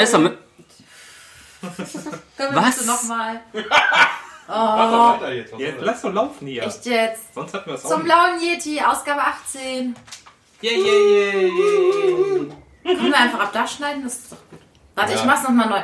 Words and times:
Vanessa, 0.00 0.18
mit, 0.18 0.38
Können 2.36 2.54
wir 2.54 2.62
Was? 2.62 2.86
nochmal? 2.86 3.40
Mach 4.48 4.90
doch 4.90 5.20
weiter 5.20 5.32
jetzt. 5.34 5.52
Was 5.52 5.60
Jetzt, 5.60 5.76
soll 5.76 5.84
lass 5.86 6.02
doch 6.02 6.12
laufen 6.12 6.46
hier. 6.48 6.62
Echt 6.64 6.86
jetzt? 6.86 7.34
Sonst 7.34 7.54
hatten 7.54 7.70
wir 7.70 7.74
es 7.74 7.84
auch 7.84 7.90
Zum 7.90 7.98
nicht. 8.02 8.06
blauen 8.12 8.40
Yeti, 8.40 8.80
Ausgabe 8.80 9.20
18. 9.22 9.94
Yeah, 10.62 10.72
yeah, 10.72 10.84
yeah, 10.84 11.42
yeah. 11.42 12.54
Können 12.84 13.08
wir 13.12 13.16
einfach 13.18 13.40
ab 13.40 13.50
da 13.52 13.66
schneiden? 13.66 14.02
Das 14.04 14.14
ist 14.14 14.32
doch 14.32 14.38
gut. 14.50 14.58
Warte, 14.94 15.12
Ja. 15.12 15.18
ich 15.18 15.24
mach's 15.24 15.42
nochmal 15.42 15.68
neu. 15.68 15.82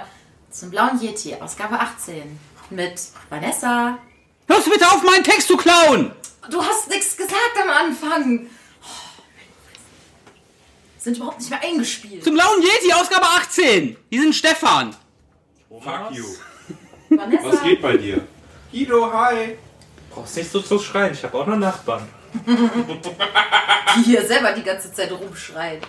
Zum 0.51 0.71
blauen 0.71 0.98
Yeti, 1.01 1.35
Ausgabe 1.41 1.79
18. 1.79 2.39
Mit 2.71 2.98
Vanessa. 3.29 3.98
hörst 4.48 4.67
du 4.67 4.71
bitte 4.71 4.87
auf, 4.89 5.03
meinen 5.03 5.23
Text 5.25 5.46
zu 5.48 5.57
klauen? 5.57 6.12
Du 6.51 6.62
hast 6.64 6.89
nichts 6.89 7.17
gesagt 7.17 7.53
am 7.62 7.71
Anfang. 7.71 8.46
Sind 11.07 11.19
überhaupt 11.19 11.39
nicht 11.39 11.51
mehr 11.51 11.63
eingespielt. 11.63 12.25
Zum 12.25 12.35
blauen 12.35 12.61
Yeti, 12.61 12.93
Ausgabe 12.93 13.27
18. 13.27 13.96
Die 14.11 14.19
sind 14.19 14.35
Stefan. 14.35 14.93
Fuck 15.69 16.11
you. 16.11 16.25
Vanessa. 17.11 17.45
Was 17.45 17.63
geht 17.63 17.81
bei 17.81 17.96
dir? 17.96 18.27
Guido, 18.73 19.13
hi. 19.13 19.57
Brauchst 20.11 20.37
nicht 20.37 20.51
so 20.51 20.61
zu 20.61 20.81
schreien, 20.81 21.13
ich 21.13 21.23
habe 21.23 21.39
auch 21.39 21.46
noch 21.46 21.59
Nachbarn. 21.59 22.09
Die 22.45 24.03
hier 24.03 24.27
selber 24.27 24.51
die 24.51 24.65
ganze 24.65 24.93
Zeit 24.93 25.13
rumschreit. 25.13 25.82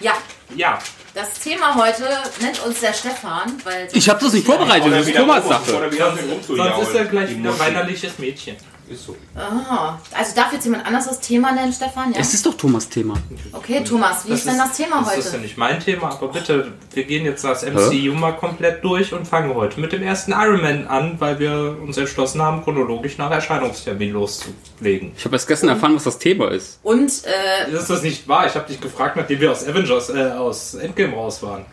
Ja, 0.00 0.14
Ja, 0.54 0.78
das 1.12 1.34
Thema 1.34 1.74
heute 1.74 2.08
nennt 2.40 2.64
uns 2.64 2.80
der 2.80 2.94
Stefan, 2.94 3.60
weil. 3.64 3.86
Ich 3.92 4.08
habe 4.08 4.18
das 4.18 4.32
nicht 4.32 4.46
vorbereitet, 4.46 4.90
das 4.90 5.08
ist 5.08 5.14
Thomas 5.14 5.44
Oder 5.44 5.58
Sache. 5.58 6.20
sonst, 6.46 6.88
ist 6.88 6.94
er 6.94 7.04
gleich 7.04 7.36
wieder 7.36 7.58
weinerliches 7.58 8.18
Mädchen. 8.18 8.56
Ist 8.88 9.04
so. 9.06 9.16
Ah, 9.34 9.98
also 10.12 10.34
darf 10.36 10.52
jetzt 10.52 10.64
jemand 10.64 10.86
anders 10.86 11.08
das 11.08 11.18
Thema 11.18 11.50
nennen, 11.50 11.72
Stefan? 11.72 12.12
Ja? 12.12 12.20
Es 12.20 12.32
ist 12.34 12.46
doch 12.46 12.54
Thomas 12.54 12.88
Thema. 12.88 13.14
Okay, 13.52 13.82
Thomas, 13.82 14.24
wie 14.28 14.32
ist 14.32 14.46
denn 14.46 14.56
das 14.58 14.76
Thema 14.76 15.00
das 15.02 15.18
ist 15.18 15.24
ja 15.26 15.32
heute? 15.32 15.42
nicht 15.42 15.58
mein 15.58 15.80
Thema, 15.80 16.10
aber 16.10 16.28
bitte, 16.28 16.72
wir 16.94 17.02
gehen 17.02 17.24
jetzt 17.24 17.42
das 17.42 17.64
MCU 17.64 18.12
mal 18.14 18.36
komplett 18.36 18.84
durch 18.84 19.12
und 19.12 19.26
fangen 19.26 19.52
heute 19.54 19.80
mit 19.80 19.90
dem 19.90 20.04
ersten 20.04 20.30
Iron 20.30 20.60
Man 20.62 20.86
an, 20.86 21.16
weil 21.18 21.40
wir 21.40 21.76
uns 21.82 21.96
entschlossen 21.96 22.40
haben, 22.40 22.62
chronologisch 22.62 23.18
nach 23.18 23.32
Erscheinungstermin 23.32 24.12
loszulegen. 24.12 25.12
Ich 25.16 25.24
habe 25.24 25.34
erst 25.34 25.48
gestern 25.48 25.70
erfahren, 25.70 25.96
was 25.96 26.04
das 26.04 26.18
Thema 26.18 26.52
ist. 26.52 26.78
Und 26.84 27.10
äh, 27.24 27.70
Ist 27.72 27.90
das 27.90 28.02
nicht 28.02 28.28
wahr? 28.28 28.46
Ich 28.46 28.54
habe 28.54 28.68
dich 28.68 28.80
gefragt, 28.80 29.16
nachdem 29.16 29.40
wir 29.40 29.50
aus 29.50 29.66
Avengers, 29.66 30.10
äh, 30.10 30.30
aus 30.30 30.74
Endgame 30.74 31.12
raus 31.14 31.42
waren. 31.42 31.66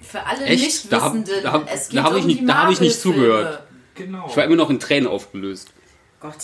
für 0.00 0.24
alle 0.24 0.44
Echt? 0.46 0.90
Da 0.90 1.02
hab- 1.02 1.12
Nichtwissenden, 1.14 1.44
da 1.44 1.52
hab- 1.52 1.72
es 1.74 1.88
geht 1.90 1.98
da 1.98 2.08
ich 2.16 2.22
um 2.22 2.26
nicht- 2.26 2.40
die 2.40 2.46
da 2.46 2.54
hab 2.62 2.70
ich 2.70 2.80
nicht 2.80 2.98
zugehört. 3.00 3.62
Genau. 4.00 4.26
Ich 4.28 4.36
war 4.36 4.44
immer 4.44 4.56
noch 4.56 4.70
in 4.70 4.78
Tränen 4.80 5.08
aufgelöst. 5.08 5.72
Gott. 6.20 6.34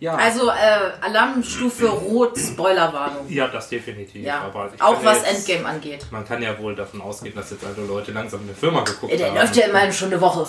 ja, 0.00 0.14
Also 0.16 0.48
äh, 0.50 0.52
Alarmstufe 1.00 1.86
Rot, 1.88 2.38
Spoilerwarnung. 2.38 3.26
ja, 3.30 3.48
das 3.48 3.68
definitiv. 3.70 4.22
Ja, 4.24 4.52
auch 4.80 5.02
was 5.04 5.22
jetzt- 5.26 5.48
Endgame 5.48 5.66
angeht. 5.68 6.06
Man 6.10 6.26
kann 6.26 6.42
ja 6.42 6.58
wohl 6.58 6.74
davon 6.74 7.00
ausgehen, 7.00 7.34
dass 7.34 7.50
jetzt 7.50 7.64
alle 7.64 7.86
Leute 7.86 8.12
langsam 8.12 8.40
eine 8.42 8.54
Firma 8.54 8.80
geguckt 8.82 9.12
Der 9.18 9.28
haben. 9.28 9.36
läuft 9.36 9.56
ja 9.56 9.66
immerhin 9.66 9.92
schon 9.92 10.08
eine 10.12 10.20
Woche. 10.20 10.46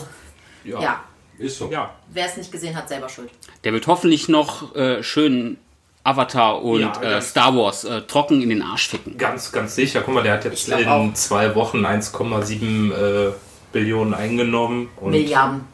ja. 0.66 0.82
Ja, 0.82 1.04
Ist 1.40 1.58
so. 1.60 1.70
Ja, 1.72 1.94
wer 2.10 2.26
es 2.26 2.36
nicht 2.36 2.52
gesehen 2.52 2.76
hat, 2.76 2.90
selber 2.90 3.08
schuld. 3.10 3.30
Der 3.64 3.72
wird 3.74 3.88
hoffentlich 3.88 4.28
noch 4.28 4.76
äh, 4.76 5.02
schön 5.04 5.58
Avatar 6.04 6.62
und 6.64 6.82
Ja, 6.82 7.02
äh, 7.18 7.22
Star 7.22 7.56
Wars 7.56 7.84
äh, 7.84 8.02
trocken 8.02 8.42
in 8.42 8.50
den 8.50 8.62
Arsch 8.62 8.90
ficken. 8.90 9.18
ganz, 9.18 9.52
ganz 9.52 9.76
sicher. 9.76 10.02
Guck 10.02 10.14
mal, 10.16 10.24
der 10.24 10.34
hat 10.34 10.46
jetzt 10.46 10.68
in 10.70 10.88
auch. 10.88 11.14
zwei 11.14 11.54
Wochen 11.56 11.86
1,7 11.86 12.92
äh, 13.30 13.34
Billionen 13.72 14.14
eingenommen. 14.14 14.90
Und 14.98 15.12
Milliarden. 15.12 15.66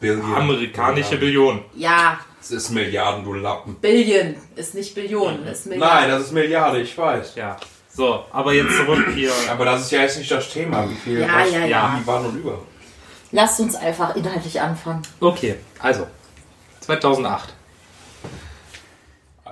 Billion. 0.00 0.34
Amerikanische. 0.34 1.16
Billionen. 1.16 1.64
Ja, 1.74 2.18
Das 2.40 2.50
ist 2.50 2.70
Milliarden, 2.70 3.24
du 3.24 3.34
Lappen. 3.34 3.74
Billion 3.76 4.36
ist 4.54 4.74
nicht 4.74 4.94
Billionen, 4.94 5.46
ist 5.46 5.66
Milliarden. 5.66 5.96
Nein, 6.00 6.10
das 6.10 6.22
ist 6.26 6.32
Milliarde, 6.32 6.80
ich 6.80 6.96
weiß. 6.96 7.34
Ja. 7.34 7.56
So, 7.92 8.24
aber 8.30 8.52
jetzt 8.52 8.76
zurück 8.76 9.08
hier. 9.12 9.32
Aber 9.50 9.64
das 9.64 9.82
ist 9.82 9.90
ja 9.90 10.02
jetzt 10.02 10.18
nicht 10.18 10.30
das 10.30 10.48
Thema. 10.52 10.88
Wie 10.88 10.94
viel 10.94 11.20
Ja, 11.20 11.28
was, 11.40 11.52
ja, 11.52 11.64
ja. 11.66 11.98
Wie 12.00 12.06
wann 12.06 12.26
und 12.26 12.36
über. 12.36 12.58
Lasst 13.32 13.58
uns 13.60 13.74
einfach 13.74 14.14
inhaltlich 14.14 14.60
anfangen. 14.60 15.02
Okay, 15.20 15.56
also 15.80 16.06
2008. 16.80 17.54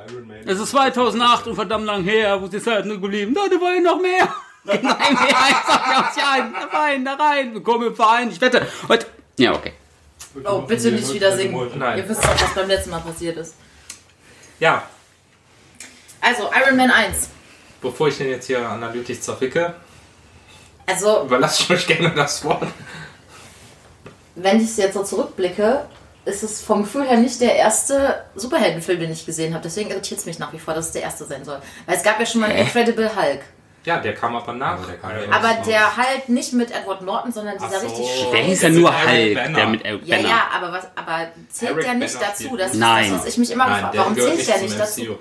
Iron 0.09 0.29
Man. 0.29 0.37
Es 0.47 0.61
ist 0.61 0.71
2008 0.71 1.49
und 1.49 1.55
verdammt 1.57 1.87
lang 1.87 2.05
her, 2.05 2.41
wo 2.41 2.45
ist 2.45 2.55
die 2.55 2.63
Zeit 2.63 2.87
nur 2.87 3.01
geblieben? 3.01 3.35
Da, 3.35 3.49
da 3.51 3.61
wollen 3.61 3.83
noch 3.83 4.01
mehr. 4.01 4.33
Nein, 4.65 4.81
mehr, 4.83 4.89
ich 4.89 5.57
sag 5.67 6.17
ja 6.17 6.51
da 6.71 6.79
rein, 6.79 7.05
da 7.05 7.15
rein, 7.15 7.55
willkommen 7.55 7.89
im 7.89 7.97
Verein, 7.97 8.31
ich 8.31 8.41
wette, 8.41 8.67
heute... 8.89 9.07
Ja, 9.39 9.53
okay. 9.53 9.73
Oh, 10.45 10.61
bitte 10.63 10.93
nicht 10.93 11.13
wieder 11.13 11.37
singen. 11.37 11.71
Nein. 11.79 11.99
Ihr 11.99 12.09
wisst 12.09 12.25
doch, 12.25 12.31
was 12.41 12.55
beim 12.55 12.69
letzten 12.69 12.91
Mal 12.91 13.01
passiert 13.01 13.37
ist. 13.37 13.55
Ja, 14.59 14.83
Also, 16.21 16.51
Iron 16.65 16.77
Man 16.77 16.91
1. 16.91 17.29
bevor 17.81 18.09
ich 18.09 18.19
den 18.19 18.31
jetzt 18.31 18.47
hier 18.47 18.67
analytisch 18.69 19.21
zerficke, 19.21 19.75
Also, 20.87 21.23
überlasse 21.25 21.63
ich 21.63 21.71
euch 21.71 21.87
gerne 21.87 22.11
das 22.15 22.43
Wort. 22.45 22.67
wenn 24.35 24.61
ich 24.63 24.77
jetzt 24.77 24.95
so 24.95 25.03
zurückblicke, 25.05 25.87
ist 26.25 26.43
es 26.43 26.61
vom 26.61 26.83
Gefühl 26.83 27.07
her 27.07 27.19
nicht 27.19 27.41
der 27.41 27.55
erste 27.55 28.25
Superheldenfilm, 28.35 28.99
den 29.01 29.13
ich 29.13 29.25
gesehen 29.25 29.55
habe. 29.55 29.63
Deswegen 29.63 29.91
irritiert 29.91 30.19
es 30.21 30.27
mich 30.27 30.39
nach 30.41 30.53
wie 30.53 30.59
vor, 30.59 30.75
dass 30.75 30.87
es 30.87 30.93
der 30.93 31.03
erste 31.03 31.25
sein 31.25 31.45
soll. 31.45 31.61
Weil 31.87 31.97
es 31.97 32.03
gab 32.03 32.19
ja 32.19 32.27
schon 32.27 32.41
mal 32.41 32.51
einen 32.51 32.59
Incredible 32.67 33.15
Hulk. 33.15 33.43
Ja, 33.87 33.99
der 34.01 34.15
kam 34.15 34.37
aber 34.37 34.53
nach. 34.53 34.81
Ja, 34.81 34.87
der 34.87 34.97
kam 34.99 35.11
ja. 35.13 35.27
Man. 35.27 35.33
Aber 35.33 35.63
der 35.65 35.97
Hulk 35.97 36.29
nicht 36.29 36.53
mit 36.53 36.71
Edward 36.71 37.01
Norton, 37.03 37.33
sondern 37.33 37.57
dieser 37.57 37.81
so. 37.81 37.87
richtig 37.87 38.07
Der 38.07 38.41
schräge- 38.41 38.45
hieß 38.47 38.63
ja 38.63 38.69
nur 38.69 38.91
Hulk, 38.91 39.35
Banner. 39.35 39.55
der 39.57 39.67
mit 39.69 39.85
Eric 39.85 40.01
Ja, 40.05 40.17
Banner. 40.17 40.29
ja, 40.29 40.39
aber, 40.57 40.73
was, 40.73 40.87
aber 40.97 41.27
zählt 41.49 41.71
Eric 41.71 41.85
der 41.85 41.95
nicht 41.95 42.15
Banner 42.21 42.27
dazu? 42.37 42.57
Das 42.57 42.73
ist 42.73 42.79
Nein. 42.79 43.11
das, 43.13 43.21
was 43.21 43.27
ich 43.29 43.39
mich 43.39 43.51
immer 43.53 43.65
Nein, 43.65 43.75
gefragt 43.77 43.95
der 43.95 44.01
Warum 44.03 44.15
zählt 44.17 44.49
der 44.49 44.59
nicht 44.61 44.79
dazu? 44.81 45.01
MCU. 45.03 45.15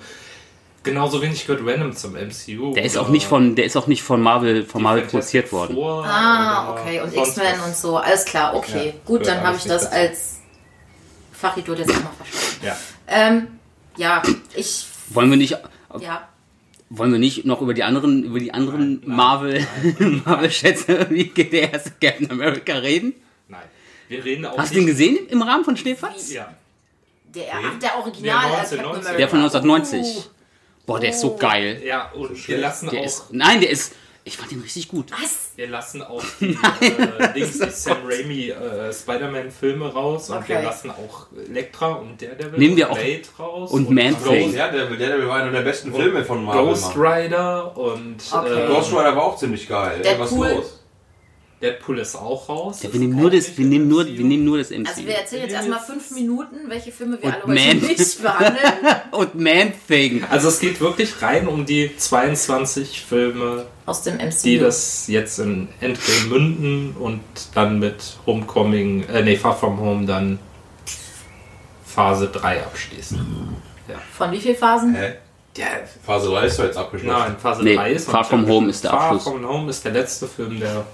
Genauso 0.82 1.20
wenig 1.22 1.46
gehört 1.46 1.66
Venom 1.66 1.96
zum 1.96 2.14
MCU. 2.14 2.72
Der 2.74 2.84
ist 2.84 2.96
auch 2.96 3.02
oder 3.02 3.10
nicht 3.10 3.26
von, 3.26 3.56
der 3.56 3.64
ist 3.64 3.76
auch 3.76 3.86
nicht 3.88 4.02
von 4.04 4.20
Marvel, 4.20 4.64
von 4.64 4.82
Marvel 4.82 5.02
Fantastic 5.08 5.48
produziert 5.50 5.52
worden. 5.52 6.04
Ah, 6.04 6.72
oder 6.72 6.80
okay. 6.80 7.00
Und 7.00 7.16
X-Men 7.16 7.60
und 7.60 7.76
so. 7.76 7.96
Alles 7.96 8.24
klar, 8.24 8.54
okay. 8.54 8.86
Ja, 8.88 8.92
Gut, 9.04 9.26
dann 9.26 9.42
habe 9.42 9.56
ich 9.56 9.64
das 9.64 9.86
als 9.86 10.36
Fachidol 11.32 11.78
jetzt 11.78 11.90
auch 11.90 11.94
mal 12.04 12.10
verstanden. 12.16 12.66
Ja. 12.66 12.76
Ähm, 13.08 13.48
ja, 13.96 14.22
ich. 14.54 14.86
Wollen 15.10 15.30
wir 15.30 15.36
nicht, 15.36 15.56
Ja. 16.00 16.28
Wollen 16.90 17.12
wir 17.12 17.18
nicht 17.18 17.44
noch 17.44 17.60
über 17.60 17.74
die 17.74 17.82
anderen, 17.82 18.24
über 18.24 18.38
die 18.38 18.52
anderen 18.54 19.00
Nein, 19.00 19.02
nein, 19.06 19.16
Marvel, 19.16 19.66
Marvel-Schätze, 20.24 21.06
wie 21.10 21.24
geht 21.24 21.52
der 21.52 21.72
erste 21.72 21.92
Captain 22.00 22.30
America 22.30 22.74
reden? 22.74 23.14
Nein. 23.48 23.62
Wir 24.08 24.24
reden 24.24 24.46
auch 24.46 24.56
Hast 24.56 24.72
du 24.72 24.76
den 24.76 24.86
gesehen 24.86 25.18
im 25.28 25.42
Rahmen 25.42 25.64
von 25.64 25.76
Schneefatz? 25.76 26.32
Ja. 26.32 26.54
Der, 27.34 27.44
ach, 27.52 27.78
der 27.78 27.98
Original 27.98 28.50
Der 28.50 28.50
äh, 28.50 28.60
Captain 28.60 28.78
1990. 28.80 29.00
America. 29.04 29.16
Der 29.18 29.28
von 29.28 29.38
1990. 29.40 30.16
Uh, 30.16 30.30
Boah, 30.86 31.00
der 31.00 31.10
ist 31.10 31.20
so 31.20 31.36
geil. 31.36 31.82
Ja, 31.84 32.12
und 32.12 32.48
wir 32.48 32.58
lassen 32.58 32.88
Der 32.90 33.00
auch. 33.00 33.04
ist, 33.04 33.32
nein, 33.32 33.60
der 33.60 33.70
ist, 33.70 33.94
ich 34.26 34.36
fand 34.36 34.50
den 34.50 34.60
richtig 34.60 34.88
gut. 34.88 35.10
was? 35.12 35.50
Wir 35.56 35.68
lassen 35.68 36.02
auch 36.02 36.22
die, 36.40 36.46
äh, 36.50 37.32
Dings, 37.34 37.58
die 37.58 37.70
Sam 37.70 37.98
Raimi 38.04 38.50
äh, 38.50 38.92
Spider-Man-Filme 38.92 39.92
raus 39.92 40.28
und 40.30 40.46
wir 40.48 40.56
Okay. 40.56 40.64
lassen 40.64 40.90
auch 40.90 41.26
Elektra 41.48 41.92
und 41.94 42.20
Daredevil 42.20 42.58
Nehmen 42.58 42.76
wir 42.76 42.90
und 42.90 42.92
auch- 42.92 42.98
Blade 43.02 43.22
raus 43.38 43.70
und. 43.70 43.86
Ghost, 43.86 44.54
Ja, 44.54 44.68
der, 44.68 44.86
der 44.90 45.26
war 45.28 45.36
einer 45.42 45.52
der 45.52 45.62
besten 45.62 45.94
Filme 45.94 46.24
von 46.24 46.44
Marvel. 46.44 46.66
Ghost. 46.66 46.96
Rider 46.96 47.76
und 47.76 48.16
Okay. 48.32 48.64
äh, 48.64 48.66
Ghost 48.66 48.90
Rider 48.92 49.16
war 49.16 49.22
auch 49.24 49.36
ziemlich 49.38 49.68
geil. 49.68 50.00
Ey, 50.02 50.18
was 50.18 50.30
Deadpool. 50.30 50.48
los? 50.50 50.82
Deadpool 51.62 51.98
ist 52.00 52.14
auch 52.16 52.48
raus. 52.50 52.82
Ja, 52.82 52.92
wir 52.92 53.00
nehmen 53.00 53.16
nur 53.18 53.30
das, 53.30 53.56
wir 53.56 53.64
nehmen 53.64 53.88
nur, 53.88 54.04
MCU. 54.04 54.18
wir 54.18 54.24
nehmen 54.26 54.44
nur 54.44 54.58
das 54.58 54.70
MC. 54.70 54.88
Also 54.88 55.06
wir 55.06 55.14
erzählen 55.14 55.42
jetzt 55.44 55.54
erstmal 55.54 55.80
fünf 55.80 56.10
Minuten, 56.10 56.56
welche 56.68 56.92
Filme 56.92 57.16
wir 57.18 57.24
Und 57.28 57.32
alle 57.32 57.42
heute 57.44 57.76
Man. 57.78 57.78
nicht 57.88 58.22
behandeln. 58.22 58.72
Und 59.12 59.34
Man-Thing. 59.36 60.24
Also 60.28 60.48
es 60.48 60.58
geht 60.60 60.80
wirklich 60.82 61.22
rein 61.22 61.48
um 61.48 61.64
die 61.64 61.96
22 61.96 63.00
Filme, 63.08 63.64
Aus 63.86 64.02
dem 64.02 64.16
MCU. 64.16 64.42
die 64.42 64.58
das 64.58 65.06
jetzt 65.06 65.38
in 65.38 65.68
Endgame 65.80 66.26
münden 66.28 66.96
und 66.98 67.20
dann 67.54 67.78
mit 67.78 68.16
Homecoming, 68.26 69.04
äh 69.08 69.22
nee, 69.22 69.36
Far 69.36 69.56
From 69.56 69.78
Home 69.80 70.06
dann 70.06 70.38
Phase 71.84 72.28
3 72.28 72.62
abschließen. 72.64 73.56
Von 74.12 74.32
wie 74.32 74.40
viel 74.40 74.54
Phasen? 74.56 74.94
Hä? 74.94 75.14
Ja, 75.56 75.66
Phase 76.04 76.28
3 76.28 76.46
ist 76.46 76.58
doch 76.58 76.64
jetzt 76.64 76.76
abgeschlossen. 76.76 77.18
nein, 77.18 77.36
Phase 77.40 77.62
Nee, 77.62 77.76
3 77.76 77.92
ist 77.92 78.06
noch 78.08 78.12
Far 78.12 78.20
nicht 78.22 78.28
From 78.30 78.48
Home 78.48 78.68
ist 78.68 78.84
der 78.84 78.90
Far 78.90 79.00
Abschluss. 79.02 79.22
From 79.22 79.48
Home 79.48 79.70
ist 79.70 79.84
der 79.84 79.92
letzte 79.92 80.26
Film 80.26 80.60
der 80.60 80.84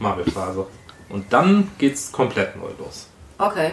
Marvel-Phase. 0.00 0.66
Und 1.10 1.32
dann 1.32 1.70
geht's 1.78 2.10
komplett 2.10 2.56
neu 2.56 2.70
los. 2.78 3.06
Okay. 3.38 3.72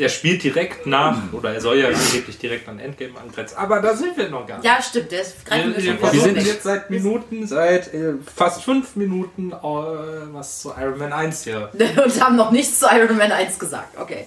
Er 0.00 0.08
spielt 0.08 0.42
direkt 0.42 0.86
nach, 0.86 1.32
oder 1.32 1.52
er 1.54 1.60
soll 1.60 1.78
ja 1.78 1.88
angeblich 1.88 2.38
direkt 2.38 2.68
an 2.68 2.78
Endgame 2.78 3.18
angrenzen, 3.20 3.56
aber 3.58 3.80
da 3.80 3.94
sind 3.94 4.16
wir 4.16 4.28
noch 4.30 4.46
gar 4.46 4.56
nicht. 4.56 4.64
Ja, 4.66 4.80
stimmt, 4.82 5.12
das 5.12 5.34
greifen 5.44 5.76
wir 5.76 5.82
Wir, 5.82 5.98
schon 5.98 6.12
wir 6.12 6.20
sind- 6.20 6.46
jetzt 6.46 6.62
seit 6.62 6.90
Minuten, 6.90 7.46
seit 7.46 7.92
äh, 7.92 8.14
fast 8.34 8.62
fünf 8.64 8.96
Minuten 8.96 9.52
äh, 9.52 9.54
was 9.62 10.62
zu 10.62 10.72
Iron 10.78 10.98
Man 10.98 11.12
1 11.12 11.44
hier. 11.44 11.70
Und 12.04 12.20
haben 12.20 12.36
noch 12.36 12.50
nichts 12.50 12.78
zu 12.80 12.86
Iron 12.90 13.16
Man 13.16 13.30
1 13.30 13.58
gesagt. 13.58 13.98
Okay. 13.98 14.26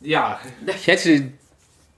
Ja, 0.00 0.40
Ich 0.66 0.86
hätte, 0.86 1.32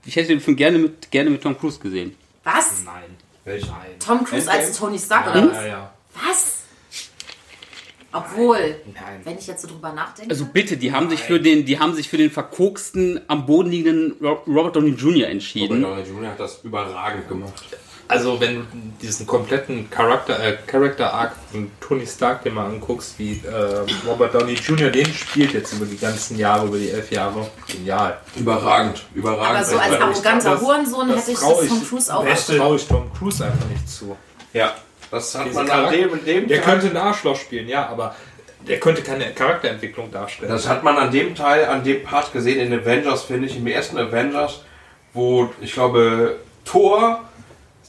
ich 0.05 0.15
hätte 0.15 0.29
den 0.29 0.39
Film 0.41 0.57
gerne 0.57 0.77
mit, 0.79 1.11
gerne 1.11 1.29
mit 1.29 1.41
Tom 1.43 1.57
Cruise 1.57 1.79
gesehen. 1.79 2.15
Was? 2.43 2.83
nein. 2.83 3.03
Welchen? 3.45 3.69
Nein. 3.69 3.91
Tom 3.99 4.23
Cruise 4.23 4.47
Endgame? 4.49 4.67
als 4.67 4.77
Tony 4.77 4.97
Stark, 4.99 5.25
Ja, 5.27 5.31
oder 5.31 5.41
ja, 5.41 5.51
was? 5.53 5.65
ja. 5.67 5.93
Was? 6.27 6.60
Obwohl, 8.13 8.75
Nein. 8.93 9.21
wenn 9.23 9.37
ich 9.37 9.47
jetzt 9.47 9.61
so 9.61 9.67
drüber 9.67 9.93
nachdenke. 9.93 10.31
Also 10.31 10.45
bitte, 10.45 10.77
die 10.77 10.91
haben 10.91 11.09
sich 11.09 11.21
für 11.21 11.39
den, 11.39 11.65
die 11.65 11.79
haben 11.79 11.93
sich 11.93 12.09
für 12.09 12.17
den 12.17 12.29
verkoksten, 12.31 13.21
am 13.27 13.45
Boden 13.45 13.69
liegenden 13.71 14.15
Ro- 14.21 14.41
Robert 14.47 14.75
Downey 14.75 14.91
Jr. 14.91 15.13
Robert 15.15 15.29
entschieden. 15.31 15.81
Downey 15.81 16.01
Jr. 16.03 16.29
hat 16.31 16.39
das 16.39 16.59
überragend 16.63 17.27
gemacht. 17.29 17.53
Also 18.07 18.37
wenn 18.41 18.55
du 18.55 18.63
diesen 19.01 19.25
kompletten 19.25 19.89
Charakter, 19.89 20.37
äh, 20.43 20.57
Character 20.67 21.13
Arc 21.13 21.31
von 21.49 21.71
Tony 21.79 22.05
Stark 22.05 22.43
dir 22.43 22.51
mal 22.51 22.65
anguckst, 22.65 23.17
wie 23.17 23.39
äh, 23.47 23.85
Robert 24.05 24.35
Downey 24.35 24.55
Jr. 24.55 24.89
den 24.89 25.05
spielt 25.05 25.53
jetzt 25.53 25.71
über 25.71 25.85
die 25.85 25.95
ganzen 25.97 26.37
Jahre, 26.37 26.67
über 26.67 26.77
die 26.77 26.89
elf 26.89 27.09
Jahre, 27.09 27.49
genial. 27.71 28.17
Überragend, 28.35 29.05
überragend. 29.15 29.55
Aber 29.55 29.63
so 29.63 29.77
als 29.77 29.93
arroganter 30.01 30.59
Hurensohn 30.59 31.07
hätte 31.15 31.31
ich 31.31 31.39
das 31.39 31.67
Tom 31.69 31.87
Cruise 31.87 32.13
auch 32.13 32.25
Das 32.25 32.47
traue 32.47 32.75
ich 32.75 32.85
Tom 32.85 33.09
Cruise 33.17 33.45
einfach 33.45 33.69
nicht 33.69 33.87
zu. 33.87 34.17
Ja, 34.51 34.75
das 35.11 35.35
hat 35.35 35.45
Diese 35.47 35.55
man 35.55 35.69
an 35.69 35.91
dem, 35.91 36.25
dem 36.25 36.47
Der 36.47 36.61
Teil- 36.61 36.79
könnte 36.79 36.87
ein 36.89 36.97
Arschloch 36.97 37.35
spielen, 37.35 37.67
ja, 37.67 37.87
aber 37.87 38.15
der 38.67 38.79
könnte 38.79 39.01
keine 39.01 39.31
Charakterentwicklung 39.33 40.11
darstellen. 40.11 40.51
Das 40.51 40.67
hat 40.67 40.83
man 40.83 40.97
an 40.97 41.11
dem 41.11 41.35
Teil, 41.35 41.65
an 41.65 41.83
dem 41.83 42.03
Part 42.03 42.31
gesehen 42.31 42.59
in 42.59 42.79
Avengers, 42.79 43.23
finde 43.23 43.47
ich, 43.47 43.57
im 43.57 43.67
ersten 43.67 43.97
Avengers, 43.97 44.61
wo 45.13 45.49
ich 45.61 45.73
glaube 45.73 46.37
Thor 46.65 47.21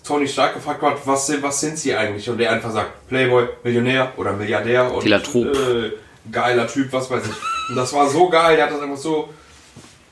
Tony 0.04 0.26
Stark 0.26 0.54
gefragt 0.54 0.82
hat, 0.82 1.06
was 1.06 1.26
sind, 1.28 1.42
was 1.44 1.60
sind 1.60 1.78
sie 1.78 1.94
eigentlich? 1.94 2.28
Und 2.28 2.38
der 2.38 2.50
einfach 2.50 2.72
sagt, 2.72 3.06
Playboy, 3.08 3.46
Millionär 3.62 4.12
oder 4.16 4.32
Milliardär 4.32 4.92
und 4.92 5.06
äh, 5.06 5.92
geiler 6.32 6.66
Typ, 6.66 6.92
was 6.92 7.08
weiß 7.08 7.22
ich. 7.24 7.68
Und 7.70 7.76
das 7.76 7.92
war 7.92 8.08
so 8.08 8.28
geil, 8.28 8.56
der 8.56 8.64
hat 8.66 8.72
das 8.72 8.80
einfach 8.80 8.96
so 8.96 9.28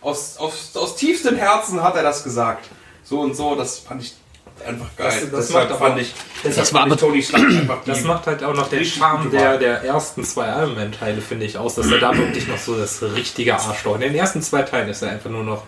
aus, 0.01 0.37
aus, 0.39 0.71
aus 0.77 0.95
tiefstem 0.95 1.35
Herzen 1.37 1.83
hat 1.83 1.97
er 1.97 2.03
das 2.05 2.23
gesagt. 2.23 2.67
So 3.03 3.21
und 3.21 3.35
so, 3.35 3.57
das 3.57 3.81
fand 3.81 4.03
ich 4.03 4.15
einfach 4.63 4.87
geil. 4.97 5.07
Das- 5.23 5.31
das 5.31 5.47
Deshalb 5.49 5.69
macht 5.71 5.79
aber- 5.81 5.89
fand 5.91 6.01
ich, 6.01 6.15
deshalb 6.45 6.57
Das 6.57 6.73
war 6.75 6.81
fand 6.83 6.93
ich 6.95 6.99
aber- 7.03 7.09
Tony 7.11 7.23
Stark 7.23 7.43
einfach 7.45 7.79
Das 7.85 8.03
macht 8.05 8.27
halt 8.27 8.45
auch 8.45 8.55
noch 8.55 8.69
den 8.69 8.85
Charme 8.85 9.31
der, 9.31 9.59
der 9.59 9.83
ersten 9.85 10.25
zwei 10.25 10.49
Iron 10.49 10.75
Man-Teile, 10.75 11.21
finde 11.21 11.47
ich, 11.47 11.57
aus, 11.59 11.75
dass 11.77 11.91
er 11.91 11.99
da 11.99 12.17
wirklich 12.17 12.47
noch 12.49 12.59
so 12.59 12.77
das 12.79 13.03
richtige 13.03 13.55
Arschloch. 13.55 13.95
In 13.97 14.01
den 14.03 14.15
ersten 14.15 14.43
zwei 14.43 14.63
Teilen 14.63 14.89
ist 14.89 15.03
er 15.03 15.11
einfach 15.11 15.31
nur 15.31 15.45
noch 15.45 15.63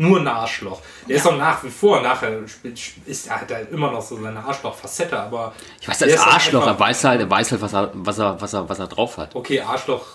nur 0.00 0.20
ein 0.20 0.28
Arschloch. 0.28 0.80
Der 1.08 1.16
ist 1.16 1.26
auch 1.26 1.36
nach 1.36 1.64
wie 1.64 1.70
vor, 1.70 2.00
nachher 2.00 2.30
ist 3.04 3.26
er 3.26 3.40
hat 3.40 3.50
er 3.50 3.68
immer 3.68 3.90
noch 3.90 4.00
so 4.00 4.16
seine 4.22 4.38
Arschloch-Facette, 4.44 5.18
aber. 5.18 5.52
Ich 5.80 5.88
weiß, 5.88 5.98
der 5.98 6.06
als 6.06 6.14
ist 6.14 6.24
halt 6.24 6.34
Arschloch, 6.34 6.66
er 6.68 6.78
weiß 6.78 7.02
halt, 7.04 7.20
er 7.20 7.28
weiß 7.28 7.50
halt, 7.50 7.60
was 7.62 7.72
er, 7.74 7.90
was 7.94 8.18
er, 8.18 8.40
was 8.40 8.52
er, 8.54 8.68
was 8.68 8.78
er 8.78 8.86
drauf 8.86 9.16
hat. 9.16 9.34
Okay, 9.34 9.60
Arschloch, 9.60 10.06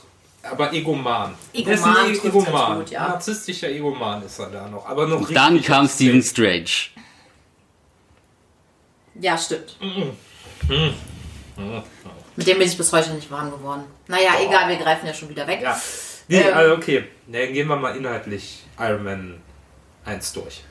aber 0.50 0.72
Egoman. 0.72 1.34
Der 1.54 1.60
ist 1.74 1.82
Egoman 1.82 1.98
ein 1.98 2.06
trifft's 2.08 2.26
Egoman. 2.26 2.54
ganz 2.54 2.80
gut, 2.80 2.90
ja. 2.92 3.08
Narzisstischer 3.10 3.70
Egoman 3.72 4.24
ist 4.24 4.40
er 4.40 4.46
da 4.52 4.70
noch. 4.70 4.86
Aber 4.88 5.06
noch 5.06 5.20
Und 5.20 5.36
dann 5.36 5.62
kam 5.62 5.86
State. 5.90 6.24
Strange. 6.24 6.70
Ja, 9.20 9.38
stimmt. 9.38 9.78
Mit 12.36 12.48
dem 12.48 12.58
bin 12.58 12.68
ich 12.68 12.78
bis 12.78 12.92
heute 12.92 13.12
nicht 13.12 13.30
warm 13.30 13.52
geworden. 13.52 13.84
Naja, 14.08 14.32
egal, 14.42 14.68
wir 14.70 14.78
greifen 14.78 15.06
ja 15.06 15.14
schon 15.14 15.30
wieder 15.30 15.46
weg. 15.48 15.60
Ja. 15.62 15.80
Nee, 16.28 16.38
Ähm. 16.42 16.54
also 16.54 16.74
okay. 16.76 17.04
Dann 17.28 17.54
gehen 17.54 17.68
wir 17.68 17.76
mal 17.76 17.96
inhaltlich 17.96 18.64
Iron 18.80 19.04
Man 19.04 19.42
1 20.06 20.34
durch. 20.34 20.64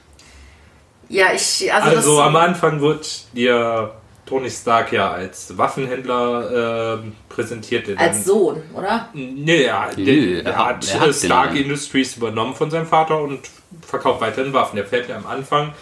Ja, 1.08 1.32
ich, 1.32 1.72
also, 1.72 1.88
Also 1.96 2.16
das, 2.16 2.26
am 2.26 2.36
Anfang 2.36 2.80
wird 2.80 3.24
dir 3.34 3.92
Tony 4.26 4.50
Stark 4.50 4.92
ja 4.92 5.10
als 5.12 5.56
Waffenhändler 5.58 6.98
ähm, 7.02 7.14
präsentiert. 7.28 7.86
der 7.88 7.98
als 8.00 8.16
dann- 8.18 8.24
Sohn, 8.24 8.62
oder? 8.74 9.08
Nee, 9.12 9.64
ja, 9.66 9.88
der, 9.90 10.04
der 10.04 10.44
er 10.46 10.56
hat, 10.56 10.94
hat- 10.94 11.08
äh, 11.08 11.12
Stark 11.12 11.52
den- 11.52 11.64
Industries 11.64 12.16
übernommen 12.16 12.54
von 12.54 12.70
seinem 12.70 12.86
Vater 12.86 13.20
und 13.20 13.40
verkauft 13.86 14.20
weiterhin 14.20 14.52
Waffen. 14.52 14.76
Der 14.76 14.86
fährt 14.86 15.08
ja 15.08 15.16
am 15.16 15.26
Anfang 15.26 15.74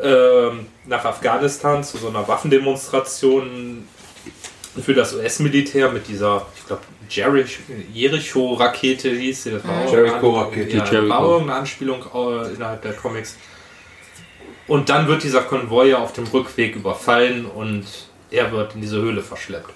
ähm, 0.00 0.66
nach 0.86 1.04
Afghanistan 1.04 1.82
zu 1.82 1.98
so 1.98 2.08
einer 2.08 2.26
Waffendemonstration 2.28 3.86
für 4.80 4.94
das 4.94 5.14
US-Militär 5.14 5.90
mit 5.90 6.06
dieser, 6.08 6.46
ich 6.56 6.66
glaube, 6.66 6.82
Jericho-Rakete 7.08 9.10
hieß 9.10 9.42
sie. 9.44 9.50
Das 9.52 9.66
war 9.66 9.84
auch 9.84 9.92
Jericho-Rakete, 9.92 10.76
Ja, 10.76 10.84
Jericho. 10.84 11.08
war 11.08 11.22
irgendeine 11.22 11.58
Anspielung 11.60 12.04
äh, 12.14 12.54
innerhalb 12.54 12.82
der 12.82 12.92
Comics. 12.92 13.36
Und 14.66 14.88
dann 14.88 15.08
wird 15.08 15.22
dieser 15.22 15.42
Konvoi 15.42 15.88
ja 15.88 15.98
auf 15.98 16.12
dem 16.12 16.26
Rückweg 16.26 16.76
überfallen 16.76 17.46
und 17.46 17.86
er 18.30 18.52
wird 18.52 18.74
in 18.74 18.82
diese 18.82 19.00
Höhle 19.00 19.22
verschleppt. 19.22 19.70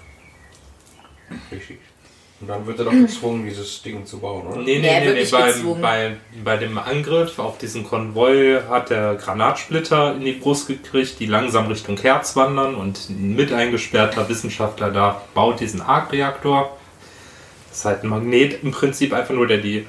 Richtig. 1.51 1.79
Und 2.43 2.49
dann 2.49 2.67
wird 2.67 2.81
er 2.81 2.87
doch 2.87 2.91
gezwungen, 2.91 3.45
dieses 3.45 3.83
Ding 3.83 4.05
zu 4.05 4.19
bauen, 4.19 4.45
oder? 4.49 4.57
Nee, 4.57 4.81
Nee, 4.81 5.01
nee, 5.01 5.07
nee, 5.07 5.13
nee. 5.15 5.21
gezwungen. 5.23 5.81
bei, 5.81 6.17
bei 6.43 6.57
dem 6.57 6.77
Angriff 6.77 7.39
auf 7.39 7.57
diesen 7.57 7.85
Konvoi 7.85 8.61
hat 8.69 8.91
der 8.91 9.15
Granatsplitter 9.15 10.17
in 10.17 10.25
die 10.25 10.33
Brust 10.33 10.67
gekriegt, 10.67 11.21
die 11.21 11.27
langsam 11.27 11.69
Richtung 11.69 11.97
Herz 11.97 12.35
wandern 12.35 12.75
und 12.75 13.09
ein 13.11 13.37
mit 13.37 13.53
eingesperrter 13.53 14.29
Wissenschaftler 14.29 14.91
da 14.91 15.23
baut 15.35 15.61
diesen 15.61 15.81
Arc-Reaktor. 15.81 16.77
Das 17.69 17.79
ist 17.79 17.85
halt 17.85 18.03
ein 18.03 18.09
Magnet 18.09 18.65
im 18.65 18.73
Prinzip 18.73 19.13
einfach 19.13 19.35
nur, 19.35 19.47
der 19.47 19.59
die 19.59 19.87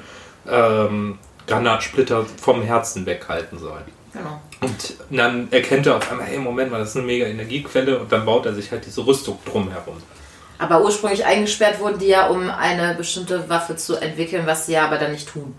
ähm, 0.48 1.18
Granatsplitter 1.48 2.24
vom 2.40 2.62
Herzen 2.62 3.08
weghalten 3.08 3.58
soll. 3.58 3.82
Genau. 4.14 4.40
Und 4.62 4.94
dann 5.10 5.52
erkennt 5.52 5.88
er 5.88 5.98
auf 5.98 6.12
einmal, 6.12 6.28
hey, 6.28 6.38
Moment 6.38 6.70
mal, 6.72 6.78
das 6.78 6.90
ist 6.90 6.98
eine 6.98 7.08
mega 7.08 7.26
Energiequelle 7.26 7.98
und 7.98 8.12
dann 8.12 8.26
baut 8.26 8.46
er 8.46 8.54
sich 8.54 8.70
halt 8.70 8.86
diese 8.86 9.04
Rüstung 9.06 9.40
drumherum. 9.44 9.98
Aber 10.64 10.84
ursprünglich 10.84 11.26
eingesperrt 11.26 11.80
wurden 11.80 12.00
die 12.00 12.08
ja, 12.08 12.28
um 12.28 12.50
eine 12.50 12.94
bestimmte 12.96 13.50
Waffe 13.50 13.76
zu 13.76 13.96
entwickeln, 13.96 14.46
was 14.46 14.66
sie 14.66 14.74
ja 14.74 14.86
aber 14.86 14.98
dann 14.98 15.12
nicht 15.12 15.28
tun. 15.30 15.56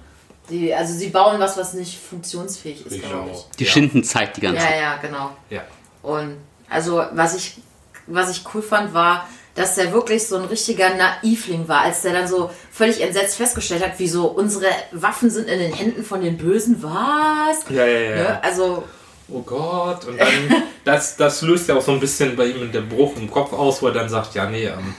Die, 0.50 0.74
also 0.74 0.92
sie 0.94 1.08
bauen 1.08 1.38
was, 1.40 1.56
was 1.56 1.74
nicht 1.74 1.98
funktionsfähig 1.98 2.84
ist, 2.86 3.02
glaube 3.02 3.30
ich. 3.32 3.56
Die 3.58 3.64
Ja. 3.64 3.70
schinden 3.70 4.04
Zeit 4.04 4.36
die 4.36 4.40
ganze 4.42 4.62
Ja, 4.62 4.68
Zeit. 4.70 4.80
ja, 4.80 4.96
genau. 4.96 5.30
Ja. 5.50 5.62
Und 6.02 6.36
also 6.68 7.02
was 7.12 7.34
ich, 7.36 7.58
was 8.06 8.30
ich 8.30 8.44
cool 8.54 8.62
fand, 8.62 8.92
war, 8.94 9.26
dass 9.54 9.76
der 9.76 9.92
wirklich 9.92 10.26
so 10.26 10.36
ein 10.36 10.44
richtiger 10.46 10.90
Naivling 10.94 11.68
war, 11.68 11.82
als 11.82 12.02
der 12.02 12.12
dann 12.12 12.26
so 12.28 12.50
völlig 12.72 13.00
entsetzt 13.00 13.36
festgestellt 13.36 13.84
hat, 13.84 13.92
wieso 13.98 14.26
unsere 14.26 14.66
Waffen 14.92 15.30
sind 15.30 15.48
in 15.48 15.58
den 15.60 15.72
Händen 15.72 16.04
von 16.04 16.20
den 16.20 16.36
Bösen. 16.36 16.82
Was? 16.82 17.58
Ja, 17.70 17.86
ja, 17.86 18.00
ja. 18.00 18.16
Ne? 18.16 18.42
Also, 18.42 18.82
oh 19.28 19.42
Gott, 19.42 20.04
und 20.06 20.18
dann, 20.18 20.62
das, 20.84 21.16
das 21.16 21.42
löst 21.42 21.68
ja 21.68 21.76
auch 21.76 21.82
so 21.82 21.92
ein 21.92 22.00
bisschen 22.00 22.36
bei 22.36 22.46
ihm 22.46 22.70
den 22.70 22.88
Bruch 22.88 23.16
im 23.16 23.30
Kopf 23.30 23.52
aus, 23.52 23.82
wo 23.82 23.88
er 23.88 23.92
dann 23.92 24.08
sagt, 24.08 24.34
ja, 24.34 24.48
nee, 24.48 24.66
ähm, 24.66 24.94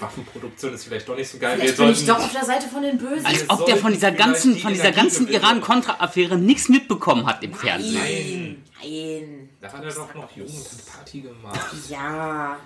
Waffenproduktion 0.00 0.74
ist 0.74 0.84
vielleicht 0.84 1.08
doch 1.08 1.16
nicht 1.16 1.28
so 1.28 1.38
geil. 1.38 1.56
vielleicht 1.56 1.78
wir 1.78 1.86
bin 1.86 1.94
ich 1.94 2.06
doch 2.06 2.18
auf 2.18 2.32
der 2.32 2.44
Seite 2.44 2.68
von 2.68 2.82
den 2.82 2.98
Bösen. 2.98 3.24
Als 3.24 3.48
ob 3.48 3.66
der 3.66 3.76
von 3.76 3.92
dieser 3.92 4.12
ganzen, 4.12 4.52
vielleicht 4.52 4.62
von 4.62 4.72
die 4.72 4.78
dieser 4.78 4.92
ganzen 4.92 5.28
Iran-Kontra-Affäre 5.28 6.36
nichts 6.36 6.68
mitbekommen 6.68 7.26
hat 7.26 7.42
im 7.44 7.54
Fernsehen. 7.54 7.94
Nein. 7.94 8.64
Nein. 8.82 9.48
da 9.60 9.72
war 9.72 9.82
er 9.82 9.92
doch 9.92 10.14
noch 10.14 10.36
jung 10.36 10.46
und 10.46 10.56
hat 10.56 10.86
Party 10.86 11.20
gemacht. 11.20 11.74
Ja. 11.88 12.56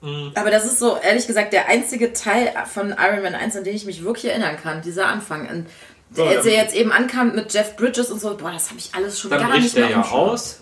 Mhm. 0.00 0.32
Aber 0.34 0.50
das 0.50 0.64
ist 0.64 0.78
so, 0.78 0.96
ehrlich 0.96 1.26
gesagt, 1.26 1.52
der 1.52 1.68
einzige 1.68 2.12
Teil 2.12 2.52
von 2.72 2.90
Iron 2.90 3.22
Man 3.22 3.34
1, 3.34 3.56
an 3.56 3.64
den 3.64 3.74
ich 3.74 3.86
mich 3.86 4.04
wirklich 4.04 4.30
erinnern 4.30 4.56
kann, 4.60 4.82
dieser 4.82 5.06
Anfang. 5.06 5.48
Und 5.48 5.66
als 6.18 6.46
er 6.46 6.52
jetzt 6.54 6.74
eben 6.74 6.92
ankam 6.92 7.34
mit 7.34 7.52
Jeff 7.52 7.76
Bridges 7.76 8.10
und 8.10 8.20
so, 8.20 8.36
boah, 8.36 8.52
das 8.52 8.68
habe 8.70 8.78
ich 8.78 8.90
alles 8.94 9.18
schon 9.20 9.30
Dann 9.30 9.40
gar 9.40 9.50
bricht 9.50 9.62
nicht 9.64 9.76
er 9.76 9.82
mehr 9.86 9.90
ja 9.90 10.02
dem 10.02 10.04
Schirm. 10.04 10.14
aus 10.20 10.60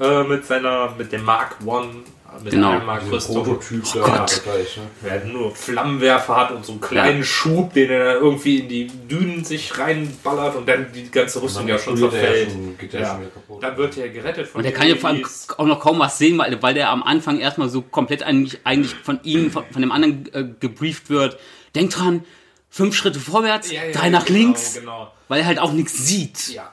äh, 0.00 0.22
mit 0.24 0.46
seiner, 0.46 0.94
mit 0.96 1.10
dem 1.12 1.24
Mark 1.24 1.56
One, 1.66 1.88
mit 2.44 2.52
Genau. 2.52 2.70
der 2.72 2.80
Mark 2.84 3.02
Rüstung. 3.10 3.42
Prototyp 3.42 3.82
Oh 3.94 3.98
da. 3.98 4.18
Gott. 4.18 4.42
Gleich, 4.44 4.76
ne? 4.76 4.82
der 5.04 5.24
nur 5.24 5.56
Flammenwerfer 5.56 6.36
hat 6.36 6.50
und 6.52 6.64
so 6.64 6.72
einen 6.72 6.80
kleinen 6.80 7.18
Ja. 7.18 7.24
Schub, 7.24 7.72
den 7.72 7.90
er 7.90 8.14
irgendwie 8.16 8.58
in 8.58 8.68
die 8.68 8.86
Dünen 8.86 9.44
sich 9.44 9.76
reinballert 9.78 10.54
und 10.54 10.68
dann 10.68 10.86
die 10.94 11.10
ganze 11.10 11.42
Rüstung 11.42 11.66
ja 11.66 11.78
schon 11.78 11.96
er 11.96 12.02
ja 12.04 12.10
zerfällt. 12.10 12.50
schon- 12.52 12.78
geht 12.78 12.92
der 12.92 13.00
Ja. 13.00 13.20
kaputt. 13.34 13.62
Dann 13.62 13.76
wird 13.76 13.96
er 13.96 14.08
gerettet 14.10 14.46
von 14.46 14.58
Und 14.60 14.64
der 14.64 14.72
kann 14.72 14.86
ja 14.88 14.94
vor 14.96 15.10
allem 15.10 15.24
auch 15.56 15.66
noch 15.66 15.80
kaum 15.80 15.98
was 15.98 16.18
sehen, 16.18 16.38
weil, 16.38 16.62
weil 16.62 16.74
der 16.74 16.90
am 16.90 17.02
Anfang 17.02 17.40
erstmal 17.40 17.68
so 17.70 17.82
komplett 17.82 18.22
eigentlich, 18.22 18.60
eigentlich 18.64 18.94
von 18.94 19.18
ihm, 19.24 19.50
von, 19.50 19.64
von 19.72 19.80
dem 19.82 19.90
anderen 19.90 20.32
äh, 20.32 20.44
gebrieft 20.60 21.10
wird. 21.10 21.38
Denk 21.74 21.90
dran, 21.90 22.24
fünf 22.70 22.94
Schritte 22.94 23.20
vorwärts, 23.20 23.70
Ja, 23.70 23.84
ja, 23.84 23.92
drei 23.92 24.10
nach 24.10 24.24
genau, 24.26 24.38
links, 24.38 24.74
Genau. 24.74 25.10
weil 25.28 25.40
er 25.40 25.46
halt 25.46 25.58
auch 25.58 25.72
nichts 25.72 25.94
sieht. 26.06 26.48
Ja. 26.48 26.70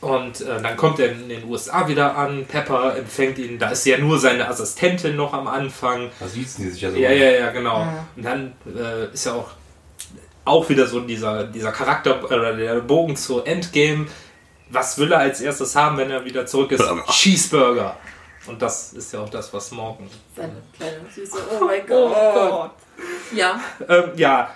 Und 0.00 0.40
äh, 0.42 0.62
dann 0.62 0.76
kommt 0.76 1.00
er 1.00 1.10
in 1.10 1.28
den 1.28 1.42
USA 1.44 1.88
wieder 1.88 2.16
an. 2.16 2.46
Pepper 2.46 2.96
empfängt 2.96 3.36
ihn. 3.38 3.58
Da 3.58 3.70
ist 3.70 3.84
ja 3.84 3.98
nur 3.98 4.18
seine 4.20 4.46
Assistentin 4.46 5.16
noch 5.16 5.32
am 5.32 5.48
Anfang. 5.48 6.10
Da 6.20 6.28
siezen 6.28 6.62
die 6.64 6.70
sich 6.70 6.80
ja 6.82 6.90
so. 6.92 6.96
Ja, 6.96 7.10
ja, 7.10 7.30
ja, 7.32 7.50
genau. 7.50 7.84
Und 8.14 8.22
dann 8.24 8.52
äh, 8.64 9.12
ist 9.12 9.26
ja 9.26 9.32
auch, 9.34 9.50
auch 10.44 10.68
wieder 10.68 10.86
so 10.86 11.00
dieser, 11.00 11.44
dieser 11.44 11.72
Charakter, 11.72 12.22
oder 12.24 12.54
der 12.54 12.76
Bogen 12.76 13.16
zu 13.16 13.42
Endgame. 13.42 14.06
Was 14.70 14.98
will 14.98 15.10
er 15.10 15.18
als 15.18 15.40
erstes 15.40 15.74
haben, 15.74 15.96
wenn 15.96 16.10
er 16.12 16.24
wieder 16.24 16.46
zurück 16.46 16.70
ist? 16.70 16.78
Burger. 16.86 17.04
Cheeseburger. 17.10 17.96
Und 18.46 18.62
das 18.62 18.92
ist 18.92 19.12
ja 19.12 19.18
auch 19.20 19.28
das, 19.28 19.52
was 19.52 19.72
Morgan. 19.72 20.08
Seine 20.36 20.52
kleine 20.76 21.00
Süße, 21.12 21.36
oh 21.60 21.64
mein 21.64 21.84
Gott. 21.86 22.70
Ja, 23.34 23.60
Ähm, 23.88 24.04
ja? 24.14 24.50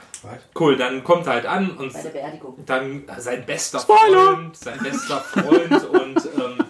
Cool. 0.58 0.76
Dann 0.76 1.04
kommt 1.04 1.26
er 1.26 1.34
halt 1.34 1.46
an 1.46 1.70
und 1.70 1.92
bei 1.92 2.02
der 2.02 2.10
Beerdigung. 2.10 2.54
dann 2.66 3.04
sein 3.18 3.44
bester 3.44 3.80
Spoiler! 3.80 4.34
Freund, 4.34 4.56
sein 4.56 4.78
bester 4.82 5.20
Freund 5.20 5.84
und 5.92 6.16
ähm, 6.16 6.64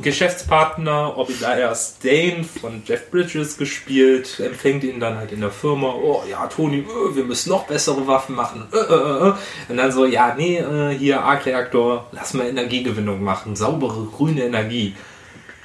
Geschäftspartner 0.00 1.18
Obadiah 1.18 1.74
Stane 1.74 2.44
von 2.44 2.82
Jeff 2.86 3.10
Bridges 3.10 3.58
gespielt, 3.58 4.38
empfängt 4.38 4.84
ihn 4.84 5.00
dann 5.00 5.16
halt 5.16 5.32
in 5.32 5.40
der 5.40 5.50
Firma. 5.50 5.92
Oh 5.92 6.22
ja, 6.30 6.46
Tony, 6.46 6.78
äh, 6.78 7.16
wir 7.16 7.24
müssen 7.24 7.50
noch 7.50 7.66
bessere 7.66 8.06
Waffen 8.06 8.36
machen. 8.36 8.68
Äh, 8.72 8.76
äh. 8.76 9.32
Und 9.68 9.76
dann 9.76 9.90
so, 9.90 10.04
ja, 10.04 10.34
nee, 10.36 10.62
hier 10.96 11.22
Arc-Reaktor, 11.22 12.06
lass 12.12 12.34
mal 12.34 12.46
Energiegewinnung 12.46 13.22
machen, 13.22 13.56
saubere 13.56 14.04
grüne 14.04 14.44
Energie. 14.44 14.94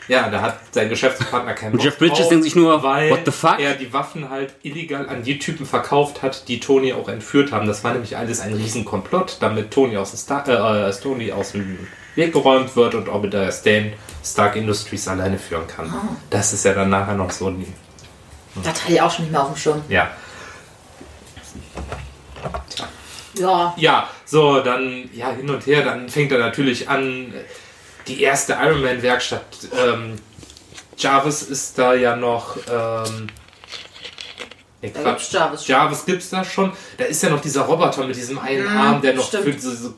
Ja, 0.08 0.30
da 0.30 0.42
hat 0.42 0.60
sein 0.72 0.90
Geschäftspartner 0.90 1.54
keinen 1.54 1.72
Und 1.72 1.78
Bock 1.78 1.86
Jeff 1.86 1.98
Bridges 1.98 2.20
drauf, 2.20 2.30
denkt 2.30 2.44
sich 2.44 2.56
nur, 2.56 2.84
weil 2.84 3.10
what 3.10 3.22
the 3.26 3.32
fuck? 3.32 3.60
er 3.60 3.76
die 3.76 3.94
Waffen 3.94 4.30
halt 4.30 4.54
illegal 4.64 5.08
an 5.08 5.24
die 5.24 5.40
Typen 5.40 5.66
verkauft 5.66 6.22
hat, 6.22 6.48
die 6.48 6.60
Tony 6.60 6.94
auch 6.94 7.08
entführt 7.08 7.52
haben. 7.52 7.68
Das 7.68 7.84
war 7.84 7.94
nämlich 7.94 8.18
alles 8.18 8.42
ein 8.42 8.54
Riesenkomplott, 8.54 9.38
damit 9.40 9.72
Tony 9.72 9.96
aus 9.98 10.12
dem, 10.12 10.18
Star 10.18 10.48
äh, 10.48 10.90
äh, 10.90 10.94
Tony 10.94 11.32
aus 11.32 11.54
dem 11.54 11.88
weggeräumt 12.16 12.76
wird 12.76 12.96
und 12.96 13.08
Obadiah 13.10 13.52
Stane 13.52 13.94
Stark 14.24 14.56
Industries 14.56 15.08
alleine 15.08 15.38
führen 15.38 15.68
kann. 15.68 15.90
Ah. 15.90 16.16
Das 16.30 16.54
ist 16.54 16.66
ja 16.66 16.74
dann 16.74 16.90
nachher 16.90 17.16
noch 17.16 17.32
so 17.32 17.48
ein, 17.48 17.66
Das 18.56 18.68
hatte 18.68 18.94
ich 18.94 19.02
auch 19.02 19.12
schon 19.12 19.26
nicht 19.26 19.32
mehr 19.32 19.42
auf 19.42 19.54
dem 19.54 19.58
Schirm. 19.58 19.82
ja. 19.90 20.10
Ja, 23.36 23.74
Ja, 23.78 24.10
so, 24.26 24.60
dann, 24.60 25.10
ja, 25.14 25.32
hin 25.32 25.50
und 25.50 25.66
her, 25.66 25.84
dann 25.84 26.08
fängt 26.08 26.32
er 26.32 26.38
natürlich 26.40 26.88
an, 26.88 27.34
die 28.08 28.22
erste 28.22 28.54
Iron 28.54 28.82
Man 28.82 29.02
Werkstatt. 29.02 29.46
Ähm, 29.78 30.16
Jarvis 30.98 31.42
ist 31.44 31.78
da 31.78 31.94
ja 31.94 32.16
noch, 32.16 32.56
ähm, 32.72 33.28
nee, 34.82 34.92
da 34.94 35.02
Quatsch. 35.02 35.06
gibt's 35.20 35.32
Jarvis. 35.32 35.68
Jarvis 35.68 36.06
gibt's 36.06 36.30
da 36.30 36.44
schon. 36.46 36.72
Da 36.98 37.06
ist 37.06 37.24
ja 37.24 37.30
noch 37.30 37.42
dieser 37.42 37.62
Roboter 37.62 38.06
mit 38.06 38.16
diesem 38.16 38.38
einen 38.40 38.64
Mhm, 38.72 38.78
Arm, 38.78 39.02
der 39.02 39.14
noch 39.16 39.28
stimmt. 39.28 39.44
für 39.46 39.52
diese 39.54 39.94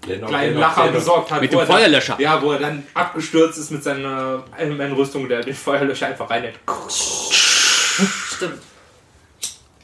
kleinen 0.00 0.54
noch- 0.54 0.60
Lacher 0.60 0.92
gesorgt 0.92 1.30
hat. 1.32 1.40
Mit 1.40 1.52
dem 1.52 1.58
er 1.58 1.66
dann- 1.66 1.76
Feuerlöscher. 1.76 2.16
Ja, 2.20 2.40
wo 2.40 2.52
er 2.52 2.60
dann 2.60 2.86
abgestürzt 2.94 3.58
ist 3.58 3.70
mit 3.70 3.82
seiner 3.82 4.44
Iron 4.58 4.76
Man 4.76 4.92
Rüstung, 4.92 5.28
der 5.28 5.40
den 5.42 5.54
Feuerlöscher 5.54 6.06
einfach 6.06 6.30
rein 6.30 6.52
Stimmt. 6.88 8.62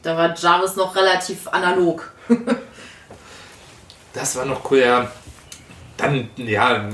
Da 0.02 0.16
war 0.16 0.34
Jarvis 0.38 0.76
noch 0.76 0.94
relativ 0.94 1.48
analog. 1.48 2.12
Das 4.12 4.36
war 4.36 4.44
noch 4.44 4.70
cool, 4.70 4.78
ja. 4.78 5.10
Dann, 5.96 6.28
ja, 6.36 6.88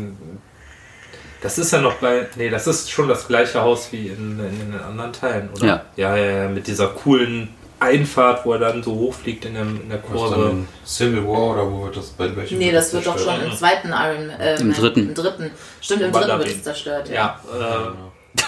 das 1.42 1.58
ist 1.58 1.72
ja 1.72 1.80
noch 1.80 1.94
bei, 1.94 2.26
nee, 2.36 2.50
das 2.50 2.66
ist 2.66 2.90
schon 2.90 3.08
das 3.08 3.26
gleiche 3.26 3.62
Haus 3.62 3.88
wie 3.92 4.08
in, 4.08 4.38
in 4.38 4.72
den 4.72 4.80
anderen 4.80 5.12
Teilen, 5.12 5.50
oder? 5.54 5.66
Ja. 5.66 5.84
ja. 5.96 6.16
Ja, 6.16 6.42
ja, 6.42 6.48
mit 6.48 6.66
dieser 6.66 6.88
coolen 6.88 7.48
Einfahrt, 7.80 8.44
wo 8.44 8.52
er 8.52 8.58
dann 8.58 8.82
so 8.82 8.92
hochfliegt 8.92 9.46
in 9.46 9.54
der, 9.54 9.62
in 9.62 9.88
der 9.88 9.98
Kurve. 9.98 10.50
in 10.50 10.68
Civil 10.84 11.26
War 11.26 11.54
oder 11.54 11.70
wo 11.70 11.84
wird 11.84 11.96
das 11.96 12.10
bei 12.10 12.34
welchem? 12.36 12.58
Nee, 12.58 12.72
das 12.72 12.92
wird 12.92 13.06
doch 13.06 13.18
schon 13.18 13.40
im 13.42 13.52
zweiten 13.52 13.88
Iron 13.88 14.28
äh, 14.28 14.60
Im 14.60 14.74
dritten. 14.74 15.08
Im 15.08 15.14
dritten. 15.14 15.50
Stimmt, 15.80 16.02
im 16.02 16.12
dritten 16.12 16.38
wird 16.38 16.48
es 16.48 16.62
zerstört. 16.62 17.08
Ja. 17.08 17.40
Ja, 17.50 17.58
äh, 17.58 18.42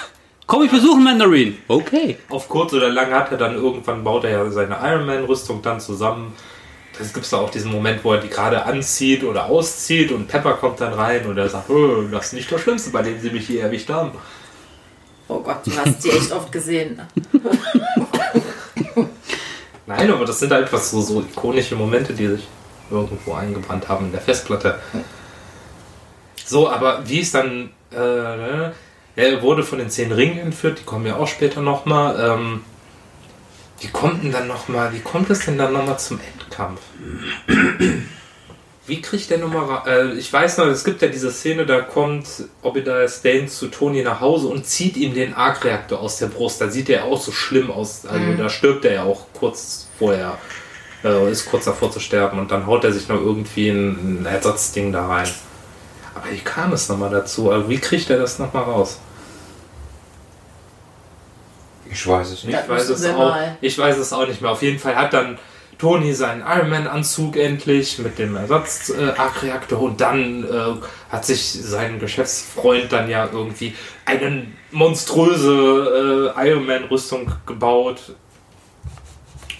Komm, 0.46 0.64
ich 0.64 0.70
besuche 0.70 1.00
Mandarin. 1.00 1.56
Okay. 1.66 2.18
auf 2.28 2.46
kurz 2.46 2.74
oder 2.74 2.90
lang 2.90 3.10
hat 3.12 3.30
er 3.30 3.38
dann 3.38 3.54
irgendwann, 3.54 4.04
baut 4.04 4.24
er 4.24 4.30
ja 4.30 4.50
seine 4.50 4.76
Iron 4.82 5.06
Man 5.06 5.24
Rüstung 5.24 5.62
dann 5.62 5.80
zusammen. 5.80 6.34
Das 6.98 7.12
gibt 7.12 7.24
es 7.24 7.30
da 7.30 7.38
auch 7.38 7.50
diesen 7.50 7.72
Moment, 7.72 8.04
wo 8.04 8.12
er 8.12 8.20
die 8.20 8.28
gerade 8.28 8.64
anzieht 8.64 9.24
oder 9.24 9.46
auszieht 9.46 10.12
und 10.12 10.28
Pepper 10.28 10.54
kommt 10.54 10.80
dann 10.80 10.92
rein 10.92 11.26
und 11.26 11.38
er 11.38 11.48
sagt, 11.48 11.70
oh, 11.70 12.02
das 12.02 12.26
ist 12.26 12.32
nicht 12.34 12.52
das 12.52 12.60
Schlimmste, 12.60 12.90
bei 12.90 13.02
dem 13.02 13.18
sie 13.20 13.30
mich 13.30 13.46
hier 13.46 13.62
erwischt 13.62 13.88
haben. 13.88 14.12
Oh 15.28 15.40
Gott, 15.40 15.66
du 15.66 15.72
hast 15.76 16.04
die 16.04 16.10
echt 16.10 16.32
oft 16.32 16.52
gesehen. 16.52 17.00
Nein, 19.86 20.10
aber 20.10 20.24
das 20.24 20.38
sind 20.38 20.52
einfach 20.52 20.80
so, 20.80 21.00
so 21.00 21.20
ikonische 21.20 21.74
Momente, 21.74 22.12
die 22.12 22.26
sich 22.26 22.46
irgendwo 22.90 23.32
eingebrannt 23.32 23.88
haben 23.88 24.06
in 24.06 24.12
der 24.12 24.20
Festplatte. 24.20 24.78
So, 26.44 26.68
aber 26.68 27.08
wie 27.08 27.20
es 27.20 27.32
dann. 27.32 27.70
Äh, 27.90 28.70
er 29.14 29.42
wurde 29.42 29.62
von 29.62 29.78
den 29.78 29.90
zehn 29.90 30.10
Ringen 30.10 30.38
entführt, 30.38 30.78
die 30.80 30.84
kommen 30.84 31.06
ja 31.06 31.16
auch 31.16 31.28
später 31.28 31.60
nochmal. 31.60 32.18
Ähm, 32.18 32.64
wie 33.82 33.88
kommt 33.88 34.22
denn 34.22 34.32
dann 34.32 34.46
nochmal, 34.46 34.92
wie 34.92 35.00
kommt 35.00 35.28
es 35.30 35.44
denn 35.44 35.58
dann 35.58 35.72
nochmal 35.72 35.98
zum 35.98 36.20
Endkampf? 36.20 36.80
Wie 38.86 39.00
kriegt 39.00 39.30
der 39.30 39.38
nochmal 39.38 39.64
ra- 39.66 39.86
äh, 39.86 40.12
Ich 40.14 40.32
weiß 40.32 40.58
noch, 40.58 40.66
es 40.66 40.82
gibt 40.84 41.02
ja 41.02 41.08
diese 41.08 41.30
Szene, 41.30 41.64
da 41.66 41.80
kommt 41.82 42.26
Obadiah 42.62 43.06
Stane 43.08 43.46
zu 43.46 43.68
Tony 43.68 44.02
nach 44.02 44.20
Hause 44.20 44.48
und 44.48 44.66
zieht 44.66 44.96
ihm 44.96 45.14
den 45.14 45.34
Arc-Reaktor 45.34 46.00
aus 46.00 46.18
der 46.18 46.26
Brust. 46.26 46.60
Da 46.60 46.68
sieht 46.68 46.88
er 46.90 47.04
auch 47.04 47.20
so 47.20 47.30
schlimm 47.32 47.70
aus. 47.70 48.04
Also 48.06 48.24
da 48.38 48.48
stirbt 48.48 48.84
er 48.84 48.92
ja 48.94 49.02
auch 49.04 49.26
kurz 49.38 49.86
vorher. 49.98 50.36
Äh, 51.04 51.30
ist 51.30 51.46
kurz 51.46 51.64
davor 51.64 51.90
zu 51.92 52.00
sterben 52.00 52.38
und 52.38 52.50
dann 52.50 52.66
haut 52.66 52.84
er 52.84 52.92
sich 52.92 53.08
noch 53.08 53.20
irgendwie 53.20 53.68
ein, 53.70 54.22
ein 54.22 54.26
Ersatzding 54.26 54.92
da 54.92 55.06
rein. 55.06 55.28
Aber 56.14 56.30
wie 56.30 56.38
kam 56.38 56.72
es 56.72 56.88
nochmal 56.88 57.10
dazu? 57.10 57.50
Also 57.50 57.68
wie 57.68 57.78
kriegt 57.78 58.10
er 58.10 58.18
das 58.18 58.38
nochmal 58.38 58.64
raus? 58.64 58.98
Ich 61.92 62.06
weiß 62.06 62.30
es 62.30 62.44
nicht. 62.44 62.58
Ich 62.58 62.68
weiß, 62.68 62.88
es 62.88 63.04
auch, 63.06 63.36
ich 63.60 63.78
weiß 63.78 63.98
es 63.98 64.12
auch 64.12 64.26
nicht 64.26 64.40
mehr. 64.40 64.50
Auf 64.50 64.62
jeden 64.62 64.78
Fall 64.78 64.96
hat 64.96 65.12
dann 65.12 65.38
Tony 65.78 66.14
seinen 66.14 66.42
Iron 66.42 66.70
Man-Anzug 66.70 67.36
endlich 67.36 67.98
mit 67.98 68.18
dem 68.18 68.36
Ersatz-Arc-Reaktor 68.36 69.80
und 69.80 70.00
dann 70.00 70.44
äh, 70.44 70.74
hat 71.10 71.26
sich 71.26 71.42
sein 71.42 71.98
Geschäftsfreund 71.98 72.92
dann 72.92 73.10
ja 73.10 73.28
irgendwie 73.30 73.74
eine 74.06 74.46
monströse 74.70 76.32
äh, 76.36 76.48
Iron 76.48 76.66
Man-Rüstung 76.66 77.32
gebaut. 77.46 78.14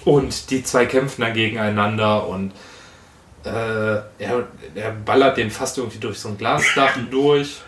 Und 0.05 0.51
die 0.51 0.65
zwei 0.65 0.87
kämpfen 0.87 1.23
dann 1.23 1.35
gegeneinander 1.35 2.27
und 2.27 2.53
äh, 3.45 3.51
er, 3.51 4.49
er 4.75 4.91
ballert 5.05 5.37
den 5.37 5.51
fast 5.51 5.79
irgendwie 5.79 5.99
durch 5.99 6.19
so 6.19 6.29
ein 6.29 6.39
Glasdach 6.39 6.97
durch. 7.11 7.63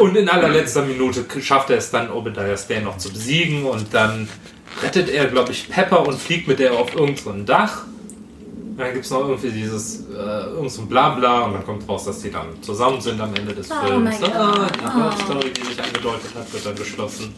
Und 0.00 0.16
in 0.16 0.28
allerletzter 0.28 0.82
Minute 0.84 1.24
schafft 1.40 1.70
er 1.70 1.78
es 1.78 1.90
dann, 1.90 2.10
Obadiah 2.10 2.56
Stane 2.56 2.82
noch 2.82 2.98
zu 2.98 3.10
besiegen 3.12 3.64
und 3.64 3.92
dann 3.92 4.28
rettet 4.82 5.08
er, 5.10 5.26
glaube 5.26 5.52
ich, 5.52 5.68
Pepper 5.68 6.06
und 6.06 6.18
fliegt 6.18 6.48
mit 6.48 6.58
der 6.58 6.72
auf 6.72 6.94
irgendein 6.94 7.44
Dach. 7.44 7.84
Und 7.86 8.78
dann 8.78 8.92
gibt 8.92 9.04
es 9.04 9.10
noch 9.10 9.28
irgendwie 9.28 9.50
dieses, 9.50 10.04
äh, 10.10 10.14
irgend 10.54 10.70
so 10.70 10.82
ein 10.82 10.88
Blabla 10.88 11.42
und 11.46 11.54
dann 11.54 11.64
kommt 11.66 11.88
raus, 11.88 12.04
dass 12.04 12.20
die 12.20 12.30
dann 12.30 12.46
zusammen 12.62 13.00
sind 13.00 13.20
am 13.20 13.34
Ende 13.34 13.52
des 13.54 13.70
Oh 13.70 13.86
Films. 13.86 14.22
Ah, 14.22 14.68
die 14.72 14.98
Love 14.98 15.16
Story, 15.24 15.52
die 15.52 15.64
sich 15.66 15.82
angedeutet 15.82 16.30
hat, 16.36 16.52
wird 16.52 16.64
dann 16.66 16.76
geschlossen. 16.76 17.34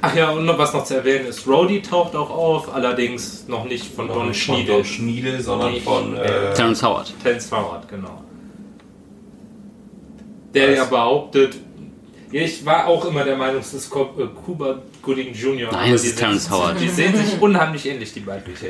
Ach 0.00 0.14
ja, 0.14 0.30
und 0.30 0.44
noch 0.44 0.58
was 0.58 0.72
noch 0.74 0.84
zu 0.84 0.96
erwähnen 0.96 1.26
ist, 1.26 1.46
Rhodey 1.46 1.80
taucht 1.80 2.14
auch 2.14 2.30
auf, 2.30 2.74
allerdings 2.74 3.46
noch 3.48 3.64
nicht 3.64 3.94
von 3.94 4.08
Don 4.08 4.16
Von 4.16 4.34
Schniedel. 4.34 4.76
Don 4.76 4.84
Schniedel, 4.84 5.40
sondern 5.40 5.72
Nee, 5.72 5.80
von. 5.80 6.16
äh, 6.16 6.52
Terrence 6.54 6.82
Howard. 6.82 7.12
Terence 7.22 7.50
Howard, 7.52 7.88
genau. 7.88 8.22
Der 10.54 10.70
ja 10.72 10.84
behauptet, 10.84 11.56
ich 12.30 12.64
war 12.66 12.86
auch 12.88 13.04
immer 13.04 13.22
der 13.22 13.36
Meinung, 13.36 13.60
es 13.60 13.72
ist 13.74 13.92
äh, 13.94 14.26
Cuba 14.44 14.82
Gooding 15.02 15.32
Jr. 15.34 15.70
Nein, 15.70 15.84
aber 15.86 15.94
es 15.94 16.02
die 16.02 16.08
ist 16.08 16.18
Terrence 16.18 16.44
sehen- 16.46 16.52
Howard. 16.52 16.80
Die 16.80 16.88
sehen 16.88 17.14
sich 17.16 17.40
unheimlich 17.40 17.86
ähnlich, 17.86 18.12
die 18.12 18.20
beiden. 18.20 18.52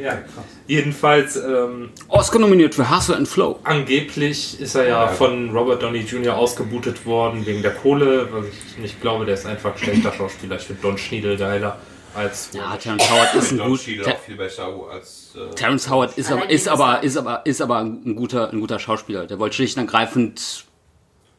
Ja, 0.00 0.16
jedenfalls, 0.68 1.34
ähm, 1.34 1.90
Oscar 2.06 2.38
nominiert 2.38 2.72
für 2.76 2.88
Hustle 2.88 3.16
and 3.16 3.26
Flow. 3.26 3.58
angeblich 3.64 4.60
ist 4.60 4.76
er 4.76 4.84
ja, 4.86 5.04
Ja. 5.06 5.08
von 5.08 5.50
Robert 5.50 5.82
Downey 5.82 6.02
Jr. 6.02 6.36
ausgebootet 6.36 7.04
worden 7.04 7.44
wegen 7.44 7.62
der 7.62 7.74
Kohle, 7.74 8.28
was 8.30 8.44
ich 8.46 8.78
nicht 8.78 9.00
glaube, 9.00 9.24
der 9.24 9.34
ist 9.34 9.44
einfach 9.46 9.72
ein 9.72 9.78
schlechter 9.78 10.12
Schauspieler. 10.12 10.54
Ich 10.54 10.62
finde 10.62 10.82
Don 10.82 10.96
Schniedel 10.98 11.36
geiler 11.36 11.78
als. 12.14 12.50
Ja, 12.52 12.76
Terrence 12.76 13.10
Howard 13.10 13.34
ist 13.34 13.50
ein 13.50 13.58
Don 13.58 13.70
gut. 13.70 13.80
Schniedel 13.80 14.04
Ter 14.04 14.14
auch 14.14 14.18
viel 14.20 14.36
besser 14.36 14.68
als. 14.92 15.34
Äh, 15.34 15.52
Terrence 15.56 15.90
Howard 15.90 16.16
ist 16.16 16.30
aber, 16.30 16.48
ist 16.48 16.68
aber, 16.68 17.02
ist 17.02 17.16
aber, 17.16 17.40
ist 17.44 17.60
aber 17.60 17.78
ein 17.78 18.14
guter, 18.14 18.52
ein 18.52 18.60
guter 18.60 18.78
Schauspieler. 18.78 19.26
Der 19.26 19.40
wollte 19.40 19.56
schlicht 19.56 19.76
und 19.78 19.82
ergreifend, 19.86 20.64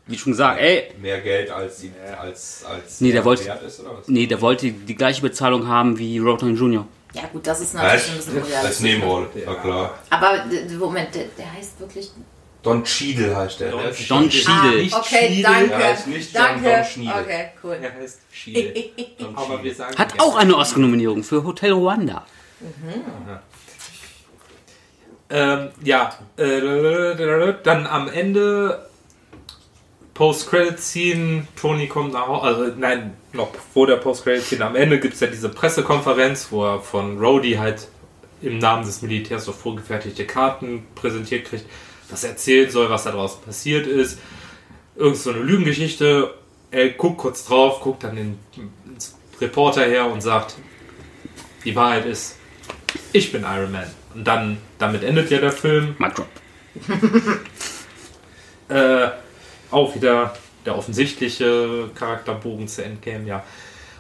wie 0.09 0.17
schon 0.17 0.33
gesagt, 0.33 0.59
ey, 0.59 0.91
mehr 1.01 1.21
Geld 1.21 1.49
als, 1.51 1.79
sie- 1.79 1.91
als, 2.19 2.65
als 2.65 2.99
Nee, 2.99 3.11
der 3.11 3.21
er 3.21 3.25
wollte- 3.25 3.45
wert 3.45 3.63
ist, 3.63 3.79
oder 3.79 3.97
was? 3.97 4.07
nee, 4.07 4.25
der 4.27 4.41
wollte 4.41 4.71
die 4.71 4.95
gleiche 4.95 5.21
Bezahlung 5.21 5.67
haben 5.67 5.97
wie 5.97 6.17
Robert 6.17 6.41
Downey 6.41 6.55
Jr. 6.57 6.85
Ja 7.13 7.23
gut, 7.31 7.45
das 7.47 7.61
ist 7.61 7.73
natürlich 7.73 7.91
ein 7.91 7.97
Als, 8.15 8.15
bisschen 8.17 8.37
als 8.37 8.47
unrealistisch. 8.47 8.79
Nebenrolle, 8.81 9.27
ja 9.45 9.55
klar. 9.55 9.99
Aber 10.09 10.45
Moment, 10.79 11.15
der, 11.15 11.25
der 11.37 11.53
heißt 11.53 11.79
wirklich. 11.79 12.11
Don 12.61 12.83
Cheadle 12.83 13.35
heißt 13.35 13.61
der. 13.61 13.71
Don 13.71 13.81
der 13.83 13.93
Don 14.09 14.29
Cheadle. 14.29 14.81
Nicht 14.83 14.93
Okay, 14.95 15.25
Schniedel, 15.27 15.43
danke. 15.43 15.69
Ja, 15.71 15.89
ist 15.91 16.07
nicht 16.07 16.35
Don- 16.35 16.41
danke. 16.43 16.69
Don 16.69 16.83
Schniedel. 16.83 17.13
okay, 17.23 17.45
cool. 17.63 17.77
Er 17.81 17.93
heißt 17.93 18.19
Schiedel. 18.31 18.73
Don 19.17 19.35
Aber 19.35 19.45
Cheadle. 19.47 19.63
wir 19.63 19.75
sagen 19.75 19.97
Hat 19.97 20.13
auch 20.19 20.35
eine 20.35 20.55
Oscar-Nominierung 20.57 21.23
für 21.23 21.43
Hotel 21.43 21.71
Rwanda. 21.71 22.25
Ähm, 25.31 25.69
ja, 25.83 26.13
äh, 26.37 27.53
dann 27.63 27.85
am 27.87 28.07
Ende 28.09 28.88
Post-Credit-Scene, 30.19 31.47
Tony 31.55 31.87
kommt 31.87 32.11
nach 32.11 32.27
Hause, 32.27 32.43
also 32.43 32.73
nein, 32.77 33.13
noch 33.31 33.55
vor 33.73 33.87
der 33.87 33.95
Post-Credit-Scene, 33.95 34.65
am 34.65 34.75
Ende 34.75 34.99
gibt 34.99 35.13
es 35.13 35.21
ja 35.21 35.27
diese 35.27 35.47
Pressekonferenz, 35.47 36.49
wo 36.51 36.65
er 36.65 36.81
von 36.81 37.17
Rhodey 37.19 37.53
halt 37.53 37.87
im 38.41 38.57
Namen 38.57 38.83
des 38.83 39.01
Militärs 39.01 39.45
so 39.45 39.53
vorgefertigte 39.53 40.25
Karten 40.25 40.85
präsentiert 40.93 41.45
kriegt, 41.45 41.63
was 42.09 42.25
er 42.25 42.31
erzählen 42.31 42.69
soll, 42.69 42.89
was 42.89 43.05
da 43.05 43.11
draußen 43.11 43.41
passiert 43.43 43.87
ist. 43.87 44.19
Irgend 44.97 45.15
so 45.15 45.29
eine 45.29 45.39
Lügengeschichte. 45.39 46.33
Er 46.69 46.89
guckt 46.89 47.19
kurz 47.19 47.45
drauf, 47.45 47.79
guckt 47.79 48.03
dann 48.03 48.17
den 48.17 48.39
Reporter 49.39 49.85
her 49.85 50.11
und 50.11 50.19
sagt, 50.19 50.55
die 51.63 51.77
Wahrheit 51.77 52.05
ist, 52.05 52.35
ich 53.13 53.31
bin 53.31 53.43
Iron 53.43 53.71
Man. 53.71 53.87
Und 54.13 54.27
dann, 54.27 54.57
damit 54.79 55.01
endet 55.05 55.31
ja 55.31 55.37
der 55.39 55.53
Film. 55.53 55.95
Mic 55.97 56.13
drop. 56.13 56.27
Äh, 58.67 59.09
auch 59.71 59.95
wieder 59.95 60.33
der 60.65 60.77
offensichtliche 60.77 61.89
Charakterbogen 61.95 62.67
zu 62.67 62.83
Endgame, 62.83 63.25
ja. 63.27 63.43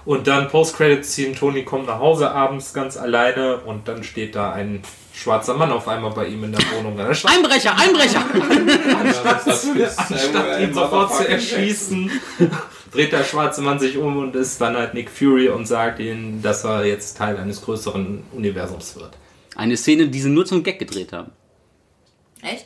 Und 0.05 0.27
dann 0.27 0.47
Post-Credit-Scene, 0.47 1.35
Tony 1.35 1.63
kommt 1.63 1.87
nach 1.87 1.99
Hause 1.99 2.31
abends 2.31 2.73
ganz 2.73 2.97
alleine 2.97 3.57
und 3.57 3.87
dann 3.87 4.03
steht 4.03 4.35
da 4.35 4.51
ein 4.53 4.81
schwarzer 5.13 5.53
Mann 5.55 5.71
auf 5.71 5.87
einmal 5.87 6.11
bei 6.11 6.27
ihm 6.27 6.43
in 6.45 6.51
der 6.53 6.61
Wohnung. 6.75 6.99
Anstatt, 6.99 7.35
Einbrecher, 7.35 7.77
Einbrecher! 7.77 8.23
Anstatt 8.99 10.61
ihn 10.61 10.73
sofort 10.73 11.13
zu 11.13 11.27
erschießen, 11.27 12.09
dreht 12.91 13.11
der 13.11 13.23
schwarze 13.23 13.61
Mann 13.61 13.79
sich 13.79 13.97
um 13.97 14.17
und 14.17 14.35
ist 14.35 14.59
dann 14.61 14.75
halt 14.77 14.93
Nick 14.93 15.09
Fury 15.09 15.49
und 15.49 15.67
sagt 15.67 15.99
ihm, 15.99 16.41
dass 16.41 16.63
er 16.63 16.85
jetzt 16.85 17.17
Teil 17.17 17.37
eines 17.37 17.61
größeren 17.61 18.23
Universums 18.31 18.95
wird. 18.95 19.17
Eine 19.55 19.75
Szene, 19.75 20.07
die 20.07 20.21
sie 20.21 20.29
nur 20.29 20.45
zum 20.45 20.63
Gag 20.63 20.79
gedreht 20.79 21.11
haben. 21.11 21.31
Echt? 22.41 22.65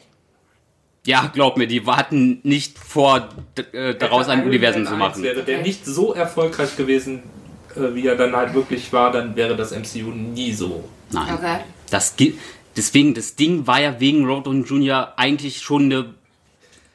Ja, 1.05 1.29
glaub 1.33 1.57
mir, 1.57 1.67
die 1.67 1.85
hatten 1.85 2.39
nicht 2.43 2.79
vor, 2.79 3.27
d- 3.57 3.61
äh, 3.77 3.95
daraus 3.97 4.29
ein 4.29 4.45
Universum 4.45 4.85
zu 4.85 4.91
1 4.93 4.99
machen. 4.99 5.23
Wäre 5.23 5.43
der 5.43 5.61
nicht 5.61 5.85
so 5.85 6.13
erfolgreich 6.13 6.77
gewesen, 6.77 7.23
äh, 7.75 7.93
wie 7.93 8.07
er 8.07 8.15
dann 8.15 8.33
halt 8.35 8.53
wirklich 8.53 8.91
war, 8.93 9.11
dann 9.11 9.35
wäre 9.35 9.55
das 9.57 9.71
MCU 9.73 10.11
nie 10.11 10.53
so. 10.53 10.83
Nein. 11.11 11.33
Okay. 11.33 11.57
Das 11.89 12.15
gi- 12.15 12.37
deswegen, 12.77 13.13
das 13.13 13.35
Ding 13.35 13.67
war 13.67 13.81
ja 13.81 13.99
wegen 13.99 14.25
Robert 14.25 14.47
Downey 14.47 14.63
Jr. 14.63 15.13
eigentlich 15.17 15.61
schon 15.61 15.83
eine. 15.85 16.13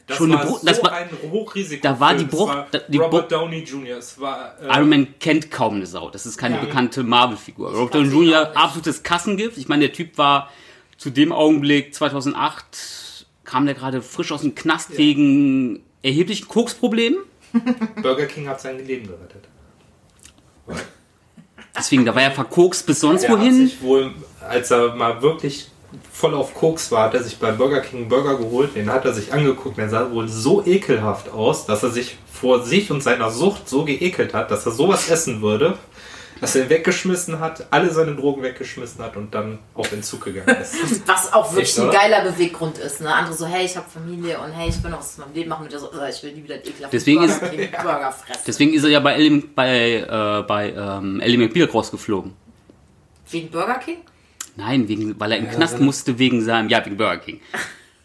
Das 0.07 0.17
Schon 0.17 0.31
war 0.33 0.41
eine 0.41 0.51
so 0.53 0.61
das 0.65 0.83
war- 0.83 0.93
ein 0.93 1.11
Hochrisiko. 1.31 1.83
da 1.83 2.01
war 2.01 2.15
die 2.15 2.25
Bruch- 2.25 2.49
war 2.49 2.67
da- 2.71 2.79
die 2.89 2.97
Robert 2.97 3.31
Downey 3.31 3.59
Jr. 3.59 3.99
Es 3.99 4.19
war 4.19 4.55
äh, 4.59 4.75
Iron 4.75 4.89
Man 4.89 5.19
kennt 5.21 5.51
kaum 5.51 5.75
eine 5.75 5.85
Sau. 5.87 6.09
Das 6.09 6.25
ist 6.25 6.39
keine 6.39 6.55
Ja. 6.55 6.61
bekannte 6.63 7.03
Marvel-Figur. 7.03 7.73
Robert 7.75 7.95
Downey 7.97 8.09
Jr. 8.09 8.53
absolutes 8.57 9.03
Kassengift. 9.03 9.59
Ich 9.59 9.69
meine, 9.69 9.81
der 9.85 9.93
Typ 9.93 10.17
war 10.17 10.51
zu 10.97 11.11
dem 11.11 11.31
Augenblick 11.31 11.95
2008 11.95 12.65
kam 13.49 13.65
der 13.65 13.75
gerade 13.75 14.03
frisch 14.03 14.31
aus 14.31 14.43
dem 14.43 14.55
Knast 14.55 14.99
wegen 14.99 15.81
erheblichen 16.03 16.49
Koksproblemen. 16.49 17.19
Burger 18.03 18.27
King 18.27 18.47
hat 18.47 18.61
sein 18.61 18.85
Leben 18.87 19.07
gerettet. 19.07 19.49
Deswegen, 21.77 22.05
da 22.05 22.15
war 22.15 22.23
er 22.23 22.31
verkokst 22.31 22.87
bis 22.87 23.01
sonst 23.01 23.25
Er 23.25 23.31
hat 23.31 23.39
wohin. 23.39 23.67
sich 23.67 23.81
wohl, 23.81 24.13
als 24.47 24.71
er 24.71 24.95
mal 24.95 25.23
wirklich 25.23 25.71
voll 26.13 26.35
auf 26.35 26.53
Koks 26.53 26.93
war, 26.93 27.05
hat 27.05 27.15
er 27.15 27.23
sich 27.23 27.39
bei 27.39 27.53
Burger 27.53 27.81
King 27.81 28.01
einen 28.01 28.09
Burger 28.09 28.37
geholt, 28.37 28.77
den 28.77 28.93
hat 28.93 29.07
er 29.07 29.15
sich 29.15 29.33
angeguckt, 29.33 29.79
der 29.79 29.89
sah 29.89 30.11
wohl 30.11 30.29
so 30.29 30.63
ekelhaft 30.67 31.31
aus, 31.31 31.65
dass 31.65 31.83
er 31.83 31.91
sich 31.91 32.19
vor 32.31 32.63
sich 32.63 32.91
und 32.91 33.03
seiner 33.03 33.31
Sucht 33.31 33.67
so 33.67 33.85
geekelt 33.85 34.35
hat, 34.35 34.51
dass 34.51 34.67
er 34.67 34.73
sowas 34.73 35.09
essen 35.09 35.41
würde, 35.41 35.79
dass 36.41 36.55
er 36.57 36.69
weggeschmissen 36.71 37.41
hat, 37.41 37.67
alle 37.71 37.91
seine 37.91 38.15
Drogen 38.15 38.43
weggeschmissen 38.43 39.03
hat 39.05 39.17
und 39.17 39.35
dann 39.35 39.59
auf 39.75 39.93
Entzug 39.93 40.25
gegangen 40.25 40.61
ist. 40.61 40.77
Was 41.07 41.33
auch 41.33 41.51
wirklich 41.53 41.69
Echt, 41.71 41.81
ein 41.81 41.91
geiler 41.91 42.31
Beweggrund 42.31 42.79
ist. 42.79 43.01
Ne? 43.01 43.13
Andere 43.13 43.35
so, 43.35 43.47
hey, 43.47 43.65
ich 43.65 43.77
habe 43.77 43.87
Familie 43.89 44.39
und 44.39 44.53
hey, 44.53 44.69
ich 44.69 44.83
will 44.83 44.91
noch 44.91 45.01
was 45.01 45.11
aus 45.11 45.19
meinem 45.19 45.35
Leben 45.35 45.49
machen 45.49 45.65
mit 45.65 45.73
der 45.73 45.81
so, 45.81 45.91
äh, 45.93 46.11
ich 46.11 46.23
will 46.23 46.33
nie 46.33 46.45
wieder 46.45 46.55
einen 46.55 46.65
ekelhaften 46.65 46.91
Deswegen 46.91 47.21
Burger, 47.27 47.33
ist- 47.43 47.51
King 47.51 47.71
Burger 47.83 48.13
fressen. 48.13 48.43
Deswegen 48.47 48.75
ist 48.75 48.85
er 48.85 48.91
ja 48.91 49.01
bei 49.01 49.15
Ellie, 49.15 49.43
bei, 49.55 49.95
äh, 49.97 50.43
bei 50.47 50.73
ähm, 50.73 51.21
Ellie 51.21 51.39
McBeal 51.39 51.69
rausgeflogen. 51.69 52.33
Wegen 53.31 53.51
Burger 53.51 53.75
King? 53.79 53.99
Nein, 54.57 54.89
wegen, 54.89 55.19
weil 55.21 55.33
er 55.33 55.39
in 55.39 55.45
den 55.45 55.55
Knast 55.55 55.79
musste 55.81 56.19
wegen 56.19 56.43
seinem, 56.45 56.69
ja, 56.69 56.85
wegen 56.85 56.97
Burger 56.97 57.19
King. 57.19 57.41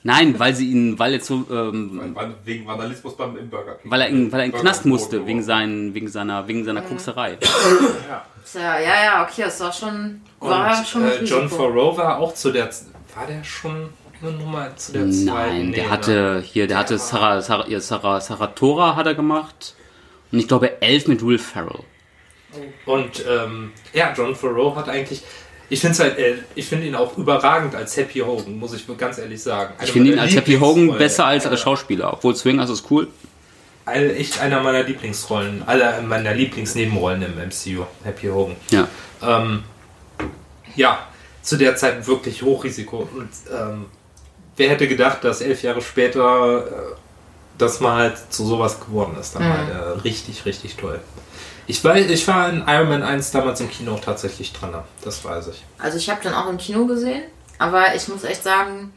Nein, 0.06 0.38
weil 0.38 0.54
sie 0.54 0.70
ihn, 0.70 1.00
weil 1.00 1.14
er 1.14 1.22
zu, 1.22 1.48
ähm, 1.50 2.16
Wegen 2.44 2.68
Vandalismus 2.68 3.16
beim 3.16 3.38
im 3.38 3.50
Burger 3.50 3.76
King. 3.76 3.90
weil 3.90 4.02
er 4.02 4.08
in, 4.08 4.32
weil 4.32 4.42
er 4.42 4.46
in 4.48 4.52
Knast 4.52 4.86
musste 4.86 5.26
wegen 5.26 5.42
seinen, 5.42 5.94
wegen 5.94 6.10
seiner, 6.10 6.46
wegen 6.48 6.66
seiner 6.66 6.82
Kokserei. 6.82 7.38
Tja, 7.38 8.80
ja, 8.80 9.04
ja, 9.06 9.24
okay, 9.24 9.44
das 9.44 9.60
war 9.62 9.72
schon, 9.72 10.22
war 10.40 10.78
Und 10.78 10.88
schon 10.88 11.06
äh, 11.08 11.24
John. 11.24 11.48
Favreau 11.50 11.96
war 11.96 12.18
auch 12.20 12.34
zu 12.34 12.52
der, 12.52 12.70
Z- 12.70 12.88
war 13.16 13.26
der 13.26 13.44
schon 13.46 13.90
eine 14.22 14.32
Nummer 14.34 14.76
zu 14.76 14.92
der 14.92 15.10
zweiten? 15.10 15.26
Nein, 15.26 15.66
Nee, 15.70 15.76
der 15.76 15.84
ne? 15.86 15.90
hatte 15.90 16.44
hier, 16.46 16.68
der 16.68 16.78
hatte 16.80 16.98
Sarah, 16.98 17.42
Sarah, 17.42 17.68
ja, 17.70 17.80
Sarah, 17.80 18.20
Sarah 18.20 18.48
Tora 18.48 18.96
hat 18.98 19.06
er 19.08 19.16
gemacht. 19.16 19.76
Und 20.32 20.40
ich 20.40 20.48
glaube 20.48 20.82
elf 20.82 21.08
mit 21.08 21.26
Will 21.26 21.38
Ferrell. 21.40 21.80
Und 22.86 23.24
ähm, 23.28 23.72
ja, 23.94 24.14
John 24.16 24.36
Favreau 24.36 24.76
hat 24.76 24.90
eigentlich. 24.90 25.24
Ich 25.70 25.80
finde 25.80 25.98
halt, 25.98 26.18
äh, 26.18 26.36
ich 26.56 26.66
finde 26.66 26.88
ihn 26.88 26.96
auch 26.96 27.18
überragend 27.18 27.76
als 27.76 27.98
Happy 27.98 28.20
Hogan, 28.20 28.58
muss 28.60 28.74
ich 28.74 28.86
ganz 28.98 29.18
ehrlich 29.18 29.42
sagen. 29.42 29.74
Ich 29.84 29.92
finde 29.92 30.14
ihn 30.14 30.20
als 30.20 30.36
Happy 30.36 30.58
Hogan 30.58 30.98
besser 30.98 31.26
als 31.26 31.46
als 31.46 31.62
Schauspieler. 31.62 32.14
Obwohl 32.14 32.36
Swingers 32.36 32.70
ist 32.70 32.90
cool. 32.92 33.08
All, 33.86 34.12
echt 34.12 34.40
einer 34.40 34.62
meiner 34.62 34.84
Lieblingsrollen, 34.84 35.64
aller 35.66 36.02
meiner 36.02 36.34
Lieblingsnebenrollen 36.34 37.22
im 37.22 37.36
MCU, 37.36 37.86
Happy 38.04 38.28
Hogan. 38.28 38.56
Ja. 38.72 38.88
Ähm, 39.22 39.64
ja, 40.76 41.08
zu 41.42 41.58
der 41.58 41.76
Zeit 41.76 42.08
wirklich 42.08 42.42
Hochrisiko. 42.44 43.10
Und 43.14 43.30
ähm, 43.52 43.86
wer 44.56 44.70
hätte 44.70 44.88
gedacht, 44.88 45.24
dass 45.24 45.42
elf 45.42 45.62
Jahre 45.64 45.82
später 45.82 46.66
äh, 46.66 46.72
das 47.58 47.80
mal 47.80 47.98
halt 47.98 48.18
zu 48.30 48.46
sowas 48.46 48.80
geworden 48.80 49.18
ist. 49.20 49.36
Dann 49.36 49.44
halt, 49.44 49.70
äh, 49.70 50.02
richtig, 50.02 50.46
richtig 50.46 50.76
toll. 50.76 51.00
Ich, 51.68 51.84
weiß, 51.84 52.10
ich 52.10 52.28
war 52.28 52.50
in 52.50 52.64
Iron 52.68 52.90
Man 52.90 53.04
1 53.04 53.32
damals 53.32 53.62
im 53.62 53.70
Kino 53.70 53.98
tatsächlich 54.04 54.52
dran, 54.54 54.74
das 55.04 55.24
weiß 55.24 55.48
ich. 55.48 55.64
Also 55.80 55.98
ich 55.98 56.10
habe 56.10 56.20
dann 56.24 56.34
auch 56.34 56.50
im 56.50 56.58
Kino 56.58 56.86
gesehen, 56.86 57.24
aber 57.58 57.96
ich 57.96 58.08
muss 58.08 58.24
echt 58.24 58.44
sagen, 58.44 58.94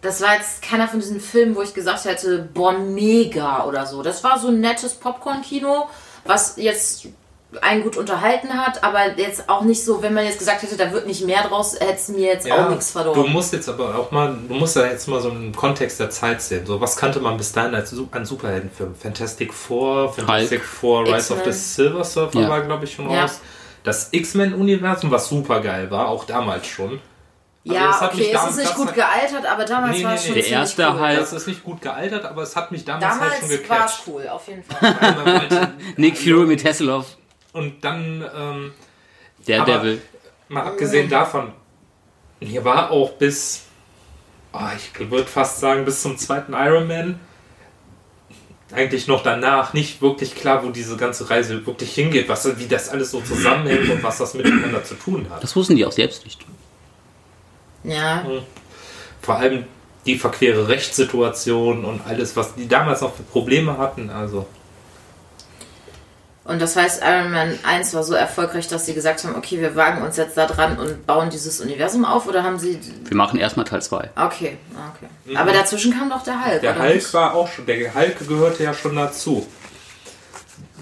das 0.00 0.20
war 0.20 0.34
jetzt 0.36 0.62
keiner 0.62 0.88
von 0.88 1.00
diesen 1.00 1.20
Filmen, 1.20 1.56
wo 1.56 1.62
ich 1.62 1.74
gesagt 1.74 2.04
hätte, 2.04 2.48
boah, 2.54 2.72
mega 2.72 3.64
oder 3.64 3.84
so. 3.84 4.02
Das 4.02 4.22
war 4.22 4.38
so 4.38 4.48
ein 4.48 4.60
nettes 4.60 4.94
Popcorn-Kino, 4.94 5.88
was 6.24 6.56
jetzt 6.56 7.08
einen 7.62 7.82
gut 7.82 7.96
unterhalten 7.96 8.52
hat, 8.52 8.84
aber 8.84 9.16
jetzt 9.18 9.48
auch 9.48 9.62
nicht 9.62 9.82
so, 9.82 10.02
wenn 10.02 10.12
man 10.12 10.24
jetzt 10.24 10.38
gesagt 10.38 10.62
hätte, 10.62 10.76
da 10.76 10.92
wird 10.92 11.06
nicht 11.06 11.24
mehr 11.24 11.42
draus, 11.48 11.74
hätte 11.80 11.94
es 11.94 12.08
mir 12.08 12.26
jetzt 12.26 12.50
auch 12.50 12.68
nichts 12.68 12.92
du 12.92 12.98
verdorben. 13.02 13.32
musst 13.32 13.54
jetzt 13.54 13.68
aber 13.70 13.94
auch 13.94 14.10
mal, 14.10 14.36
du 14.48 14.54
musst 14.54 14.76
ja 14.76 14.84
jetzt 14.84 15.08
mal 15.08 15.20
so 15.20 15.30
einen 15.30 15.54
Kontext 15.54 15.98
der 15.98 16.10
Zeit 16.10 16.42
sehen. 16.42 16.66
So, 16.66 16.78
was 16.80 16.96
kannte 16.96 17.20
man 17.20 17.36
bis 17.38 17.52
dahin 17.52 17.74
als 17.74 17.94
an 18.10 18.24
Superheldenfilmen? 18.26 18.94
Fantastic 18.94 19.54
Four, 19.54 20.12
Fantastic 20.12 20.62
Four, 20.62 21.04
Rise 21.06 21.32
of 21.32 21.42
the 21.44 21.48
X-Men. 21.50 21.52
Silver 21.54 22.04
Surfer 22.04 22.40
Ja. 22.40 22.48
war, 22.50 22.60
glaube 22.60 22.84
ich, 22.84 22.92
schon 22.94 23.10
Ja. 23.10 23.22
raus. 23.22 23.40
Das 23.82 24.08
X-Men-Universum, 24.12 25.10
was 25.10 25.28
super 25.28 25.60
geil 25.60 25.90
war, 25.90 26.08
auch 26.08 26.24
damals 26.24 26.66
schon. 26.66 27.00
Ja, 27.64 28.00
hat 28.00 28.14
mich 28.14 28.22
okay, 28.24 28.32
es 28.34 28.40
damals- 28.40 28.56
ist 28.56 28.64
nicht 28.64 28.74
gut 28.76 28.94
gealtert, 28.94 29.46
aber 29.46 29.64
damals 29.64 29.96
Nee, 29.98 30.04
war 30.04 30.10
nee, 30.12 30.16
es 30.16 30.22
nee. 30.22 30.26
schon 30.28 30.34
Der 30.36 30.46
erste 30.48 30.82
cool. 30.88 31.00
halt- 31.00 31.20
Das 31.20 31.32
ist 31.34 31.46
nicht 31.48 31.64
gut 31.64 31.82
gealtert, 31.82 32.24
aber 32.24 32.42
es 32.42 32.56
hat 32.56 32.70
mich 32.72 32.84
damals, 32.84 33.04
halt 33.04 33.14
schon 33.20 33.48
Damals 33.48 33.50
war 33.50 33.50
es 33.50 33.62
gecatcht. 33.62 34.02
cool, 34.06 34.28
auf 34.28 34.48
jeden 34.48 34.62
Fall. 34.62 35.68
Nick 35.96 36.16
Fury 36.16 36.46
mit 36.46 36.64
Hasselhoff, 36.64 37.16
Und 37.52 37.82
dann, 37.84 38.24
ähm, 38.36 38.72
der 39.46 39.62
Aber- 39.62 39.78
Devil. 39.78 40.02
mal 40.48 40.64
abgesehen 40.64 41.08
davon, 41.08 41.52
hier 42.40 42.64
war 42.64 42.90
auch 42.90 43.12
bis, 43.12 43.64
oh, 44.52 44.58
ich 44.76 45.10
würde 45.10 45.26
fast 45.26 45.60
sagen, 45.60 45.84
bis 45.84 46.02
zum 46.02 46.16
zweiten 46.18 46.52
Iron 46.52 46.86
Man, 46.86 47.20
eigentlich 48.70 49.06
noch 49.06 49.22
danach 49.22 49.72
nicht 49.72 50.02
wirklich 50.02 50.34
klar, 50.34 50.62
wo 50.62 50.68
diese 50.68 50.96
ganze 50.98 51.30
Reise 51.30 51.64
wirklich 51.66 51.94
hingeht, 51.94 52.28
was, 52.28 52.58
wie 52.58 52.66
das 52.66 52.90
alles 52.90 53.10
so 53.10 53.20
zusammenhängt 53.22 53.88
und 53.88 54.02
was 54.02 54.18
das 54.18 54.34
miteinander 54.34 54.84
zu 54.84 54.94
tun 54.94 55.26
hat. 55.30 55.42
Das 55.42 55.56
wussten 55.56 55.74
die 55.76 55.86
auch 55.86 55.92
selbst 55.92 56.24
nicht. 56.24 56.44
Ja, 57.84 58.26
Vor 59.22 59.36
allem 59.36 59.64
die 60.04 60.18
verquere 60.18 60.68
Rechtssituation 60.68 61.84
und 61.84 62.06
alles, 62.06 62.36
was 62.36 62.54
die 62.54 62.68
damals 62.68 63.00
noch 63.00 63.14
für 63.14 63.22
Probleme 63.22 63.78
hatten. 63.78 64.10
Also, 64.10 64.46
Und 66.48 66.62
das 66.62 66.76
heißt, 66.76 67.02
Iron 67.04 67.30
Man 67.30 67.58
1 67.62 67.92
war 67.92 68.02
so 68.02 68.14
erfolgreich, 68.14 68.68
dass 68.68 68.86
sie 68.86 68.94
gesagt 68.94 69.22
haben, 69.22 69.36
okay, 69.36 69.60
wir 69.60 69.76
wagen 69.76 70.00
uns 70.00 70.16
jetzt 70.16 70.34
da 70.38 70.46
dran 70.46 70.78
und 70.78 71.06
bauen 71.06 71.28
dieses 71.28 71.60
Universum 71.60 72.06
auf? 72.06 72.26
Oder 72.26 72.42
haben 72.42 72.58
sie... 72.58 72.80
Wir 73.04 73.16
machen 73.18 73.38
erstmal 73.38 73.66
Teil 73.66 73.82
2. 73.82 73.96
Okay, 74.16 74.56
okay. 74.94 75.36
Aber 75.36 75.52
dazwischen 75.52 75.92
kam 75.92 76.08
doch 76.08 76.22
der 76.22 76.42
Hulk, 76.42 76.62
Der 76.62 76.74
oder 76.74 76.84
Hulk 76.84 77.12
war 77.12 77.34
auch 77.34 77.48
schon, 77.48 77.66
der 77.66 77.94
Hulk 77.94 78.26
gehörte 78.26 78.64
ja 78.64 78.72
schon 78.72 78.96
dazu. 78.96 79.46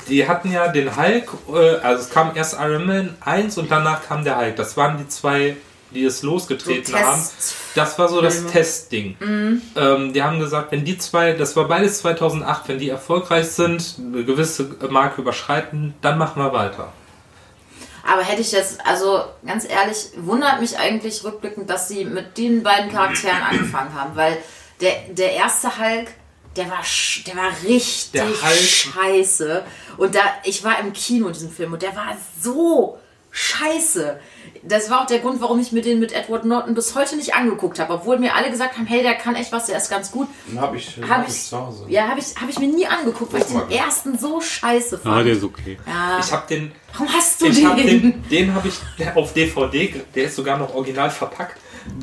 Die 0.09 0.29
hatten 0.29 0.53
ja 0.53 0.69
den 0.69 0.97
Hulk, 0.97 1.31
äh, 1.53 1.79
also 1.79 2.05
es 2.05 2.11
kam 2.11 2.37
erst 2.37 2.55
Iron 2.61 2.87
Man 2.87 3.17
1 3.25 3.59
und 3.59 3.69
danach 3.69 4.07
kam 4.07 4.23
der 4.23 4.39
Hulk. 4.39 4.55
Das 4.55 4.77
waren 4.77 4.99
die 4.99 5.09
zwei, 5.09 5.57
die 5.97 6.05
es 6.05 6.23
losgetreten 6.23 6.93
So 6.93 6.99
haben. 6.99 7.23
Das 7.75 7.99
war 7.99 8.09
so 8.09 8.21
das 8.21 8.37
Filme. 8.37 8.51
Testding. 8.53 9.17
Ähm, 9.21 10.13
die 10.13 10.23
haben 10.23 10.39
gesagt, 10.39 10.71
wenn 10.73 10.85
die 10.85 10.97
zwei, 10.99 11.33
das 11.33 11.57
war 11.57 11.67
beides 11.67 11.99
2008, 11.99 12.69
wenn 12.69 12.79
die 12.79 12.89
erfolgreich 12.89 13.49
sind, 13.49 13.97
eine 13.99 14.25
gewisse 14.25 14.65
Marke 14.89 15.21
überschreiten, 15.23 15.95
dann 16.03 16.19
machen 16.19 16.41
wir 16.43 16.53
weiter. 16.53 16.93
Aber 18.09 18.23
hätte 18.23 18.41
ich 18.41 18.53
jetzt, 18.53 18.87
also 18.87 19.25
ganz 19.45 19.69
ehrlich, 19.69 20.11
wundert 20.17 20.61
mich 20.61 20.79
eigentlich 20.79 21.25
rückblickend, 21.25 21.69
dass 21.69 21.89
sie 21.89 22.05
mit 22.05 22.39
den 22.39 22.63
beiden 22.63 22.93
Charakteren 22.93 23.43
angefangen 23.51 23.95
haben, 23.95 24.15
weil 24.15 24.39
der, 24.81 24.93
der 25.11 25.33
erste 25.33 25.77
Hulk, 25.77 26.09
der 26.55 26.71
war, 26.71 26.83
sch- 26.85 27.25
der 27.25 27.37
war 27.37 27.51
richtig 27.67 28.13
Der 28.13 28.29
scheiße. 28.57 29.65
Und 29.97 30.15
da, 30.15 30.21
ich 30.45 30.63
war 30.63 30.79
im 30.79 30.93
Kino, 30.93 31.31
diesen 31.31 31.51
Film, 31.51 31.73
und 31.73 31.83
der 31.83 31.97
war 31.97 32.17
so 32.41 32.99
scheiße. 33.37 34.19
Das 34.63 34.91
war 34.91 35.03
auch 35.03 35.07
der 35.07 35.19
Grund, 35.21 35.41
warum 35.41 35.61
ich 35.61 35.71
mir 35.71 35.83
den 35.83 36.01
mit 36.01 36.13
Edward 36.13 36.45
Norton 36.45 36.75
bis 36.75 36.95
heute 36.95 37.15
nicht 37.17 37.35
angeguckt 37.35 37.79
habe, 37.79 37.93
obwohl 37.93 38.19
mir 38.19 38.35
alle 38.35 38.51
gesagt 38.51 38.77
haben, 38.77 38.87
hey, 38.87 39.03
der 39.03 39.15
kann 39.15 39.35
echt 39.37 39.53
was, 39.53 39.67
der 39.67 39.77
ist 39.77 39.91
ganz 39.91 40.11
gut. 40.11 40.27
Habe 40.57 40.77
ich, 40.79 40.99
Hab 41.03 41.09
hab 41.19 41.29
ich, 41.29 41.35
ich 41.35 41.45
zu 41.45 41.57
Hause. 41.59 41.85
ja, 41.89 42.09
habe 42.09 42.19
ich, 42.19 42.27
hab 42.41 42.49
ich 42.49 42.59
mir 42.59 42.67
nie 42.69 42.87
angeguckt, 42.87 43.33
weil 43.33 43.43
ich 43.43 43.47
den 43.47 43.71
ersten 43.71 44.19
so 44.19 44.41
scheiße 44.41 44.99
fand. 44.99 45.15
Ah, 45.15 45.23
der 45.23 45.35
ist 45.35 45.45
okay. 45.45 45.79
ja. 45.87 46.19
Ich 46.19 46.33
habe 46.33 46.47
den, 46.49 46.73
Warum 46.95 47.13
hast 47.13 47.41
du 47.43 47.51
den? 47.51 47.69
hab 47.69 47.77
den, 47.77 48.25
den 48.29 48.55
habe 48.55 48.69
ich 48.69 48.75
auf 49.15 49.33
DVD, 49.35 50.03
der 50.15 50.25
ist 50.25 50.35
sogar 50.37 50.59
noch 50.59 50.75
original 50.75 51.11
verpackt, 51.11 51.59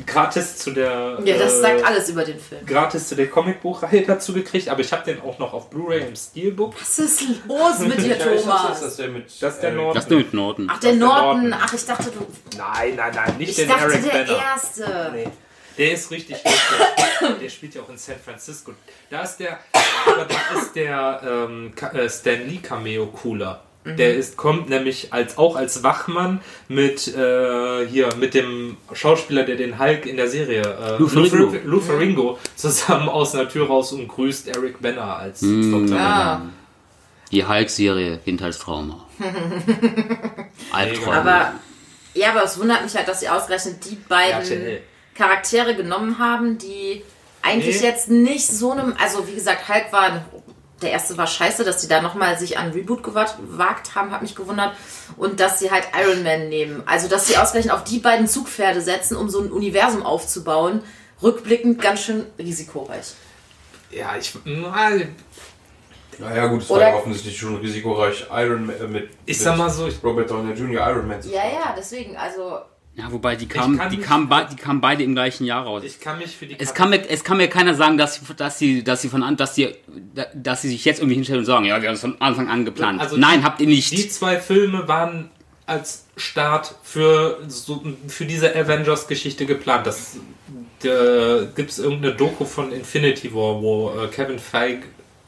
gratis 0.06 0.56
zu 0.58 0.70
der. 0.72 1.18
ja, 1.24 1.36
das 1.38 1.54
äh, 1.54 1.60
sagt 1.60 1.84
alles 1.84 2.08
über 2.08 2.24
den 2.24 2.38
Film. 2.38 2.64
gratis 2.66 3.08
zu 3.08 3.16
der 3.16 3.28
Comicbuchreihe 3.28 4.02
dazu 4.06 4.32
gekriegt, 4.32 4.68
aber 4.68 4.80
ich 4.80 4.92
habe 4.92 5.04
den 5.04 5.20
auch 5.22 5.38
noch 5.38 5.52
auf 5.52 5.70
Blu-ray 5.70 6.06
im 6.08 6.16
Steelbook. 6.16 6.74
Was 6.80 6.98
ist 6.98 7.22
los 7.46 7.78
mit 7.80 7.98
dir, 8.02 8.18
Thomas? 8.42 8.68
das 8.80 8.82
ist 8.82 8.98
der 8.98 9.08
mit 9.08 9.24
Das 9.40 9.54
ist 9.54 9.60
der 9.60 9.70
Eric. 9.70 9.82
Nord- 9.82 9.96
Das 9.96 10.04
ist 10.04 10.10
der 10.10 10.18
mit 10.18 10.34
Norton. 10.34 10.68
Ach, 10.70 10.80
der 10.80 10.92
Norton. 10.94 11.50
Norton. 11.50 11.54
Ach, 11.60 11.72
ich 11.74 11.84
dachte, 11.86 12.10
du. 12.10 12.26
Nein, 12.56 12.94
nein, 12.96 13.12
nein, 13.14 13.36
nicht 13.38 13.50
Ich 13.50 13.56
den 13.56 13.68
dachte, 13.68 13.84
Eric 13.92 14.02
der 14.04 14.10
Banner. 14.24 14.38
erste. 14.38 15.10
Nee. 15.14 15.28
Der 15.76 15.92
ist 15.92 16.08
richtig 16.12 16.36
der 17.42 17.48
spielt 17.48 17.74
ja 17.74 17.82
auch 17.82 17.88
in 17.88 17.98
San 17.98 18.14
Francisco. 18.24 18.72
Da 19.10 19.22
ist 19.22 19.38
der, 19.38 19.58
aber 20.06 20.24
da 20.24 20.60
ist 20.60 20.72
der 20.76 21.20
ähm, 21.24 21.72
äh, 21.92 22.08
Stan 22.08 22.46
Lee 22.46 22.58
Cameo 22.62 23.06
cooler. 23.08 23.63
Der 23.86 24.14
ist, 24.14 24.38
kommt 24.38 24.70
nämlich 24.70 25.12
als 25.12 25.36
auch 25.36 25.56
als 25.56 25.82
Wachmann 25.82 26.40
mit 26.68 27.06
äh, 27.14 27.86
hier 27.86 28.08
mit 28.18 28.32
dem 28.32 28.78
Schauspieler, 28.94 29.42
der 29.44 29.56
den 29.56 29.78
Hulk 29.78 30.06
in 30.06 30.16
der 30.16 30.28
Serie 30.28 30.62
äh. 30.62 31.02
Fer- 31.02 31.60
Lou 31.64 31.80
Ferrigno 31.80 32.38
zusammen 32.56 33.10
aus 33.10 33.34
einer 33.34 33.46
Tür 33.48 33.66
raus 33.66 33.92
und 33.92 34.08
grüßt 34.08 34.48
Eric 34.48 34.80
Banner 34.80 35.18
als 35.18 35.40
Dr. 35.40 35.86
Ja. 35.88 36.42
Die 37.30 37.46
Hulk-Serie, 37.46 38.18
Kindheitstrauma. 38.24 39.04
Albtraum. 40.72 41.12
Aber 41.14 41.52
ja, 42.14 42.30
aber 42.30 42.44
es 42.44 42.58
wundert 42.58 42.82
mich 42.84 42.94
halt, 42.94 43.08
dass 43.08 43.20
sie 43.20 43.28
ausgerechnet 43.28 43.84
die 43.90 43.96
beiden 44.08 44.40
RTL. 44.40 44.80
Charaktere 45.14 45.74
genommen 45.74 46.18
haben, 46.18 46.58
die 46.58 47.02
eigentlich 47.42 47.80
Nee. 47.80 47.86
jetzt 47.86 48.08
nicht 48.10 48.46
so 48.46 48.72
einem, 48.72 48.94
also 49.00 49.26
wie 49.28 49.34
gesagt, 49.34 49.68
Hulk 49.68 49.92
war 49.92 50.00
ein- 50.04 50.24
der 50.84 50.92
erste 50.92 51.16
war 51.18 51.26
scheiße, 51.26 51.64
dass 51.64 51.80
sie 51.82 51.88
da 51.88 52.00
nochmal 52.00 52.38
sich 52.38 52.56
an 52.58 52.70
Reboot 52.70 53.02
gewagt 53.02 53.94
haben, 53.94 54.12
hat 54.12 54.22
mich 54.22 54.36
gewundert. 54.36 54.72
Und 55.16 55.40
dass 55.40 55.58
sie 55.58 55.70
halt 55.70 55.88
Iron 56.00 56.22
Man 56.22 56.48
nehmen. 56.48 56.82
Also, 56.86 57.08
dass 57.08 57.26
sie 57.26 57.36
ausgerechnet 57.36 57.74
auf 57.74 57.82
die 57.84 57.98
beiden 57.98 58.28
Zugpferde 58.28 58.80
setzen, 58.80 59.16
um 59.16 59.28
so 59.28 59.40
ein 59.40 59.50
Universum 59.50 60.04
aufzubauen. 60.04 60.82
Rückblickend 61.22 61.80
ganz 61.80 62.02
schön 62.02 62.26
risikoreich. 62.38 63.14
Ja, 63.90 64.16
ich. 64.16 64.32
na, 64.44 64.90
Naja, 66.18 66.46
gut, 66.46 66.62
es 66.62 66.70
war 66.70 66.76
Oder- 66.76 66.88
ja 66.90 66.94
offensichtlich 66.96 67.36
schon 67.36 67.56
risikoreich. 67.56 68.26
Iron 68.32 68.66
Man, 68.66 68.76
äh, 68.80 68.86
mit, 68.86 69.10
Ich 69.26 69.36
mit 69.38 69.44
sag 69.44 69.56
mal 69.56 69.68
so, 69.70 69.86
ich- 69.88 70.02
Robert 70.04 70.30
Downey 70.30 70.52
Jr. 70.52 70.88
Iron 70.90 71.08
Man. 71.08 71.20
zu 71.20 71.28
Ja, 71.30 71.42
ja, 71.44 71.74
deswegen, 71.76 72.16
also. 72.16 72.58
Ja, 72.96 73.10
wobei 73.10 73.34
die 73.36 73.46
kamen, 73.46 73.80
die 73.90 73.96
nicht- 73.96 74.06
kamen, 74.06 74.30
die 74.50 74.56
kamen 74.56 74.80
beide 74.80 75.02
im 75.02 75.14
gleichen 75.14 75.44
Jahr 75.44 75.64
raus. 75.64 75.82
Ich 75.84 75.98
kann 76.00 76.18
mich 76.18 76.36
für 76.36 76.46
die 76.46 76.56
Es 76.58 76.74
kann, 76.74 76.90
mir, 76.90 77.08
es 77.08 77.24
kann 77.24 77.36
mir 77.38 77.48
keiner 77.48 77.74
sagen, 77.74 77.98
dass 77.98 78.14
sie, 78.16 78.34
dass 78.36 78.58
sie, 78.58 78.84
dass 78.84 79.02
sie 79.02 79.08
von 79.08 79.22
an, 79.22 79.36
dass 79.36 79.54
sie, 79.56 79.74
dass 80.34 80.62
sie 80.62 80.68
sich 80.68 80.84
jetzt 80.84 81.00
irgendwie 81.00 81.16
hinstellen 81.16 81.40
und 81.40 81.46
sagen, 81.46 81.64
ja, 81.64 81.80
wir 81.82 81.88
haben 81.88 81.94
es 81.96 82.00
von 82.02 82.20
Anfang 82.20 82.48
an 82.48 82.64
geplant. 82.64 83.00
Also 83.00 83.16
Nein, 83.16 83.40
die- 83.40 83.44
habt 83.44 83.60
ihr 83.60 83.66
nicht. 83.66 83.90
Die 83.92 84.08
zwei 84.08 84.38
Filme 84.38 84.86
waren 84.86 85.30
als 85.66 86.04
Start 86.16 86.74
für, 86.82 87.38
so, 87.48 87.82
für 88.06 88.26
diese 88.26 88.54
Avengers-Geschichte 88.54 89.46
geplant. 89.46 89.86
Das 89.86 90.16
gibt 90.80 91.70
es 91.70 91.78
irgendeine 91.78 92.14
Doku 92.14 92.44
von 92.44 92.70
Infinity 92.70 93.32
War, 93.34 93.60
wo 93.62 93.90
äh, 93.98 94.08
Kevin 94.08 94.38
Feige, 94.38 94.82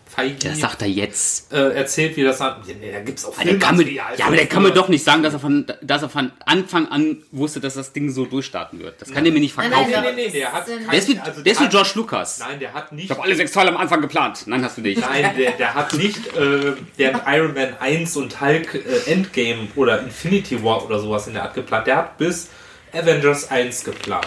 Feige 0.08 0.48
das 0.48 0.60
sagt 0.60 0.82
er 0.82 0.88
jetzt. 0.88 1.52
äh, 1.52 1.74
erzählt, 1.74 2.16
wie 2.16 2.22
das 2.22 2.40
an. 2.40 2.62
Ja, 2.66 2.74
nee, 2.80 2.92
da 2.92 3.00
gibt 3.00 3.18
es 3.18 3.24
auch 3.24 3.34
Aber 3.36 3.44
der 3.44 3.58
kann 3.58 3.76
mir, 3.76 3.84
Filmmaterial 3.84 4.18
ja, 4.18 4.26
aber 4.26 4.36
der 4.36 4.46
kann 4.46 4.62
mir 4.62 4.70
doch 4.70 4.88
nicht 4.88 5.02
sagen, 5.04 5.22
dass 5.22 5.32
er 5.34 5.40
von, 5.40 5.66
dass 5.82 6.02
er 6.02 6.08
von 6.08 6.30
Anfang 6.46 6.86
an 6.88 7.18
wusste, 7.32 7.58
dass 7.60 7.74
das 7.74 7.92
Ding 7.92 8.10
so 8.10 8.24
durchstarten 8.24 8.78
wird. 8.78 9.02
Das 9.02 9.12
kann 9.12 9.24
der 9.24 9.32
mir 9.32 9.40
nicht 9.40 9.56
Nein, 9.56 9.70
verkaufen. 9.70 9.90
nein, 9.90 10.02
Nee, 10.14 10.22
nee, 10.22 10.26
nee, 10.28 10.32
der 10.38 10.52
hat 10.52 10.68
Der 10.68 10.78
der 10.78 10.94
ist 10.98 11.08
wie, 11.08 11.18
also 11.18 11.42
der 11.42 11.52
ist 11.52 11.60
wie 11.60 11.68
George 11.68 11.90
Lucas. 11.96 12.38
Nein, 12.38 12.60
der 12.60 12.72
hat 12.72 12.92
nicht. 12.92 13.04
Ich 13.06 13.10
habe 13.10 13.22
alle 13.22 13.34
sechs 13.34 13.50
Teile 13.52 13.70
am 13.70 13.76
Anfang 13.76 14.00
geplant. 14.00 14.44
Nein, 14.46 14.64
hast 14.64 14.78
du 14.78 14.82
nicht. 14.82 15.00
Nein, 15.00 15.34
der, 15.36 15.50
der 15.52 15.74
hat 15.74 15.92
nicht 15.94 16.34
äh, 16.36 16.72
der 16.98 17.22
Iron 17.26 17.52
Man 17.54 17.76
1 17.80 18.16
und 18.16 18.40
Hulk 18.40 18.74
äh, 18.74 19.10
Endgame 19.10 19.68
oder 19.74 20.00
Infinity 20.02 20.62
War 20.62 20.84
oder 20.84 20.98
sowas 21.00 21.26
in 21.26 21.34
der 21.34 21.42
Art 21.42 21.54
geplant. 21.54 21.86
Der 21.88 21.96
hat 21.96 22.16
bis 22.18 22.48
Avengers 22.92 23.50
1 23.50 23.84
geplant. 23.84 24.26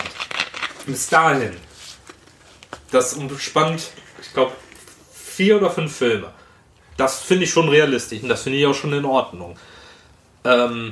Bis 0.85 1.07
dahin. 1.07 1.53
Das 2.91 3.13
umspannt, 3.13 3.91
ich 4.21 4.33
glaube, 4.33 4.51
vier 5.39 5.55
oder 5.55 5.69
fünf 5.69 5.95
Filme. 5.95 6.27
Das 6.97 7.21
finde 7.21 7.45
ich 7.45 7.49
schon 7.51 7.69
realistisch 7.69 8.21
und 8.21 8.27
das 8.27 8.43
finde 8.43 8.59
ich 8.59 8.65
auch 8.65 8.73
schon 8.73 8.91
in 8.91 9.05
Ordnung. 9.05 9.55
Ähm, 10.43 10.91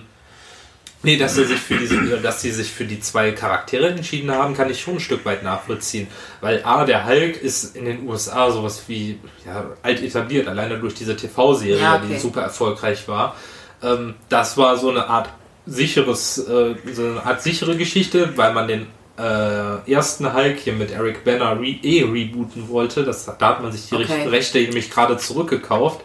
nee, 1.03 1.17
dass 1.17 1.35
sie 1.35 1.43
sich 1.43 1.59
für 1.59 1.75
diese, 1.75 2.17
dass 2.21 2.41
sie 2.41 2.51
sich 2.51 2.71
für 2.71 2.85
die 2.85 3.01
zwei 3.01 3.31
Charaktere 3.31 3.89
entschieden 3.89 4.31
haben, 4.31 4.55
kann 4.55 4.69
ich 4.69 4.79
schon 4.79 4.93
ein 4.95 4.99
Stück 5.01 5.25
weit 5.25 5.43
nachvollziehen. 5.43 6.07
Weil 6.39 6.63
A, 6.63 6.85
der 6.85 7.05
Hulk 7.05 7.41
ist 7.41 7.75
in 7.75 7.83
den 7.83 8.07
USA 8.07 8.49
sowas 8.49 8.83
wie 8.87 9.19
ja, 9.45 9.65
alt 9.83 10.01
etabliert, 10.01 10.47
alleine 10.47 10.79
durch 10.79 10.93
diese 10.93 11.17
TV-Serie, 11.17 11.81
Ja, 11.81 11.95
okay. 11.97 12.05
die 12.09 12.17
super 12.17 12.41
erfolgreich 12.41 13.05
war. 13.09 13.35
Ähm, 13.83 14.15
das 14.29 14.55
war 14.55 14.77
so 14.77 14.89
eine 14.91 15.07
Art 15.09 15.27
sicheres, 15.65 16.37
äh, 16.37 16.75
so 16.93 17.03
eine 17.05 17.25
Art 17.25 17.41
sichere 17.41 17.75
Geschichte, 17.75 18.37
weil 18.37 18.53
man 18.53 18.69
den 18.69 18.87
äh, 19.17 19.91
ersten 19.91 20.31
Hulk 20.33 20.57
hier 20.59 20.73
mit 20.73 20.91
Eric 20.91 21.23
Banner 21.23 21.59
re 21.59 21.75
eh 21.81 22.03
rebooten 22.03 22.69
wollte. 22.69 23.03
Das, 23.03 23.25
da 23.25 23.37
hat 23.39 23.61
man 23.63 23.71
sich 23.71 23.89
die 23.89 23.95
Okay. 23.95 24.05
Recht- 24.13 24.31
Rechte 24.31 24.59
nämlich 24.59 24.89
gerade 24.91 25.17
zurückgekauft. 25.17 26.01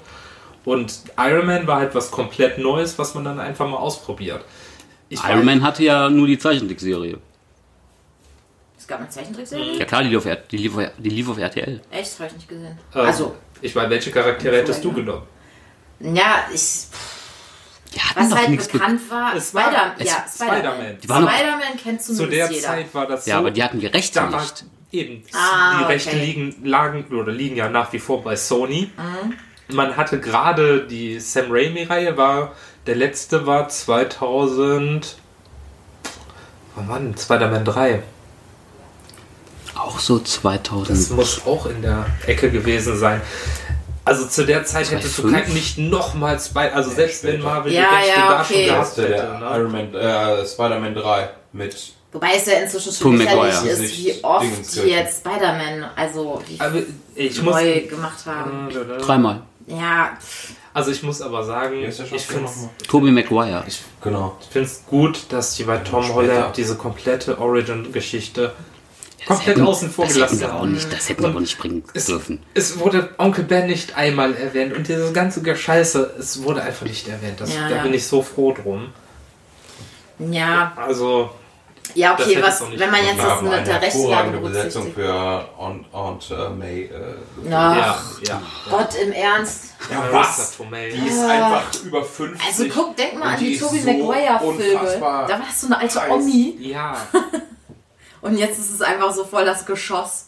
Und 0.64 0.92
Iron 1.18 1.46
Man 1.46 1.66
war 1.66 1.79
halt 1.81 1.94
was 1.94 2.11
komplett 2.11 2.59
Neues, 2.59 2.98
was 2.98 3.14
man 3.14 3.25
dann 3.25 3.40
einfach 3.40 3.68
mal 3.68 3.77
ausprobiert. 3.79 4.44
Ich 5.09 5.22
Iron 5.25 5.40
weiß- 5.40 5.44
Man 5.44 5.62
hatte 5.62 5.83
ja 5.85 6.09
nur 6.09 6.27
die 6.27 6.38
Zeichentrickserie. 6.38 7.18
Es 8.79 8.87
gab 8.87 9.01
eine 9.01 9.09
Zeichentrickserie? 9.09 9.79
Ja 9.79 9.85
klar, 9.85 10.03
die 10.03 10.09
lief 10.11 10.27
die 10.51 10.57
lief 10.57 10.77
auf, 10.77 10.85
die 10.98 11.09
lief 11.11 11.29
auf 11.29 11.38
RTL. 11.38 11.81
Echt? 11.90 12.18
Habe 12.18 12.29
ich 12.29 12.35
nicht 12.35 12.48
gesehen. 12.48 12.79
Ähm, 12.94 13.01
Also, 13.01 13.35
Ich 13.61 13.75
meine, 13.75 13.90
welche 13.90 14.11
Charaktere 14.11 14.57
hättest 14.57 14.83
du 14.85 14.92
genommen? 14.92 15.22
ja, 16.01 16.46
ich. 16.53 16.61
Die 16.61 17.12
hatten 18.01 18.31
Was 18.31 18.39
halt 18.39 18.73
bekannt 18.73 19.01
war, 19.11 19.35
Es 19.37 19.55
war- 19.55 19.63
Spider- 19.65 19.95
ja, 20.05 20.25
Spider-Man. 20.33 20.97
Spider-Man. 21.03 21.25
Noch- 21.25 21.31
Spider-Man 21.33 21.77
kennt 21.83 22.03
Zu 22.03 22.27
der 22.27 22.51
jeder. 22.51 22.67
Zeit 22.67 22.95
war 22.95 23.07
das 23.07 23.25
so. 23.25 23.31
Ja, 23.31 23.39
aber 23.39 23.51
die 23.51 23.63
hatten 23.63 23.81
die 23.81 23.87
Rechte 23.87 24.21
da 24.21 24.33
war 24.33 24.41
nicht. 24.41 24.65
eben 24.93 25.23
Ah, 25.33 25.79
die 25.81 25.85
Rechte 25.85 26.11
okay. 26.11 26.25
liegen 26.25 26.57
lagen 26.65 27.05
oder 27.15 27.33
liegen 27.33 27.57
ja 27.57 27.69
nach 27.69 27.93
wie 27.93 27.99
vor 27.99 28.23
bei 28.23 28.37
Sony. 28.37 28.91
Mhm. 28.97 29.75
Man 29.77 29.97
hatte 29.97 30.21
gerade 30.21 30.87
die 30.87 31.19
Sam 31.21 31.47
Raimi 31.51 31.85
Reihe 31.85 32.17
war 32.17 32.53
der 32.87 32.97
letzte 32.97 33.47
war 33.47 33.69
2000 33.69 35.17
wann 36.75 36.89
war 36.89 36.99
denn 36.99 37.17
Spider-Man 37.17 37.65
3? 37.65 38.03
Auch 39.75 39.99
so 39.99 40.19
2000. 40.19 40.91
Das 40.91 41.11
muss 41.11 41.47
auch 41.47 41.67
in 41.67 41.81
der 41.83 42.07
Ecke 42.27 42.51
gewesen 42.51 42.97
sein. 42.99 43.21
Also 44.05 44.27
zu 44.27 44.45
der 44.45 44.65
Zeit 44.65 44.91
hättest 44.91 45.19
du 45.19 45.23
2005? 45.23 45.45
kein, 45.47 45.55
nicht 45.55 45.79
nochmals 45.79 46.49
bei, 46.49 46.73
also 46.73 46.91
selbst 46.91 47.23
wenn 47.25 47.35
später. 47.35 47.45
Marvel 47.49 47.73
Ja, 47.73 47.87
die 47.91 47.95
Rechte 47.97 48.09
ja, 48.21 48.29
da 48.29 48.41
okay. 48.41 48.47
schon 48.55 48.57
Der 48.65 48.75
gehabt 48.75 48.97
hätte. 48.97 49.09
der 49.09 49.38
Ne? 49.38 49.57
Iron 49.59 49.73
Man, 49.73 49.95
äh, 49.95 50.47
Spider-Man 50.47 50.95
3 50.95 51.31
mit. 51.53 51.93
Wobei 52.12 52.29
es 52.37 52.47
ja 52.47 52.53
inzwischen 52.59 52.93
schon 52.93 53.17
lächerlich 53.17 53.55
ist, 53.55 53.81
wie 53.81 54.05
Gesicht- 54.05 54.25
oft 54.25 54.45
die 54.77 54.81
jetzt 54.88 55.19
Spider-Man, 55.21 55.85
also 55.97 56.43
wie 56.47 56.61
Aber 56.61 56.79
ich 57.15 57.41
muss, 57.43 57.55
neu 57.55 57.81
gemacht 57.87 58.27
haben. 58.27 58.69
Dreimal. 59.01 59.43
Ja, 59.67 60.11
also 60.75 60.91
ich 60.91 61.03
muss 61.05 61.23
aber 61.23 61.45
sagen, 61.45 61.81
der 61.81 61.88
ich 61.88 61.95
finde 61.97 62.43
nochmal? 62.45 62.69
Tobey 62.88 63.11
Maguire. 63.12 63.65
Genau. 64.03 64.37
es 64.53 64.85
gut, 64.87 65.21
dass 65.31 65.55
die 65.55 65.62
bei 65.65 65.79
Tom. 65.79 66.12
Holland 66.12 66.57
diese 66.57 66.75
komplette 66.77 67.38
Origin-Geschichte 67.38 68.53
komplett 69.27 69.57
hätten- 69.57 69.67
außen 69.67 69.91
vor 69.91 70.05
das 70.05 70.15
gelassen 70.15 70.41
wir 70.41 70.55
auch 70.55 70.61
haben. 70.61 70.73
nicht, 70.73 70.93
das 70.93 71.09
hätten 71.09 71.23
wir 71.23 71.31
auch 71.35 71.41
nicht 71.41 71.59
bringen 71.59 71.85
Es, 71.95 72.07
dürfen. 72.07 72.43
es 72.55 72.79
wurde 72.79 73.11
Onkel 73.19 73.45
Ben 73.45 73.67
nicht 73.67 73.97
einmal 73.97 74.35
erwähnt 74.35 74.77
und 74.77 74.89
diese 74.89 75.13
ganze 75.13 75.43
Gescheiße, 75.43 76.15
es 76.19 76.43
wurde 76.43 76.63
einfach 76.63 76.87
nicht 76.87 77.09
erwähnt. 77.09 77.41
Das, 77.41 77.55
Ja, 77.55 77.69
da 77.69 77.77
ja. 77.77 77.83
bin 77.83 77.95
ich 77.95 78.07
so 78.07 78.23
froh 78.23 78.53
drum. 78.53 78.93
ja, 80.19 80.73
Also, 80.77 81.31
ja, 81.95 82.15
Das 82.17 82.27
okay, 82.27 82.39
was, 82.41 82.63
wenn 82.77 82.91
man 82.91 83.05
jetzt 83.05 83.19
das 83.23 83.43
mit 83.43 83.67
der 83.67 83.83
Rechtslage 83.83 84.39
Besetzung 84.39 84.95
für 84.95 85.49
Aunt, 85.59 85.93
Aunt 85.93 86.31
äh, 86.31 86.49
May. 86.51 86.85
Äh, 86.85 86.91
Ach, 87.53 88.21
ja, 88.23 88.29
ja. 88.29 88.43
Gott, 88.71 88.95
im 89.05 89.13
Ernst. 89.13 89.75
Ja, 89.91 90.09
was? 90.13 90.57
Die 90.59 91.09
ist 91.09 91.25
einfach 91.25 91.65
über 91.85 92.05
50. 92.05 92.47
Also 92.47 92.65
guck, 92.73 92.97
denk 92.97 93.19
mal 93.19 93.27
Und 93.27 93.33
an 93.35 93.39
die, 93.41 93.53
die 93.55 93.59
Tobey 93.59 93.81
so 93.81 93.91
Maguire-Filme. 93.91 94.97
Da 95.01 95.01
war 95.01 95.27
das 95.29 95.61
so 95.61 95.67
eine 95.67 95.79
alte. 95.79 96.01
Omi 96.09 96.57
Ja, 96.61 96.97
und 98.23 98.39
jetzt 98.39 98.59
ist 98.59 98.71
es 98.73 98.81
einfach 98.81 99.13
so 99.13 99.25
voll 99.25 99.45
das 99.45 99.67
Geschoss. 99.67 100.27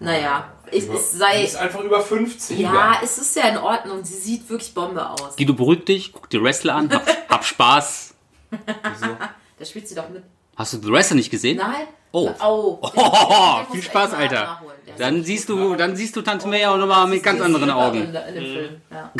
Naja, 0.00 0.48
ich, 0.72 0.84
Über- 0.84 0.94
es 0.94 1.12
sei. 1.12 1.44
ist 1.44 1.56
einfach 1.56 1.80
über 1.80 2.00
50. 2.00 2.58
Ja, 2.58 2.98
es 3.02 3.16
ist 3.18 3.36
ja 3.36 3.44
in 3.48 3.56
Ordnung. 3.58 4.04
Sie 4.04 4.16
sieht 4.18 4.48
wirklich 4.50 4.74
Bombe 4.74 5.08
aus. 5.08 5.36
Guido, 5.36 5.52
beruhig 5.54 5.84
dich, 5.84 6.12
guck 6.12 6.28
dir 6.28 6.42
Wrestler 6.42 6.74
an, 6.74 6.92
hab, 6.92 7.06
hab 7.28 7.44
Spaß. 7.44 8.14
Wieso? 8.50 9.16
Da 9.58 9.64
spielt 9.64 9.88
sie 9.88 9.94
doch 9.94 10.08
mit. 10.08 10.22
Hast 10.56 10.72
du 10.74 10.78
The 10.82 10.90
Wrestler 10.92 11.16
nicht 11.16 11.30
gesehen? 11.30 11.56
Nein? 11.58 11.86
Oh. 12.12 12.30
Oh. 12.42 12.78
Oh, 12.96 13.60
ich 13.62 13.68
viel 13.72 13.82
Spaß, 13.82 14.12
Alter. 14.14 14.60
Dann 14.98 15.24
siehst 15.24 15.48
du, 15.48 15.74
dann 15.74 15.96
siehst 15.96 16.14
du 16.14 16.22
Tante 16.22 16.46
May 16.46 16.64
auch 16.66 16.76
nochmal 16.76 17.06
mit 17.08 17.22
ganz 17.22 17.38
die 17.38 17.44
anderen 17.44 17.70
Augen. 17.70 17.98
In, 17.98 18.14
in 18.14 18.34
dem 18.34 18.44
Film. 18.44 18.80
Ja. 18.90 19.10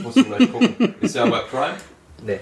Musst 0.00 0.16
du 0.16 0.24
gleich 0.24 0.50
gucken. 0.50 0.94
Ist 1.00 1.14
ja 1.14 1.26
bei 1.26 1.40
Prime? 1.40 1.76
nee, 2.24 2.40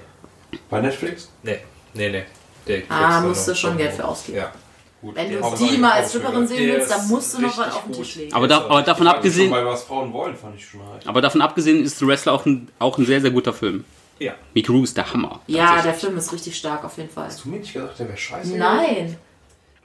Bei 0.71 0.81
Netflix? 0.81 1.29
nee, 1.43 1.59
nee, 1.95 2.09
nee. 2.11 2.25
Der 2.67 2.83
Ah, 2.89 3.21
du 3.21 3.29
musst 3.29 3.47
du 3.47 3.51
noch. 3.53 3.59
schon 3.59 3.77
Geld 3.77 3.93
für 3.95 4.07
ausgeben. 4.07 4.39
Ja. 4.39 4.53
Gut. 5.01 5.15
Wenn 5.15 5.31
du 5.31 5.41
die 5.57 5.79
mal 5.79 5.93
als 5.93 6.09
Stripperin 6.11 6.47
sehen 6.47 6.73
willst, 6.75 6.91
dann 6.91 7.07
musst 7.09 7.35
du 7.37 7.43
noch 7.43 7.57
was 7.57 7.73
auf 7.75 7.85
den. 7.85 7.93
Tisch 7.93 8.17
legen. 8.17 8.35
Aber, 8.35 8.49
da, 8.49 8.59
aber 8.65 8.83
davon 8.83 9.07
Schon 9.07 9.15
abgesehen, 9.17 9.51
bei 9.51 9.65
was 9.65 9.85
Frauen 9.85 10.13
wollen, 10.13 10.37
fand 10.37 10.57
ich 10.57 10.67
schon 10.67 10.81
halt. 10.91 11.07
aber 11.07 11.21
davon 11.21 11.41
abgesehen 11.41 11.85
ist 11.85 11.99
The 11.99 12.07
Wrestler 12.09 12.33
auch 12.33 12.45
ein, 12.47 12.69
auch 12.81 12.99
ein 12.99 13.07
sehr, 13.07 13.21
sehr 13.21 13.31
guter 13.31 13.53
Film. 13.53 13.85
Ja. 14.19 14.33
Mickey 14.55 14.73
Rourke 14.73 14.85
ist 14.85 14.97
der 14.97 15.13
Hammer. 15.13 15.41
ja, 15.47 15.81
der 15.81 15.95
Film 15.95 16.17
ist 16.17 16.33
richtig 16.33 16.57
stark 16.57 16.83
auf 16.85 16.97
jeden 16.97 17.11
Fall. 17.11 17.27
Hast 17.27 17.45
du 17.45 17.51
mir 17.51 17.59
nicht 17.61 17.73
gesagt, 17.73 17.97
der 18.01 18.09
wäre 18.09 18.19
scheiße? 18.19 18.57
Nein. 18.57 19.17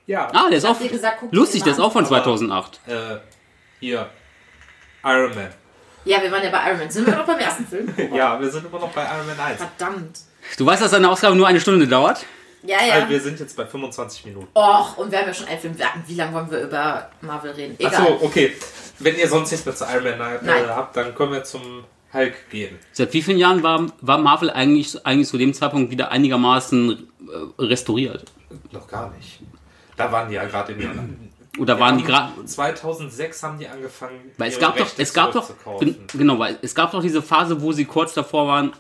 Ja. 0.08 0.28
Ah, 0.34 0.50
der 0.50 0.58
ist 0.58 0.66
auch 0.66 0.78
dir 0.80 0.90
gesagt, 0.90 1.22
lustig, 1.32 1.62
der 1.62 1.74
ist 1.74 1.80
auch 1.80 1.92
von 1.94 2.06
Aber- 2.06 2.16
2008. 2.24 2.80
Äh, 2.88 2.94
hier. 3.80 4.10
Iron 5.06 5.36
Man. 5.36 5.50
Ja, 6.06 6.22
wir 6.22 6.32
waren 6.32 6.44
ja 6.44 6.50
bei 6.50 6.68
Iron 6.70 6.80
Man. 6.80 6.90
Sind 6.90 7.06
wir 7.06 7.16
noch 7.16 7.26
beim 7.26 7.38
ersten 7.40 7.68
Film? 7.68 7.94
Ja, 8.14 8.40
wir 8.42 8.50
sind 8.50 8.66
immer 8.66 8.80
noch 8.80 8.90
bei 8.92 9.04
Iron 9.04 9.28
Man 9.28 9.40
1. 9.40 9.58
Verdammt. 9.60 10.20
Du 10.58 10.66
weißt, 10.66 10.82
dass 10.82 10.92
deine 10.92 11.10
Ausgabe 11.10 11.36
nur 11.36 11.48
eine 11.48 11.60
Stunde 11.62 11.88
dauert? 11.88 12.26
Ja, 12.66 12.78
Also 12.78 12.92
ja. 12.92 13.10
wir 13.10 13.20
sind 13.20 13.40
jetzt 13.40 13.56
bei 13.58 13.66
25 13.66 14.26
Minuten. 14.26 14.48
Och, 14.54 14.98
und 14.98 15.12
wir 15.12 15.20
haben 15.20 15.28
ja 15.28 15.34
schon 15.34 15.48
einen 15.48 15.60
Film. 15.60 15.76
Wie 16.08 16.16
lange 16.16 16.34
wollen 16.34 16.52
wir 16.52 16.62
über 16.62 17.10
Marvel 17.22 17.52
reden? 17.52 17.76
Egal. 17.78 17.94
Achso, 17.94 18.20
okay. 18.22 18.54
Wenn 19.00 19.16
ihr 19.18 19.28
sonst 19.28 19.52
nichts 19.52 19.66
mehr 19.66 19.76
zu 19.76 19.86
Iron 19.86 20.18
Man 20.18 20.36
äh, 20.36 20.40
Nein. 20.42 20.68
habt, 20.70 20.96
dann 20.96 21.14
kommen 21.14 21.34
wir 21.34 21.44
zum 21.44 21.84
Hulk 22.14 22.50
gehen. 22.50 22.78
Seit 22.92 23.14
wie 23.14 23.22
vielen 23.22 23.38
Jahren 23.38 23.64
war, 23.64 23.88
war 24.02 24.18
Marvel 24.18 24.50
eigentlich, 24.50 25.06
eigentlich 25.06 25.28
zu 25.28 25.38
dem 25.38 25.54
Zeitpunkt 25.54 25.92
wieder 25.92 26.12
einigermaßen 26.12 26.92
äh, 26.92 27.62
restauriert? 27.62 28.32
Noch 28.72 28.88
gar 28.88 29.12
nicht. 29.12 29.40
Da 29.98 30.12
waren 30.12 30.30
die 30.30 30.36
ja 30.36 30.46
gerade 30.46 30.74
in 30.74 30.80
den. 30.80 31.30
Oder 31.60 31.80
waren 31.80 31.98
die 31.98 32.04
gerade. 32.04 32.46
2006 32.46 33.44
haben 33.44 33.60
die 33.60 33.68
angefangen. 33.68 34.32
Weil 34.38 34.50
es 34.50 34.56
ihre 34.56 34.62
gab 34.66 34.78
doch, 34.78 34.88
es 34.98 35.14
gab 35.14 35.32
doch, 35.34 35.52
genau, 36.12 36.40
weil 36.40 36.58
es 36.64 36.74
gab 36.74 36.92
doch 36.92 37.02
diese 37.02 37.22
Phase, 37.22 37.62
wo 37.62 37.72
sie 37.72 37.86
kurz 37.86 38.14
davor 38.14 38.48
waren. 38.48 38.74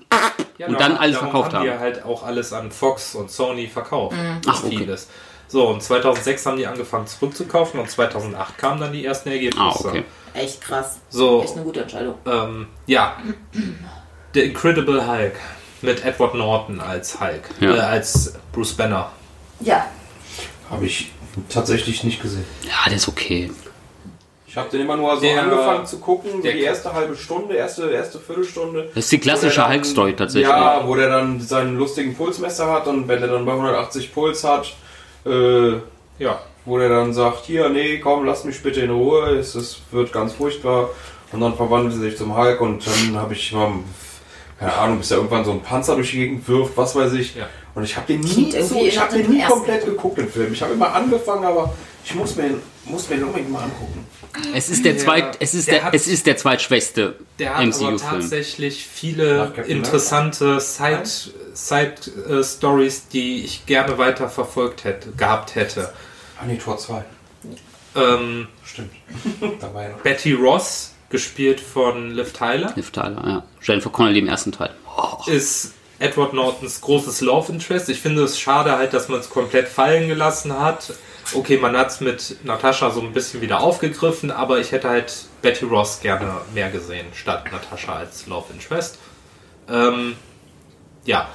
Ja, 0.57 0.67
und 0.67 0.79
dann 0.79 0.97
alles 0.97 1.17
verkauft 1.17 1.53
haben. 1.53 1.65
die 1.65 1.71
haben. 1.71 1.79
halt 1.79 2.03
auch 2.05 2.23
alles 2.23 2.53
an 2.53 2.71
Fox 2.71 3.15
und 3.15 3.31
Sony 3.31 3.67
verkauft. 3.67 4.15
Ach, 4.47 4.63
okay. 4.63 4.77
Vieles. 4.77 5.07
So, 5.47 5.67
und 5.67 5.81
2006 5.83 6.45
haben 6.45 6.57
die 6.57 6.65
angefangen 6.67 7.05
zurückzukaufen 7.07 7.79
und 7.79 7.89
2008 7.89 8.57
kamen 8.57 8.79
dann 8.79 8.93
die 8.93 9.05
ersten 9.05 9.29
Ergebnisse. 9.29 9.59
Ah, 9.61 9.75
okay. 9.75 10.03
Echt 10.33 10.61
krass. 10.61 10.99
So, 11.09 11.43
Echt 11.43 11.53
eine 11.53 11.63
gute 11.63 11.81
Entscheidung. 11.81 12.15
ähm, 12.25 12.67
ja. 12.87 13.17
The 14.33 14.41
Incredible 14.41 15.07
Hulk 15.07 15.35
mit 15.81 16.03
Edward 16.05 16.33
Norton 16.35 16.79
als 16.79 17.19
Hulk, 17.19 17.49
Ja. 17.59 17.75
äh, 17.75 17.79
als 17.79 18.33
Bruce 18.51 18.73
Banner. 18.73 19.11
Ja. 19.59 19.85
Habe 20.71 20.85
ich 20.85 21.11
tatsächlich 21.49 22.03
nicht 22.03 22.21
gesehen. 22.21 22.45
Ja, 22.63 22.87
der 22.87 22.95
ist 22.95 23.07
okay. 23.07 23.51
Ich 24.53 24.57
habe 24.59 24.69
den 24.69 24.81
immer 24.81 24.95
nur 24.95 25.15
so 25.15 25.21
Der- 25.23 25.41
angefangen 25.41 25.83
zu 25.87 25.97
gucken, 25.97 26.43
die 26.43 26.61
erste 26.61 26.93
halbe 26.93 27.15
Stunde, 27.15 27.55
erste, 27.55 27.89
erste 27.89 28.19
Viertelstunde. 28.19 28.83
Das 28.93 29.05
ist 29.05 29.11
die 29.11 29.17
klassische 29.17 29.67
Hulk-Story 29.67 30.13
tatsächlich. 30.15 30.47
Ja, 30.47 30.83
wo 30.85 30.93
der 30.93 31.09
dann 31.09 31.41
seinen 31.41 31.75
lustigen 31.79 32.13
Pulsmesser 32.15 32.71
hat 32.71 32.85
und 32.85 33.07
wenn 33.07 33.19
er 33.19 33.29
dann 33.29 33.45
bei 33.47 33.53
180 33.53 34.13
Puls 34.13 34.43
hat, 34.43 34.71
äh, 35.25 35.71
Ja. 36.19 36.39
wo 36.65 36.77
der 36.77 36.89
dann 36.89 37.13
sagt, 37.15 37.45
hier, 37.45 37.67
nee, 37.69 37.97
komm, 37.97 38.25
lass 38.25 38.43
mich 38.43 38.61
bitte 38.61 38.81
in 38.81 38.91
Ruhe, 38.91 39.31
es, 39.39 39.55
es 39.55 39.79
wird 39.89 40.13
ganz 40.13 40.33
furchtbar. 40.33 40.89
Und 41.31 41.41
dann 41.41 41.55
verwandelt 41.55 41.95
er 41.95 42.01
sich 42.01 42.15
zum 42.15 42.37
Hulk 42.37 42.61
und 42.61 42.85
dann 42.85 43.19
habe 43.19 43.33
ich 43.33 43.51
mal, 43.53 43.71
keine 44.59 44.73
Ahnung, 44.75 44.99
bis 44.99 45.09
er 45.09 45.17
irgendwann 45.17 45.43
so 45.43 45.49
einen 45.49 45.61
Panzer 45.61 45.95
durch 45.95 46.11
die 46.11 46.17
Gegend 46.17 46.47
wirft, 46.47 46.77
was 46.77 46.95
weiß 46.95 47.13
ich. 47.13 47.33
Ja. 47.35 47.47
Und 47.73 47.85
ich 47.85 47.95
habe 47.97 48.05
den 48.05 48.19
nie, 48.19 48.51
so, 48.61 48.75
ich 48.75 48.99
hab 48.99 49.09
den 49.09 49.31
nie 49.31 49.41
komplett 49.43 49.83
geguckt, 49.83 50.19
den 50.19 50.29
Film. 50.29 50.53
Ich 50.53 50.61
habe 50.61 50.73
immer 50.73 50.93
angefangen, 50.93 51.43
aber 51.43 51.73
ich 52.05 52.13
muss 52.13 52.35
mir, 52.35 52.51
muss 52.85 53.09
mir 53.09 53.15
den 53.15 53.25
unbedingt 53.25 53.51
mal 53.51 53.63
angucken. 53.63 54.02
Es 54.53 54.69
ist 54.69 54.83
der 54.85 54.93
Der- 54.93 55.01
zweit, 55.03 55.37
es 55.39 55.53
ist 55.53 55.67
der 55.67 55.75
der, 55.75 55.83
hat- 55.85 55.93
es 55.93 56.07
ist 56.07 56.25
der 56.25 56.37
zweitschwächste 56.37 57.15
Der 57.39 57.51
hat 57.51 57.55
aber 57.57 57.65
MCU-Film. 57.67 57.99
tatsächlich 57.99 58.85
viele 58.91 59.51
interessante 59.67 60.59
Side, 60.59 61.03
Side 61.53 61.95
äh, 62.29 62.43
Stories, 62.43 63.07
die 63.09 63.43
ich 63.43 63.65
gerne 63.65 63.97
weiter 63.97 64.29
verfolgt 64.29 64.83
hätte, 64.85 65.11
gehabt 65.11 65.55
hätte. 65.55 65.93
Ah 66.39 66.45
nee, 66.47 66.57
Tor 66.57 66.77
2. 66.77 67.03
Ähm, 67.95 68.47
Stimmt. 68.65 68.91
noch. 69.61 70.01
Betty 70.01 70.33
Ross, 70.33 70.93
gespielt 71.09 71.59
von 71.59 72.09
Liv 72.11 72.33
Tyler, 72.33 72.73
Liv 72.75 72.89
Tyler, 72.91 73.23
ja. 73.25 73.43
Jennifer 73.61 73.91
Connelly 73.91 74.19
im 74.19 74.27
ersten 74.27 74.51
Teil. 74.51 74.71
ist 75.27 75.73
Edward 75.99 76.33
Nortons 76.33 76.81
großes 76.81 77.21
Love 77.21 77.51
Interest. 77.51 77.87
Ich 77.89 78.01
finde 78.01 78.23
es 78.23 78.39
schade 78.39 78.71
halt, 78.71 78.93
dass 78.93 79.09
man 79.09 79.19
es 79.19 79.29
komplett 79.29 79.67
fallen 79.67 80.07
gelassen 80.07 80.59
hat. 80.59 80.91
Okay, 81.35 81.57
man 81.57 81.75
hat 81.77 81.89
es 81.89 81.99
mit 82.01 82.43
Natascha 82.43 82.89
so 82.91 83.01
ein 83.01 83.11
bisschen 83.13 83.41
wieder 83.41 83.59
aufgegriffen, 83.59 84.31
aber 84.31 84.59
ich 84.59 84.71
hätte 84.71 84.89
halt 84.89 85.25
Betty 85.41 85.65
Ross 85.65 85.99
gerne 86.01 86.31
mehr 86.53 86.69
gesehen, 86.69 87.07
statt 87.13 87.51
Natascha 87.51 87.95
als 87.95 88.27
Love 88.27 88.51
Interest. 88.53 88.97
Ähm, 89.69 90.15
ja, 91.05 91.29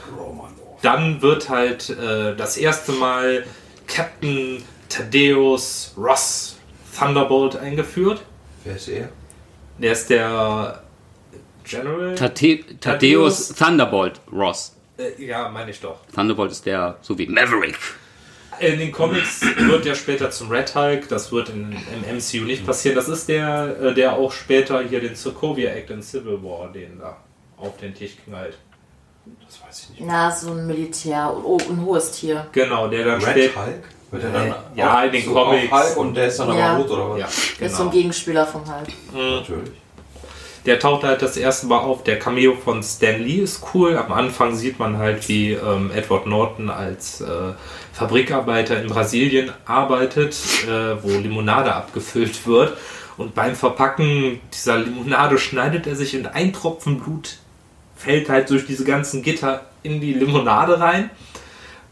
dann 0.82 1.20
wird 1.22 1.48
halt 1.48 1.90
äh, 1.90 2.34
das 2.37 2.56
erste 2.56 2.92
Mal 2.92 3.44
Captain 3.87 4.62
Thaddeus 4.88 5.92
Ross 5.96 6.56
Thunderbolt 6.98 7.56
eingeführt. 7.56 8.22
Wer 8.64 8.76
ist 8.76 8.88
er? 8.88 9.08
Der 9.78 9.92
ist 9.92 10.11
der 10.11 10.82
General. 11.64 12.14
Tate, 12.14 12.64
Thaddeus 12.80 13.48
Thunderbolt 13.54 14.20
Ross. 14.32 14.74
äh, 14.98 15.24
ja, 15.24 15.48
meine 15.48 15.70
ich 15.70 15.80
doch. 15.80 16.00
Thunderbolt 16.14 16.50
ist 16.50 16.66
der, 16.66 16.96
so 17.02 17.16
wie 17.18 17.26
Maverick. 17.26 17.78
In 18.61 18.79
den 18.79 18.92
Comics 18.92 19.40
wird 19.57 19.87
er 19.87 19.94
später 19.94 20.31
zum 20.31 20.51
Red 20.51 20.75
Hulk. 20.75 21.09
Das 21.09 21.31
wird 21.33 21.49
in, 21.51 21.73
im 21.73 22.16
MCU 22.16 22.44
nicht 22.44 22.66
passieren. 22.66 22.97
Das 22.97 23.09
ist 23.09 23.29
der, 23.29 23.77
äh, 23.81 23.94
der 23.94 24.14
auch 24.14 24.33
später 24.33 24.83
hier 24.83 25.01
den 25.01 25.14
Sokovia 25.14 25.71
Act 25.71 25.90
in 25.90 26.03
Civil 26.03 26.42
War 26.42 26.71
den 26.73 26.99
da 26.99 27.16
auf 27.57 27.77
den 27.77 27.94
Tisch 27.94 28.16
knallt. 28.25 28.57
Das 29.47 29.61
weiß 29.66 29.83
ich 29.85 29.90
nicht. 30.01 30.03
Na, 30.09 30.31
so 30.35 30.51
ein 30.53 30.66
Militär. 30.66 31.33
Oh, 31.44 31.59
ein 31.68 31.85
hohes 31.85 32.12
Tier. 32.12 32.47
Genau, 32.53 32.88
der 32.88 33.05
dann 33.05 33.23
Red. 33.23 33.55
Hulk? 33.57 33.85
Wird 34.11 34.25
er 34.25 34.31
dann 34.33 34.55
Ja, 34.75 34.99
auch 35.01 35.05
in 35.05 35.12
den 35.12 35.25
so 35.25 35.33
Comics. 35.35 35.71
Hulk 35.71 35.97
und 35.99 36.14
der 36.16 36.27
ist 36.29 36.38
dann 36.38 36.57
Ja. 36.57 36.73
aber 36.75 36.83
rot 36.83 36.90
oder 36.90 37.11
was? 37.11 37.18
Ja, 37.21 37.29
Der 37.61 37.66
ist 37.66 37.77
so 37.77 37.83
ein 37.83 37.90
genau. 37.90 38.01
Gegenspieler 38.01 38.47
vom 38.47 38.62
Hulk. 38.66 38.88
Natürlich. 39.12 39.71
Der 40.68 40.78
taucht 40.78 41.02
halt 41.02 41.22
das 41.22 41.38
erste 41.38 41.66
Mal 41.66 41.78
auf. 41.78 42.04
Der 42.04 42.18
Cameo 42.18 42.54
von 42.54 42.83
Stan 42.83 43.18
Lee 43.18 43.38
ist 43.38 43.62
cool. 43.72 43.96
Am 43.96 44.12
Anfang 44.12 44.54
sieht 44.54 44.78
man 44.78 44.98
halt, 44.98 45.26
wie 45.26 45.52
ähm, 45.52 45.90
Edward 45.90 46.26
Norton 46.26 46.68
als 46.68 47.22
äh, 47.22 47.54
Fabrikarbeiter 47.94 48.78
in 48.83 48.88
Brasilien 48.88 49.50
arbeitet, 49.64 50.37
äh, 50.66 51.02
wo 51.02 51.09
Limonade 51.09 51.74
abgefüllt 51.74 52.46
wird. 52.46 52.76
Und 53.16 53.35
beim 53.35 53.54
Verpacken 53.54 54.42
dieser 54.52 54.76
Limonade 54.76 55.38
schneidet 55.38 55.87
er 55.87 55.96
sich 55.96 56.14
und 56.14 56.26
ein 56.26 56.52
Tropfen 56.52 57.00
Blut 57.00 57.38
fällt 57.96 58.28
halt 58.28 58.50
durch 58.50 58.66
diese 58.66 58.85
ganzen 58.85 59.22
Gitter 59.22 59.62
in 59.83 60.02
die 60.02 60.12
Limonade 60.12 60.78
rein. 60.78 61.09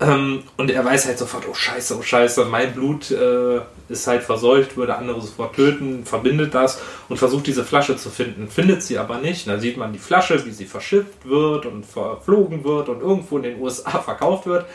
Ähm, 0.01 0.43
und 0.59 0.71
er 0.71 0.85
weiß 0.85 1.07
halt 1.07 1.17
sofort, 1.17 1.49
oh 1.51 1.55
scheiße, 1.55 1.97
oh 1.99 2.03
scheiße, 2.03 2.45
mein 2.45 2.75
Blut 2.75 3.11
äh, 3.11 3.61
ist 3.89 4.07
halt 4.07 4.23
verseucht, 4.23 4.77
würde 4.77 4.97
andere 4.97 5.21
sofort 5.21 5.55
töten, 5.55 6.05
verbindet 6.05 6.55
das 6.55 6.81
und 7.09 7.19
versucht 7.19 7.47
diese 7.47 7.65
Flasche 7.65 7.97
zu 7.97 8.11
finden, 8.11 8.49
findet 8.49 8.83
sie 8.83 8.99
aber 8.99 9.19
nicht. 9.19 9.47
Da 9.47 9.59
sieht 9.59 9.77
man 9.77 9.93
die 9.93 9.99
Flasche, 9.99 10.45
wie 10.45 10.51
sie 10.51 10.67
verschifft 10.67 11.25
wird 11.25 11.67
und 11.67 11.85
verflogen 11.85 12.65
wird 12.65 12.89
und 12.89 13.01
irgendwo 13.01 13.37
in 13.37 13.45
den 13.45 13.61
USA 13.61 13.99
verkauft 14.03 14.47
wird. 14.47 14.67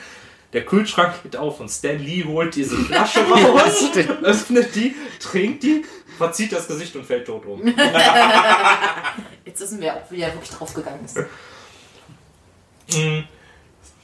Der 0.53 0.65
Kühlschrank 0.65 1.23
geht 1.23 1.37
auf 1.37 1.61
und 1.61 1.69
Stan 1.69 1.97
Lee 1.97 2.25
holt 2.25 2.55
diese 2.55 2.75
Flasche 2.75 3.19
raus, 3.29 3.89
öffnet 4.21 4.75
die, 4.75 4.95
trinkt 5.19 5.63
die, 5.63 5.85
verzieht 6.17 6.51
das 6.51 6.67
Gesicht 6.67 6.95
und 6.95 7.05
fällt 7.05 7.25
tot 7.25 7.45
um. 7.45 7.65
Jetzt 9.45 9.61
wissen 9.61 9.79
wir, 9.79 9.95
ob 9.95 10.11
wie 10.11 10.21
er 10.21 10.33
wirklich 10.33 10.51
draufgegangen 10.51 11.05
ist. 11.05 11.19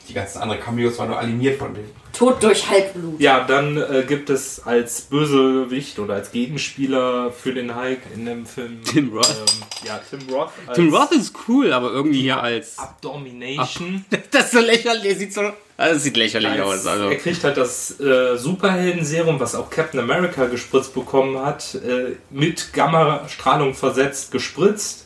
Die 0.08 0.14
ganzen 0.14 0.40
anderen 0.40 0.62
Cameos 0.62 0.98
waren 1.00 1.10
nur 1.10 1.20
animiert 1.20 1.60
von 1.60 1.74
denen. 1.74 1.90
Tod 2.14 2.42
durch 2.42 2.68
Halbblut. 2.68 3.20
Ja, 3.20 3.44
dann 3.44 3.78
äh, 3.78 4.04
gibt 4.08 4.30
es 4.30 4.66
als 4.66 5.02
Bösewicht 5.02 6.00
oder 6.00 6.16
als 6.16 6.32
Gegenspieler 6.32 7.32
für 7.32 7.54
den 7.54 7.76
Hulk 7.76 8.00
in 8.16 8.26
dem 8.26 8.46
Film 8.46 8.82
Tim 8.84 9.14
Roth. 9.14 9.30
Ähm, 9.30 9.64
ja, 9.86 10.00
Tim 10.10 10.22
Roth. 10.34 10.50
Als 10.66 10.76
Tim 10.76 10.94
Roth 10.94 11.12
ist 11.12 11.34
cool, 11.48 11.74
aber 11.74 11.92
irgendwie 11.92 12.22
hier 12.22 12.42
als. 12.42 12.78
Abdomination. 12.80 14.06
Das 14.32 14.46
ist 14.46 14.52
so 14.52 14.60
lächerlich, 14.60 15.18
sieht 15.18 15.34
so. 15.34 15.42
Also, 15.42 15.94
das 15.94 16.04
sieht 16.04 16.18
lächerlich 16.18 16.50
Als, 16.50 16.62
aus. 16.62 16.88
Also. 16.88 17.10
Er 17.10 17.18
kriegt 17.18 17.44
halt 17.44 17.58
das 17.58 18.00
äh, 18.00 18.36
Superhelden-Serum, 18.36 19.40
was 19.40 19.54
auch 19.54 19.70
Captain 19.70 20.00
America 20.00 20.46
gespritzt 20.48 20.94
bekommen 20.94 21.38
hat, 21.40 21.76
äh, 21.76 22.16
mit 22.32 22.74
Gammastrahlung 22.74 23.76
versetzt, 23.76 24.32
gespritzt, 24.32 25.06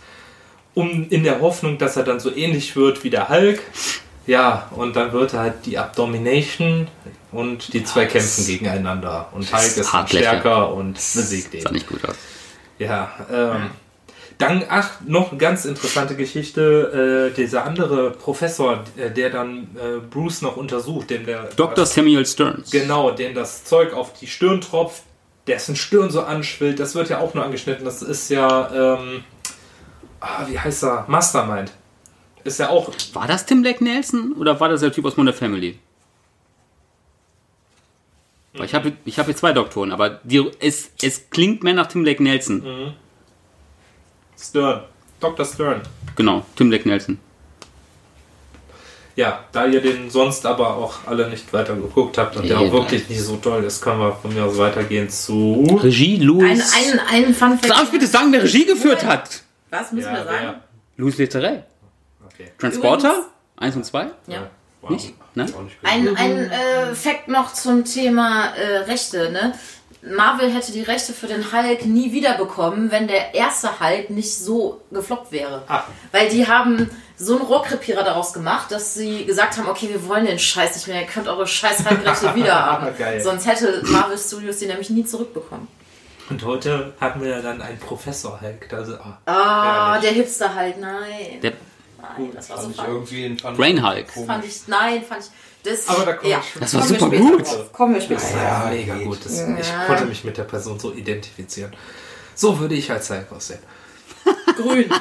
um 0.74 1.08
in 1.10 1.24
der 1.24 1.42
Hoffnung, 1.42 1.78
dass 1.78 1.98
er 1.98 2.04
dann 2.04 2.22
so 2.22 2.34
ähnlich 2.34 2.76
wird 2.78 3.04
wie 3.04 3.10
der 3.10 3.28
Hulk. 3.28 3.62
Ja, 4.28 4.68
und 4.72 4.96
dann 4.96 5.12
wird 5.14 5.34
halt 5.34 5.66
die 5.66 5.78
Abdomination 5.78 6.88
und 7.32 7.74
die 7.74 7.84
zwei 7.84 8.06
kämpfen 8.06 8.46
gegeneinander. 8.46 9.30
Und 9.34 9.52
Hulk 9.52 9.78
ist 9.78 9.90
stärker 10.08 10.74
und 10.74 10.94
besiegt 10.94 11.54
ihn. 11.54 11.62
Sah 11.62 11.72
nicht 11.72 11.88
gut 11.88 12.06
aus. 12.06 12.16
Ja, 12.78 13.12
ähm, 13.32 13.72
dann, 14.42 14.64
ach, 14.70 15.02
noch 15.06 15.30
eine 15.30 15.38
ganz 15.38 15.66
interessante 15.66 16.16
Geschichte, 16.16 17.30
äh, 17.32 17.36
dieser 17.36 17.64
andere 17.64 18.10
Professor, 18.10 18.84
äh, 18.98 19.12
der 19.12 19.30
dann 19.30 19.70
äh, 19.76 20.00
Bruce 20.00 20.42
noch 20.42 20.58
untersucht, 20.58 21.12
dem 21.12 21.28
der... 21.28 21.44
Dr. 21.56 21.86
Samuel 21.86 22.26
Stearns. 22.26 22.72
Genau, 22.72 23.12
dem 23.12 23.36
das 23.36 23.66
Zeug 23.66 23.94
auf 23.94 24.14
die 24.14 24.26
Stirn 24.26 24.60
tropft, 24.60 25.04
dessen 25.46 25.76
Stirn 25.76 26.10
so 26.10 26.24
anschwillt, 26.24 26.80
das 26.80 26.96
wird 26.96 27.10
ja 27.10 27.20
auch 27.20 27.36
nur 27.36 27.44
angeschnitten, 27.44 27.86
das 27.86 28.02
ist 28.02 28.30
ja, 28.30 28.98
ähm, 28.98 29.24
ah, 30.20 30.46
wie 30.48 30.58
heißt 30.58 30.86
er, 30.86 31.06
Mastermind. 31.08 31.72
Ist 32.44 32.60
ja 32.60 32.70
auch, 32.70 32.92
War 33.14 33.28
das 33.28 33.46
Tim 33.46 33.62
Blake 33.62 33.84
Nelson 33.84 34.34
oder 34.34 34.60
war 34.60 34.70
das 34.70 34.82
der 34.82 34.92
Typ 34.92 35.06
aus 35.06 35.18
Modern 35.18 35.34
Family? 35.34 35.78
Weil 38.54 38.66
Ich 38.66 38.74
habe 38.74 38.94
ich 39.06 39.18
hab 39.18 39.28
hier 39.28 39.36
zwei 39.36 39.54
Doktoren, 39.54 39.92
aber 39.92 40.22
die, 40.24 40.50
es, 40.60 40.92
es 41.02 41.30
klingt 41.30 41.64
mehr 41.64 41.74
nach 41.74 41.88
Tim 41.88 42.04
Blake 42.04 42.22
Nelson. 42.22 42.94
Stern, 44.38 44.84
Dr. 45.20 45.46
Stern. 45.46 45.82
Genau, 46.16 46.46
Tim 46.56 46.70
Blake 46.70 46.88
Nelson. 46.88 47.20
Ja, 49.16 49.44
da 49.52 49.66
ihr 49.66 49.82
den 49.82 50.10
sonst 50.10 50.46
aber 50.46 50.76
auch 50.78 51.06
alle 51.06 51.30
nicht 51.30 51.52
weiter 51.54 51.76
geguckt 51.76 52.18
habt 52.18 52.38
und 52.38 52.48
der 52.48 52.58
Nee, 52.58 52.68
auch 52.68 52.72
wirklich 52.72 53.08
nicht 53.10 53.22
so 53.22 53.36
toll 53.38 53.64
ist, 53.64 53.82
können 53.82 54.00
wir 54.00 54.14
von 54.14 54.34
mir 54.34 54.46
aus 54.46 54.58
weitergehen 54.58 55.10
zu... 55.10 55.80
Regie 55.82 56.16
Ein, 56.16 56.22
Louis. 56.24 56.74
einen, 56.74 57.00
einen 57.00 57.34
Fun 57.36 57.52
Fact. 57.60 57.70
Darf 57.70 57.84
ich 57.84 57.92
bitte 57.92 58.08
sagen, 58.08 58.32
wer 58.32 58.42
Regie 58.42 58.66
geführt 58.66 59.06
hat? 59.06 59.44
Was 59.70 59.92
müssen 59.92 60.12
wir 60.12 60.24
sagen? 60.24 60.38
wer? 60.40 60.62
Louis 60.98 61.18
Leterre. 61.18 61.66
Okay. 62.34 62.52
Transporter? 62.58 63.26
Eins 63.58 63.76
und 63.76 63.86
zwei? 63.86 64.08
Ja. 64.28 64.50
Wow. 64.82 64.92
Nicht? 64.92 65.14
Nicht 65.36 65.54
Ein, 65.84 66.18
ein 66.18 66.52
äh, 66.52 66.96
Fact 66.96 67.28
noch 67.28 67.54
zum 67.54 67.86
Thema 67.86 68.48
äh, 68.56 68.78
Rechte, 68.80 69.32
ne? 69.32 69.54
Marvel 70.04 70.52
hätte 70.52 70.72
die 70.72 70.82
Rechte 70.82 71.14
für 71.14 71.28
den 71.28 71.52
Hulk 71.54 71.86
nie 71.86 72.12
wieder 72.12 72.36
bekommen, 72.36 72.90
wenn 72.92 73.08
der 73.08 73.36
erste 73.36 73.80
Hulk 73.80 74.10
nicht 74.10 74.36
so 74.36 74.82
gefloppt 74.92 75.32
wäre. 75.32 75.64
Ah. 75.68 75.84
Weil 76.12 76.30
die 76.30 76.48
haben 76.48 76.90
so 77.18 77.36
einen 77.36 77.46
Rohrkrepierer 77.46 78.04
daraus 78.04 78.34
gemacht, 78.34 78.72
dass 78.72 78.96
sie 78.96 79.26
gesagt 79.26 79.58
haben, 79.58 79.70
okay, 79.70 79.90
wir 79.90 80.08
wollen 80.08 80.26
den 80.26 80.40
Scheiß 80.40 80.74
nicht 80.76 80.88
mehr, 80.88 81.02
ihr 81.02 81.08
könnt 81.08 81.28
eure 81.28 81.46
scheiß 81.46 81.88
Hulk-Rechte 81.88 82.34
wieder 82.36 82.56
haben. 82.66 82.98
Geil. 82.98 83.22
Sonst 83.22 83.46
hätte 83.46 83.84
Marvel 83.86 84.18
Studios 84.18 84.58
die 84.58 84.66
nämlich 84.66 84.90
nie 84.90 85.06
zurückbekommen. 85.06 85.68
Und 86.32 86.44
heute 86.46 86.94
hatten 87.00 87.22
wir 87.22 87.30
ja 87.30 87.42
dann 87.42 87.62
einen 87.62 87.78
Professor 87.78 88.42
Hulk. 88.42 88.74
Also, 88.74 88.96
ah. 89.26 89.94
Herrlich. 89.94 90.10
der 90.10 90.12
Hipster 90.14 90.56
Hulk, 90.56 90.80
nein. 90.80 91.42
Der 91.44 91.54
das 92.34 92.50
war 92.50 92.58
so 92.58 92.64
Fand 92.64 92.72
ich 92.72 92.78
fand, 92.78 92.90
irgendwie 92.90 93.26
in 93.26 93.40
fand 93.40 93.58
Brain 93.58 93.86
Hulk. 93.88 94.12
fand 94.12 94.46
ich, 94.46 94.68
nein, 94.68 95.04
fand 95.04 95.22
ich, 95.24 95.30
das, 95.64 95.88
Aber 95.90 96.06
da 96.14 96.28
ja, 96.28 96.42
Das 96.60 96.74
war 96.74 96.82
kommen 96.82 96.92
wir 96.92 97.00
super 97.00 97.16
später 97.18 97.32
gut. 97.38 97.48
drauf. 97.48 97.72
Kommen 97.74 97.94
wir 97.94 98.02
später. 98.02 98.30
Ja, 98.36 98.64
Ja, 98.66 98.70
mega 98.72 98.96
geht. 98.96 99.06
gut. 99.06 99.20
Das, 99.26 99.40
Ich 99.40 99.88
konnte 99.88 100.06
mich 100.06 100.24
mit 100.24 100.38
der 100.38 100.44
Person 100.44 100.80
so 100.80 100.92
identifizieren. 100.94 101.76
So 102.36 102.60
würde 102.60 102.76
ich 102.76 102.90
als 102.92 103.10
Hulk 103.10 103.32
aussehen. 103.32 103.60
Grün. 104.56 104.92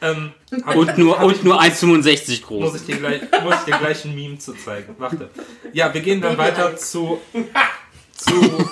Ähm, 0.00 0.32
Und 0.76 0.90
ich- 0.90 0.96
nur, 0.96 1.16
ich- 1.16 1.22
und 1.22 1.44
nur 1.44 1.60
1,65 1.60 2.30
Muss 2.30 2.42
groß. 2.46 2.74
ich, 2.76 2.86
dir 2.86 2.96
gleich, 2.98 3.22
muss 3.42 3.54
ich 3.60 3.64
dir 3.72 3.78
gleich 3.78 4.04
ein 4.04 4.14
Meme 4.14 4.38
zu 4.38 4.52
zeigen. 4.54 4.94
Warte. 4.98 5.30
Ja, 5.72 5.92
wir 5.92 6.00
gehen 6.02 6.20
dann 6.20 6.36
weiter 6.38 6.76
zu, 6.76 7.20
zu, 8.16 8.68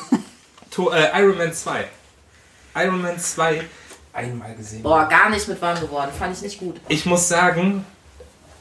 zu 0.70 0.90
äh, 0.90 1.08
Iron 1.20 1.38
Man 1.38 1.52
2. 1.52 1.88
Iron 2.76 3.02
Man 3.02 3.18
2, 3.18 3.62
Einmal 4.12 4.54
gesehen. 4.54 4.82
Boah, 4.82 5.06
gar 5.08 5.30
nicht 5.30 5.48
mit 5.48 5.60
warm 5.62 5.80
geworden. 5.80 6.10
Fand 6.16 6.36
ich 6.36 6.42
nicht 6.42 6.58
gut. 6.58 6.76
ich 6.88 7.06
muss 7.06 7.28
sagen, 7.28 7.84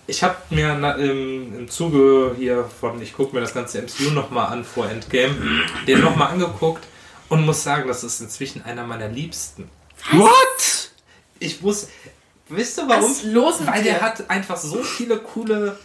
ich 0.07 0.23
habe 0.23 0.35
mir 0.49 0.75
na, 0.75 0.93
im, 0.93 1.57
im 1.57 1.69
Zuge 1.69 2.35
hier 2.37 2.69
von, 2.79 3.01
ich 3.01 3.13
gucke 3.13 3.35
mir 3.35 3.41
das 3.41 3.53
ganze 3.53 3.81
MCU 3.81 4.11
nochmal 4.11 4.47
an 4.47 4.63
vor 4.63 4.89
Endgame, 4.89 5.35
den 5.87 6.01
nochmal 6.01 6.31
angeguckt 6.31 6.83
und 7.29 7.45
muss 7.45 7.63
sagen, 7.63 7.87
das 7.87 8.03
ist 8.03 8.19
inzwischen 8.21 8.63
einer 8.63 8.85
meiner 8.85 9.07
liebsten. 9.07 9.69
What? 10.11 10.91
Ich 11.39 11.61
muss, 11.61 11.87
wisst 12.49 12.77
ihr 12.77 12.87
warum? 12.87 13.03
Was 13.03 13.11
ist 13.11 13.23
los 13.25 13.59
mit 13.59 13.69
Weil 13.69 13.83
der 13.83 14.01
hat 14.01 14.29
einfach 14.29 14.57
so 14.57 14.83
viele 14.83 15.17
coole 15.17 15.77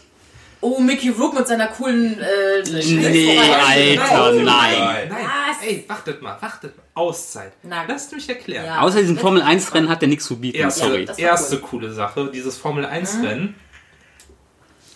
Oh, 0.60 0.80
Mickey 0.80 1.10
Rourke 1.10 1.36
mit 1.36 1.46
seiner 1.46 1.68
coolen. 1.68 2.18
Äh, 2.18 2.62
Nee. 2.72 3.38
Alter, 3.38 4.32
nein. 4.32 4.44
Nein. 4.44 5.08
Nein, 5.08 5.10
Was? 5.10 5.66
ey, 5.66 5.84
wartet 5.86 6.22
mal, 6.22 6.36
wartet 6.40 6.76
mal. 6.76 6.82
Auszeit. 6.94 7.52
Na, 7.62 7.84
Lasst 7.86 8.12
mich 8.12 8.28
erklären. 8.28 8.64
Ja. 8.64 8.80
Außer 8.80 9.00
diesem 9.00 9.18
Formel 9.18 9.42
1 9.42 9.74
Rennen 9.74 9.88
hat 9.88 10.00
der 10.00 10.08
nichts 10.08 10.24
zu 10.24 10.38
bieten, 10.40 10.56
Erste, 10.58 10.80
sorry. 10.80 11.06
erste 11.18 11.58
coole 11.60 11.92
Sache, 11.92 12.30
dieses 12.32 12.56
Formel 12.56 12.86
1 12.86 13.18
Rennen. 13.22 13.54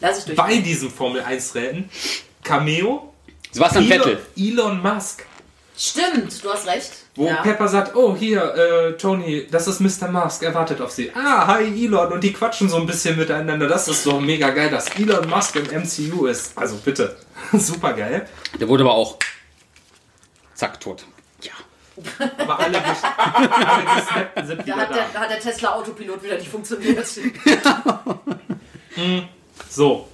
Lass 0.01 0.19
ich 0.21 0.25
durch. 0.25 0.37
Bei 0.37 0.57
diesem 0.57 0.91
Formel 0.91 1.21
1 1.21 1.55
Rennen, 1.55 1.91
Cameo, 2.43 3.13
Sebastian 3.53 3.85
Elon, 3.85 3.99
Vettel. 3.99 4.19
Elon 4.37 4.83
Musk. 4.83 5.27
Stimmt, 5.83 6.45
du 6.45 6.53
hast 6.53 6.67
recht. 6.67 6.91
Wo 7.15 7.27
ja. 7.27 7.37
Pepper 7.37 7.67
sagt, 7.67 7.97
oh 7.97 8.15
hier, 8.15 8.55
äh, 8.55 8.99
Tony, 8.99 9.47
das 9.51 9.67
ist 9.67 9.81
Mr. 9.81 10.09
Musk, 10.11 10.43
er 10.43 10.55
wartet 10.55 10.79
auf 10.83 10.91
sie. 10.91 11.11
Ah, 11.15 11.47
hi 11.47 11.87
Elon. 11.87 12.13
Und 12.13 12.23
die 12.23 12.35
quatschen 12.35 12.69
so 12.69 12.77
ein 12.77 12.85
bisschen 12.85 13.17
miteinander. 13.17 13.67
Das 13.67 13.89
ist 13.89 14.03
so 14.03 14.21
mega 14.21 14.51
geil, 14.51 14.69
dass 14.69 14.91
Elon 14.91 15.27
Musk 15.31 15.57
im 15.57 15.65
MCU 15.65 16.27
ist. 16.27 16.53
Also 16.59 16.77
bitte, 16.85 17.17
super 17.55 17.95
geil. 17.95 18.29
Der 18.61 18.69
wurde 18.69 18.83
aber 18.85 18.93
auch 18.93 19.17
zack 20.53 20.79
tot. 20.81 21.07
Ja. 21.41 21.53
Aber 22.37 22.61
alle, 22.61 22.79
alle 24.37 24.47
sind 24.47 24.61
Da 24.61 24.67
wieder 24.67 24.77
hat, 24.77 24.91
da. 24.91 24.95
der, 24.95 25.07
da 25.15 25.21
hat 25.21 25.31
der 25.31 25.41
Tesla 25.41 25.77
Autopilot 25.77 26.23
wieder 26.23 26.37
nicht 26.37 26.51
funktioniert. 26.51 27.07
So, 29.71 30.09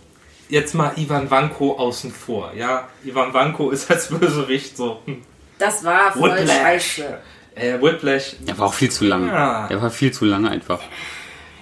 jetzt 0.49 0.75
mal 0.75 0.93
Ivan 0.97 1.29
Vanko 1.29 1.77
außen 1.77 2.13
vor. 2.13 2.53
Ja, 2.55 2.89
Ivan 3.03 3.35
Vanko 3.35 3.71
ist 3.71 3.91
als 3.91 4.09
Bösewicht 4.09 4.77
so. 4.77 5.03
Das 5.59 5.85
war 5.85 6.13
voll 6.13 6.31
Whiplash. 6.33 6.57
scheiße. 6.97 7.19
Äh, 7.55 7.81
Whiplash, 7.81 8.37
Der 8.41 8.59
war 8.59 8.67
auch 8.67 8.75
viel 8.75 8.91
zu 8.91 9.05
lange. 9.05 9.29
Ja. 9.29 9.67
Der 9.69 9.81
war 9.81 9.91
viel 9.91 10.13
zu 10.13 10.27
lange 10.27 10.51
einfach. 10.51 10.81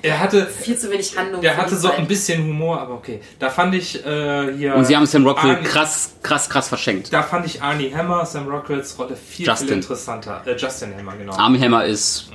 er 0.03 0.19
hatte, 0.19 0.45
Viel 0.47 0.77
zu 0.77 0.91
wenig 0.91 1.17
Handlung. 1.17 1.41
der 1.41 1.53
für 1.55 1.63
hatte 1.63 1.77
so 1.77 1.89
Zeit. 1.89 1.99
ein 1.99 2.07
bisschen 2.09 2.43
Humor, 2.43 2.81
aber 2.81 2.95
okay. 2.95 3.21
Da 3.39 3.49
fand 3.49 3.75
ich 3.77 4.05
äh, 4.05 4.53
hier. 4.57 4.75
Und 4.75 4.85
sie 4.87 4.97
haben 4.97 5.07
Sam 5.07 5.25
Rockwell 5.27 5.55
Arnie- 5.57 5.65
krass, 5.65 6.15
krass, 6.23 6.51
krass 6.51 6.69
verschenkt. 6.69 7.13
Da 7.13 7.23
fand 7.23 7.47
ich 7.47 7.63
Arnie 7.63 7.95
Hammer, 7.95 8.27
Sam 8.27 8.49
Rockwells 8.49 8.99
Rolle 8.99 9.15
viel, 9.17 9.47
Justin. 9.47 9.69
viel 9.69 9.77
interessanter. 9.77 10.43
Äh, 10.45 10.57
Justin 10.57 10.95
Hammer, 10.99 11.13
genau. 11.17 11.35
Army 11.37 11.59
Hammer 11.61 11.85
ist 11.85 12.29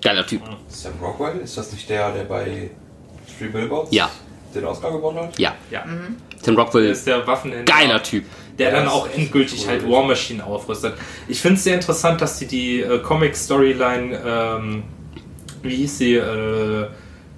geiler 0.00 0.24
Typ. 0.24 0.42
Sam 0.68 0.92
Rockwell, 1.02 1.40
ist 1.40 1.56
das 1.58 1.72
nicht 1.72 1.88
der, 1.90 2.12
der 2.12 2.24
bei 2.24 2.70
Three 3.38 3.48
Billboards 3.48 3.88
Ja. 3.92 4.08
den 4.54 4.64
Oscar 4.66 4.92
gewonnen 4.92 5.18
hat? 5.18 5.36
Ja. 5.38 5.54
Ja. 5.70 5.82
Tim 6.42 6.54
Der 6.54 6.64
Rockwell, 6.64 6.84
ist 6.90 7.06
der 7.06 7.26
Waffenhändler. 7.26 7.74
geiler 7.74 8.02
Typ. 8.02 8.24
Der 8.58 8.70
Ja, 8.70 8.76
dann 8.78 8.88
auch 8.88 9.08
endgültig 9.12 9.62
cool. 9.62 9.68
halt 9.68 9.88
War 9.90 10.04
Machine 10.06 10.44
aufrüstet. 10.44 10.94
Ich 11.28 11.40
finde 11.40 11.56
es 11.56 11.64
sehr 11.64 11.74
interessant, 11.74 12.20
dass 12.20 12.38
die 12.38 12.46
die 12.46 12.80
äh, 12.80 12.98
Comic-Storyline, 13.00 14.20
ähm, 14.26 14.82
wie 15.62 15.76
hieß 15.76 15.98
sie, 15.98 16.14
äh, 16.14 16.86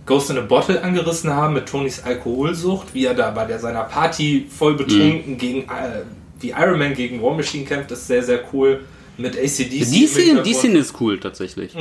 Ghost 0.04 0.30
in 0.30 0.38
a 0.38 0.42
Bottle 0.42 0.82
angerissen 0.82 1.30
haben 1.34 1.54
mit 1.54 1.66
Tonys 1.66 2.02
Alkoholsucht, 2.04 2.88
wie 2.94 3.06
er 3.06 3.14
da 3.14 3.30
bei 3.30 3.44
der, 3.44 3.58
seiner 3.58 3.84
Party 3.84 4.46
voll 4.56 4.74
betrunken 4.74 5.32
Mhm. 5.32 5.38
gegen, 5.38 5.60
äh, 5.62 6.02
wie 6.38 6.50
Iron 6.50 6.78
Man 6.78 6.94
gegen 6.94 7.20
War 7.22 7.34
Machine 7.34 7.64
kämpft, 7.64 7.90
ist 7.90 8.06
sehr, 8.06 8.22
sehr 8.22 8.40
cool. 8.52 8.84
Mit 9.18 9.34
ACDC. 9.36 9.70
Die 9.70 10.06
Szene, 10.06 10.42
die. 10.42 10.52
Szene 10.52 10.78
ist 10.78 10.94
cool 11.00 11.18
tatsächlich. 11.18 11.72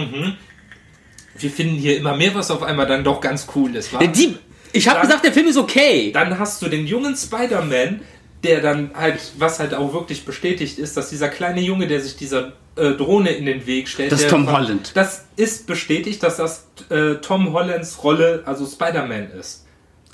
Wir 1.38 1.50
finden 1.52 1.76
hier 1.76 1.98
immer 1.98 2.16
mehr, 2.16 2.34
was 2.34 2.50
auf 2.50 2.64
einmal 2.64 2.88
dann 2.88 3.04
doch 3.04 3.20
ganz 3.20 3.46
cool 3.56 3.76
ist. 3.76 3.92
wa? 3.94 4.00
Der 4.00 4.08
Die, 4.08 4.36
ich 4.72 4.88
habe 4.88 5.02
gesagt, 5.02 5.26
der 5.26 5.34
Film 5.34 5.48
ist 5.48 5.58
okay. 5.58 6.12
Dann 6.14 6.40
hast 6.40 6.62
du 6.62 6.68
den 6.70 6.88
jungen 6.88 7.16
Spider-Man, 7.16 8.00
der 8.46 8.62
dann 8.62 8.92
halt, 8.96 9.20
was 9.38 9.60
halt 9.60 9.74
auch 9.74 9.94
wirklich 9.94 10.24
bestätigt 10.26 10.78
ist, 10.80 10.96
dass 10.96 11.10
dieser 11.10 11.28
kleine 11.30 11.60
Junge, 11.62 11.88
der 11.88 12.00
sich 12.02 12.16
dieser 12.16 12.54
äh, 12.78 12.92
Drohne 12.92 13.32
in 13.32 13.46
den 13.46 13.66
Weg 13.66 13.88
stellt. 13.90 14.12
Das 14.12 14.22
ist 14.22 14.30
Tom 14.30 14.46
war- 14.46 14.54
Holland. 14.60 14.92
Das 14.96 15.26
ist 15.36 15.68
bestätigt, 15.68 16.22
dass 16.24 16.38
das 16.38 16.68
äh, 16.90 17.16
Tom 17.16 17.52
Hollands 17.54 18.04
Rolle, 18.04 18.44
also 18.46 18.66
Spider-Man 18.66 19.32
ist. 19.32 19.66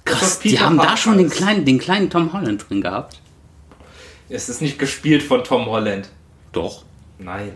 Krass, 0.06 0.40
die 0.40 0.60
haben 0.60 0.78
da 0.78 0.84
Parker 0.84 0.98
schon 0.98 1.18
den 1.20 1.30
kleinen, 1.30 1.64
den 1.66 1.78
kleinen 1.78 2.10
Tom 2.10 2.34
Holland 2.34 2.68
drin 2.70 2.82
gehabt. 2.82 3.20
Es 4.30 4.50
ist 4.50 4.62
nicht 4.62 4.80
gespielt 4.80 5.22
von 5.22 5.44
Tom 5.44 5.66
Holland. 5.68 6.10
Doch. 6.54 6.84
Nein, 7.20 7.54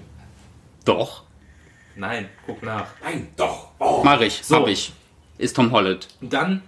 Doch. 0.83 1.23
nein, 1.95 2.29
guck 2.45 2.61
nach. 2.61 2.88
Nein, 3.03 3.29
doch. 3.35 3.69
Oh. 3.79 4.01
Mach 4.03 4.21
ich, 4.21 4.41
So. 4.43 4.57
hab 4.57 4.67
ich. 4.67 4.93
Ist 5.38 5.55
Tom 5.55 5.71
Holland. 5.71 6.07
Dann, 6.21 6.61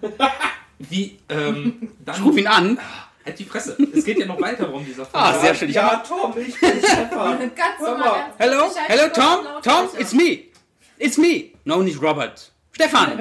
wie, 0.80 1.20
ähm, 1.30 1.90
dann. 2.06 2.24
Ruf 2.24 2.38
ihn 2.38 2.48
an. 2.48 2.80
Halt 3.28 3.40
die 3.40 3.46
Fresse. 3.46 3.78
Es 3.96 4.04
geht 4.06 4.18
ja 4.20 4.26
noch 4.26 4.40
weiter, 4.42 4.64
warum 4.68 4.86
dieser 4.86 5.06
Film. 5.06 5.10
Ah, 5.14 5.38
sehr 5.40 5.54
schön. 5.54 5.70
Ich 5.70 5.78
hab, 5.78 5.92
Ja, 5.92 5.98
Tom, 6.08 6.34
ich 6.38 6.60
bin 6.60 6.72
Stefan. 6.80 7.40
Ganz 7.56 7.80
normal, 7.82 8.26
hello, 8.38 8.64
Tom, 9.14 9.62
Tom, 9.64 9.90
it's 10.00 10.14
me. 10.14 10.40
It's 10.98 11.18
me. 11.18 11.52
No, 11.66 11.82
nicht 11.82 12.02
Robert. 12.02 12.52
Stefan, 12.72 13.20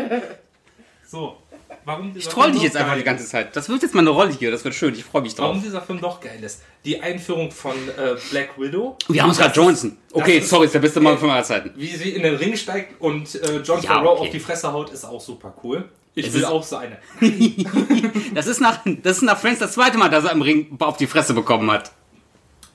So, 1.06 1.36
warum 1.84 2.12
ich 2.16 2.26
troll 2.28 2.48
dich 2.50 2.56
doch 2.58 2.64
jetzt 2.64 2.76
einfach 2.76 2.90
geil 2.92 2.98
die 2.98 3.04
ganze 3.04 3.24
ist. 3.24 3.30
Zeit. 3.30 3.54
Das 3.56 3.68
wird 3.68 3.82
jetzt 3.82 3.94
mal 3.94 4.00
eine 4.00 4.10
Rolle 4.10 4.30
hier, 4.32 4.50
das 4.50 4.64
wird 4.64 4.74
schön, 4.74 4.94
ich 4.94 5.04
freue 5.04 5.22
mich 5.22 5.34
drauf. 5.34 5.48
Warum 5.48 5.62
dieser 5.62 5.80
Film 5.82 6.00
doch 6.00 6.20
geil 6.20 6.38
ist. 6.42 6.62
Die 6.84 7.00
Einführung 7.00 7.50
von 7.50 7.72
äh, 7.74 8.16
Black 8.30 8.58
Widow. 8.58 8.96
Wir 9.08 9.22
haben 9.22 9.32
Scarlett 9.34 9.56
Johansson. 9.56 9.96
Okay, 10.12 10.38
ist- 10.38 10.48
sorry, 10.48 10.66
ist 10.66 10.74
der 10.74 10.80
beste 10.80 11.00
Mann 11.00 11.16
von 11.18 11.30
aller 11.30 11.42
Zeiten. 11.44 11.72
Wie 11.76 11.86
sie 11.88 12.10
in 12.10 12.22
den 12.22 12.36
Ring 12.36 12.56
steigt 12.56 13.00
und 13.00 13.34
äh, 13.34 13.58
John 13.62 13.80
Ja, 13.82 13.94
Favreau 13.94 14.12
okay. 14.12 14.20
auf 14.22 14.30
die 14.30 14.40
Fresse 14.40 14.72
haut, 14.72 14.90
ist 14.90 15.04
auch 15.04 15.20
super 15.20 15.54
cool. 15.62 15.88
Ich 16.18 16.32
will 16.32 16.46
auch 16.46 16.62
so 16.62 16.76
eine. 16.76 16.98
Das 18.34 18.46
ist 18.46 18.60
nach, 18.60 18.80
das 19.02 19.18
ist 19.18 19.22
nach 19.22 19.38
Friends 19.38 19.60
das 19.60 19.72
zweite 19.72 19.98
Mal, 19.98 20.08
dass 20.08 20.24
er 20.24 20.32
im 20.32 20.42
Ring 20.42 20.76
auf 20.80 20.96
die 20.96 21.06
Fresse 21.06 21.34
bekommen 21.34 21.70
hat. 21.70 21.92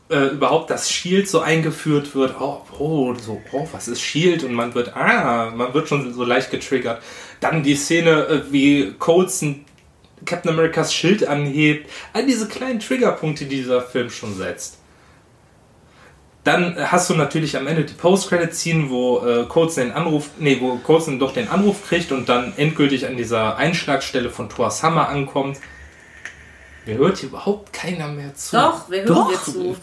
Äh, 0.10 0.28
überhaupt, 0.28 0.70
dass 0.70 0.92
Shield 0.92 1.28
so 1.28 1.40
eingeführt 1.40 2.14
wird. 2.16 2.36
Oh, 2.40 2.62
oh, 2.78 3.14
so, 3.16 3.42
oh, 3.52 3.68
was 3.72 3.88
ist 3.88 4.02
Shield? 4.02 4.44
Und 4.44 4.54
man 4.54 4.76
wird, 4.76 4.96
ah, 4.96 5.52
man 5.56 5.74
wird 5.74 5.88
schon 5.88 6.14
so 6.14 6.24
leicht 6.24 6.52
getriggert. 6.52 7.02
Dann 7.40 7.64
die 7.64 7.76
Szene, 7.76 8.28
äh, 8.28 8.52
wie 8.52 8.94
Coulson 9.00 9.66
Captain 10.26 10.52
Americas 10.52 10.94
Schild 10.94 11.28
anhebt. 11.28 11.90
All 12.14 12.26
diese 12.26 12.48
kleinen 12.48 12.80
Triggerpunkte, 12.80 13.46
die 13.46 13.58
dieser 13.58 13.82
Film 13.82 14.10
schon 14.10 14.36
setzt. 14.36 14.78
Dann 16.44 16.76
hast 16.76 17.10
du 17.10 17.14
natürlich 17.14 17.56
am 17.56 17.68
Ende 17.68 17.84
die 17.84 17.94
Post-Credit-Scene, 17.94 18.90
wo 18.90 19.20
äh, 19.20 19.46
Coulson 19.46 19.86
den 19.86 19.94
Anruf, 19.94 20.32
nee, 20.40 20.58
wo 20.60 20.76
Coulson 20.78 21.20
doch 21.20 21.34
den 21.34 21.48
Anruf 21.48 21.88
kriegt 21.88 22.12
und 22.12 22.30
dann 22.30 22.54
endgültig 22.58 23.06
an 23.06 23.16
dieser 23.16 23.58
Einschlagstelle 23.58 24.32
von 24.32 24.50
Thor's 24.50 24.82
Hammer 24.82 25.10
ankommt. 25.10 25.60
Mir 26.88 26.98
hört 26.98 27.20
hier 27.20 27.30
überhaupt 27.30 27.72
keiner 27.74 28.08
mehr 28.08 28.34
zu. 28.34 28.56
Doch, 28.56 28.90
wir 28.90 29.04
hören 29.04 29.08
Doch. 29.14 29.30
dir 29.30 29.52
zu. 29.52 29.76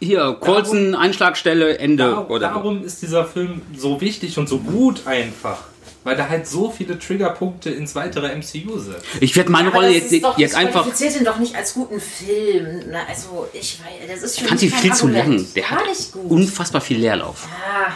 Hier, 0.00 0.36
Colson, 0.40 0.94
Einschlagstelle, 0.94 1.78
Ende. 1.78 2.10
Dar 2.10 2.30
oder 2.30 2.48
darum 2.48 2.84
ist 2.84 3.02
dieser 3.02 3.24
Film 3.24 3.62
so 3.74 4.00
wichtig 4.00 4.36
und 4.36 4.48
so 4.48 4.58
gut 4.58 5.06
einfach. 5.06 5.62
Weil 6.06 6.16
da 6.16 6.28
halt 6.28 6.46
so 6.46 6.70
viele 6.70 6.98
Triggerpunkte 7.00 7.68
ins 7.70 7.96
weitere 7.96 8.28
MCU 8.36 8.78
sind. 8.78 8.96
Ich 9.20 9.34
werde 9.34 9.50
meine 9.50 9.68
Aber 9.70 9.78
Rolle 9.78 9.88
das 9.88 10.02
jetzt, 10.04 10.12
ist 10.12 10.22
doch, 10.24 10.38
jetzt 10.38 10.54
das 10.54 10.60
einfach. 10.60 10.82
qualifiziert 10.82 11.16
ihn 11.16 11.24
doch 11.24 11.38
nicht 11.38 11.56
als 11.56 11.74
guten 11.74 12.00
Film. 12.00 12.84
Na, 12.92 13.00
also, 13.08 13.48
ich 13.52 13.80
weiß, 13.80 14.08
das 14.08 14.22
ist 14.22 14.38
für 14.38 14.44
Ich 14.44 14.48
fand 14.48 14.60
kein 14.60 14.70
viel 14.70 14.94
zu 14.94 15.06
Argument. 15.06 15.28
lang. 15.40 15.46
Der 15.54 15.62
Gar 15.64 15.78
hat 15.80 15.88
nicht 15.88 16.12
gut. 16.12 16.30
unfassbar 16.30 16.80
viel 16.80 16.98
Leerlauf. 16.98 17.48
Ah, 17.50 17.90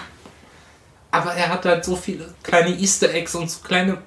Aber 1.12 1.34
er 1.34 1.48
hat 1.50 1.64
halt 1.64 1.84
so 1.84 1.94
viele 1.94 2.34
kleine 2.42 2.70
Easter 2.76 3.14
Eggs 3.14 3.34
und 3.36 3.48
so 3.48 3.60
kleine. 3.60 3.98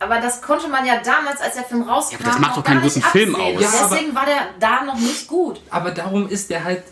aber 0.00 0.20
das 0.20 0.42
konnte 0.42 0.68
man 0.68 0.84
ja 0.84 1.00
damals, 1.02 1.40
als 1.40 1.54
der 1.54 1.64
Film 1.64 1.80
rauskam, 1.82 2.12
Ja, 2.12 2.18
aber 2.20 2.30
das 2.32 2.38
macht 2.38 2.56
doch 2.58 2.64
keinen 2.64 2.82
guten 2.82 3.00
Film 3.02 3.34
aus. 3.36 3.60
Ja, 3.62 3.88
Deswegen 3.90 4.14
war 4.14 4.26
der 4.26 4.48
da 4.60 4.84
noch 4.84 4.98
nicht 5.00 5.26
gut. 5.26 5.60
Aber 5.70 5.90
darum 5.92 6.28
ist 6.28 6.50
er 6.50 6.62
halt 6.62 6.82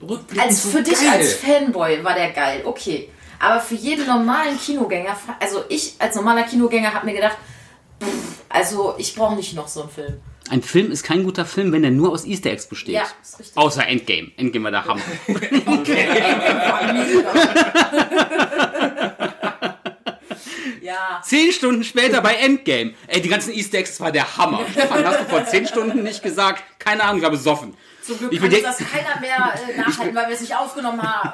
rückblickend 0.00 0.46
Als 0.48 0.62
so 0.62 0.68
für 0.70 0.82
dich 0.82 0.94
geil. 1.00 1.08
als 1.18 1.34
Fanboy 1.34 2.02
war 2.04 2.14
der 2.14 2.30
geil, 2.30 2.62
okay. 2.64 3.10
Aber 3.40 3.58
für 3.60 3.74
jeden 3.74 4.06
normalen 4.06 4.58
Kinogänger, 4.58 5.16
also 5.40 5.64
ich 5.70 5.94
als 5.98 6.14
normaler 6.14 6.42
Kinogänger 6.42 6.92
habe 6.92 7.06
mir 7.06 7.14
gedacht, 7.14 7.38
pff, 8.00 8.08
also 8.50 8.94
ich 8.98 9.14
brauche 9.14 9.34
nicht 9.34 9.54
noch 9.54 9.66
so 9.66 9.80
einen 9.80 9.90
Film. 9.90 10.20
Ein 10.50 10.62
Film 10.62 10.92
ist 10.92 11.04
kein 11.04 11.24
guter 11.24 11.46
Film, 11.46 11.72
wenn 11.72 11.82
er 11.82 11.90
nur 11.90 12.12
aus 12.12 12.26
Easter 12.26 12.50
Eggs 12.50 12.66
besteht. 12.66 12.96
Ja, 12.96 13.04
ist 13.22 13.38
richtig. 13.38 13.56
Außer 13.56 13.86
Endgame. 13.86 14.30
Endgame 14.36 14.64
war 14.64 14.70
der 14.72 14.84
Hammer. 14.84 15.00
ja, 20.82 21.20
Zehn 21.24 21.52
Stunden 21.52 21.84
später 21.84 22.20
bei 22.20 22.34
Endgame. 22.34 22.94
Ey, 23.06 23.22
die 23.22 23.28
ganzen 23.28 23.52
Easter 23.54 23.78
Eggs, 23.78 23.90
das 23.90 24.00
war 24.00 24.12
der 24.12 24.36
Hammer. 24.36 24.60
Stefan, 24.70 25.06
hast 25.06 25.20
du 25.20 25.24
vor 25.24 25.44
zehn 25.46 25.66
Stunden 25.66 26.02
nicht 26.02 26.22
gesagt? 26.22 26.62
Keine 26.78 27.04
Ahnung, 27.04 27.18
ich 27.18 27.22
war 27.22 27.30
besoffen. 27.30 27.74
zum 28.02 28.18
Glück 28.18 28.32
Ich 28.32 28.40
kann 28.40 28.52
uns 28.52 28.62
das 28.62 28.78
keiner 28.78 29.20
mehr 29.20 29.54
äh, 29.68 29.78
nachhalten, 29.78 30.14
weil 30.14 30.26
wir 30.26 30.34
es 30.34 30.40
nicht 30.40 30.56
aufgenommen 30.56 31.02
haben. 31.02 31.32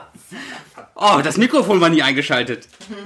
Oh, 0.95 1.21
das 1.23 1.37
Mikrofon 1.37 1.81
war 1.81 1.89
nie 1.89 2.03
eingeschaltet. 2.03 2.69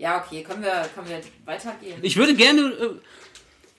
Ja, 0.00 0.24
okay, 0.24 0.44
können 0.44 0.62
wir, 0.62 0.88
können 0.94 1.08
wir 1.08 1.20
weitergehen? 1.44 1.98
Ich 2.02 2.16
würde 2.16 2.34
gerne. 2.36 2.60
Äh, 2.60 2.90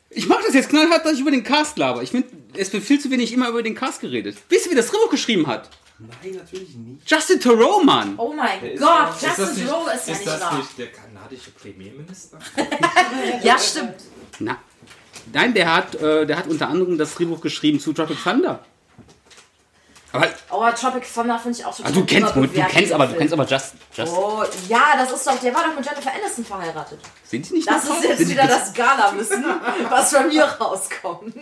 ich 0.10 0.28
mache 0.28 0.44
das 0.46 0.54
jetzt 0.54 0.68
knallhart, 0.70 1.06
dass 1.06 1.14
ich 1.14 1.22
über 1.22 1.32
den 1.32 1.46
Cast 1.46 1.78
laber. 1.78 2.04
Ich 2.04 2.10
finde, 2.10 2.28
es 2.58 2.74
wird 2.74 2.84
viel 2.84 3.00
zu 3.00 3.10
wenig 3.10 3.32
immer 3.32 3.48
über 3.48 3.64
den 3.64 3.74
Cast 3.74 4.02
geredet. 4.02 4.36
Wisst 4.50 4.66
ihr, 4.66 4.72
wie 4.74 4.76
das 4.76 4.88
Drehbuch 4.88 5.10
geschrieben 5.10 5.48
hat? 5.48 5.70
Nein, 5.98 6.36
natürlich 6.36 6.76
nicht. 6.76 7.10
Justin 7.10 7.40
Theroux, 7.40 7.84
Mann. 7.84 8.16
Oh 8.18 8.34
mein 8.34 8.62
ist 8.64 8.82
Gott, 8.82 9.16
Ist 9.16 9.40
das 9.40 9.56
nicht, 9.56 9.72
Row 9.72 9.88
ist 9.94 10.08
ja 10.08 10.14
ist 10.14 10.20
nicht 10.20 10.28
das 10.28 10.42
wahr. 10.42 10.58
nicht 10.58 10.78
der 10.78 10.88
kanadische 10.88 11.52
Premierminister? 11.52 12.40
Ja, 13.44 13.58
stimmt. 13.58 13.96
Na. 14.40 14.58
Nein, 15.32 15.54
der 15.54 15.74
hat, 15.74 15.96
äh, 15.96 16.26
der 16.26 16.38
hat 16.38 16.48
unter 16.48 16.68
anderem 16.68 16.98
das 16.98 17.16
Drehbuch 17.16 17.40
geschrieben 17.40 17.80
zu 17.80 17.94
Tropic 17.94 18.18
Thunder. 18.24 18.66
Aber 20.12 20.28
Oh, 20.50 20.66
Tropic 20.76 21.06
Thunder 21.14 21.38
finde 21.38 21.60
ich 21.60 21.66
auch 21.66 21.76
total 21.76 21.92
ah, 21.92 21.96
du 21.96 22.06
kennst, 22.06 22.36
du 22.36 22.40
überbewertet, 22.40 22.74
kennst 22.74 22.92
aber, 22.94 23.08
du 23.08 23.16
kennst 23.16 23.34
aber 23.34 23.46
Just, 23.46 23.74
Just 23.94 24.14
Oh, 24.14 24.44
ja, 24.68 24.82
das 24.98 25.12
ist 25.12 25.28
doch, 25.28 25.40
der 25.40 25.54
war 25.54 25.64
doch 25.64 25.76
mit 25.76 25.86
Jennifer 25.86 26.12
Aniston 26.12 26.46
verheiratet. 26.46 27.00
sind 27.24 27.46
sie 27.46 27.54
nicht 27.56 27.70
Das 27.70 27.84
ist 27.84 28.04
jetzt 28.04 28.18
Sind 28.18 28.30
die 28.30 28.34
wieder 28.34 28.48
das 28.48 28.74
Gala-Wissen, 28.74 29.46
was 29.90 30.14
von 30.14 30.28
mir 30.28 30.44
rauskommt. 30.44 31.36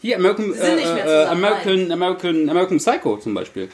Hier, 0.00 0.16
American, 0.16 0.54
äh, 0.54 0.76
äh, 0.76 1.24
American, 1.26 1.92
American, 1.92 2.48
American 2.48 2.78
Psycho 2.78 3.18
zum 3.18 3.34
Beispiel. 3.34 3.68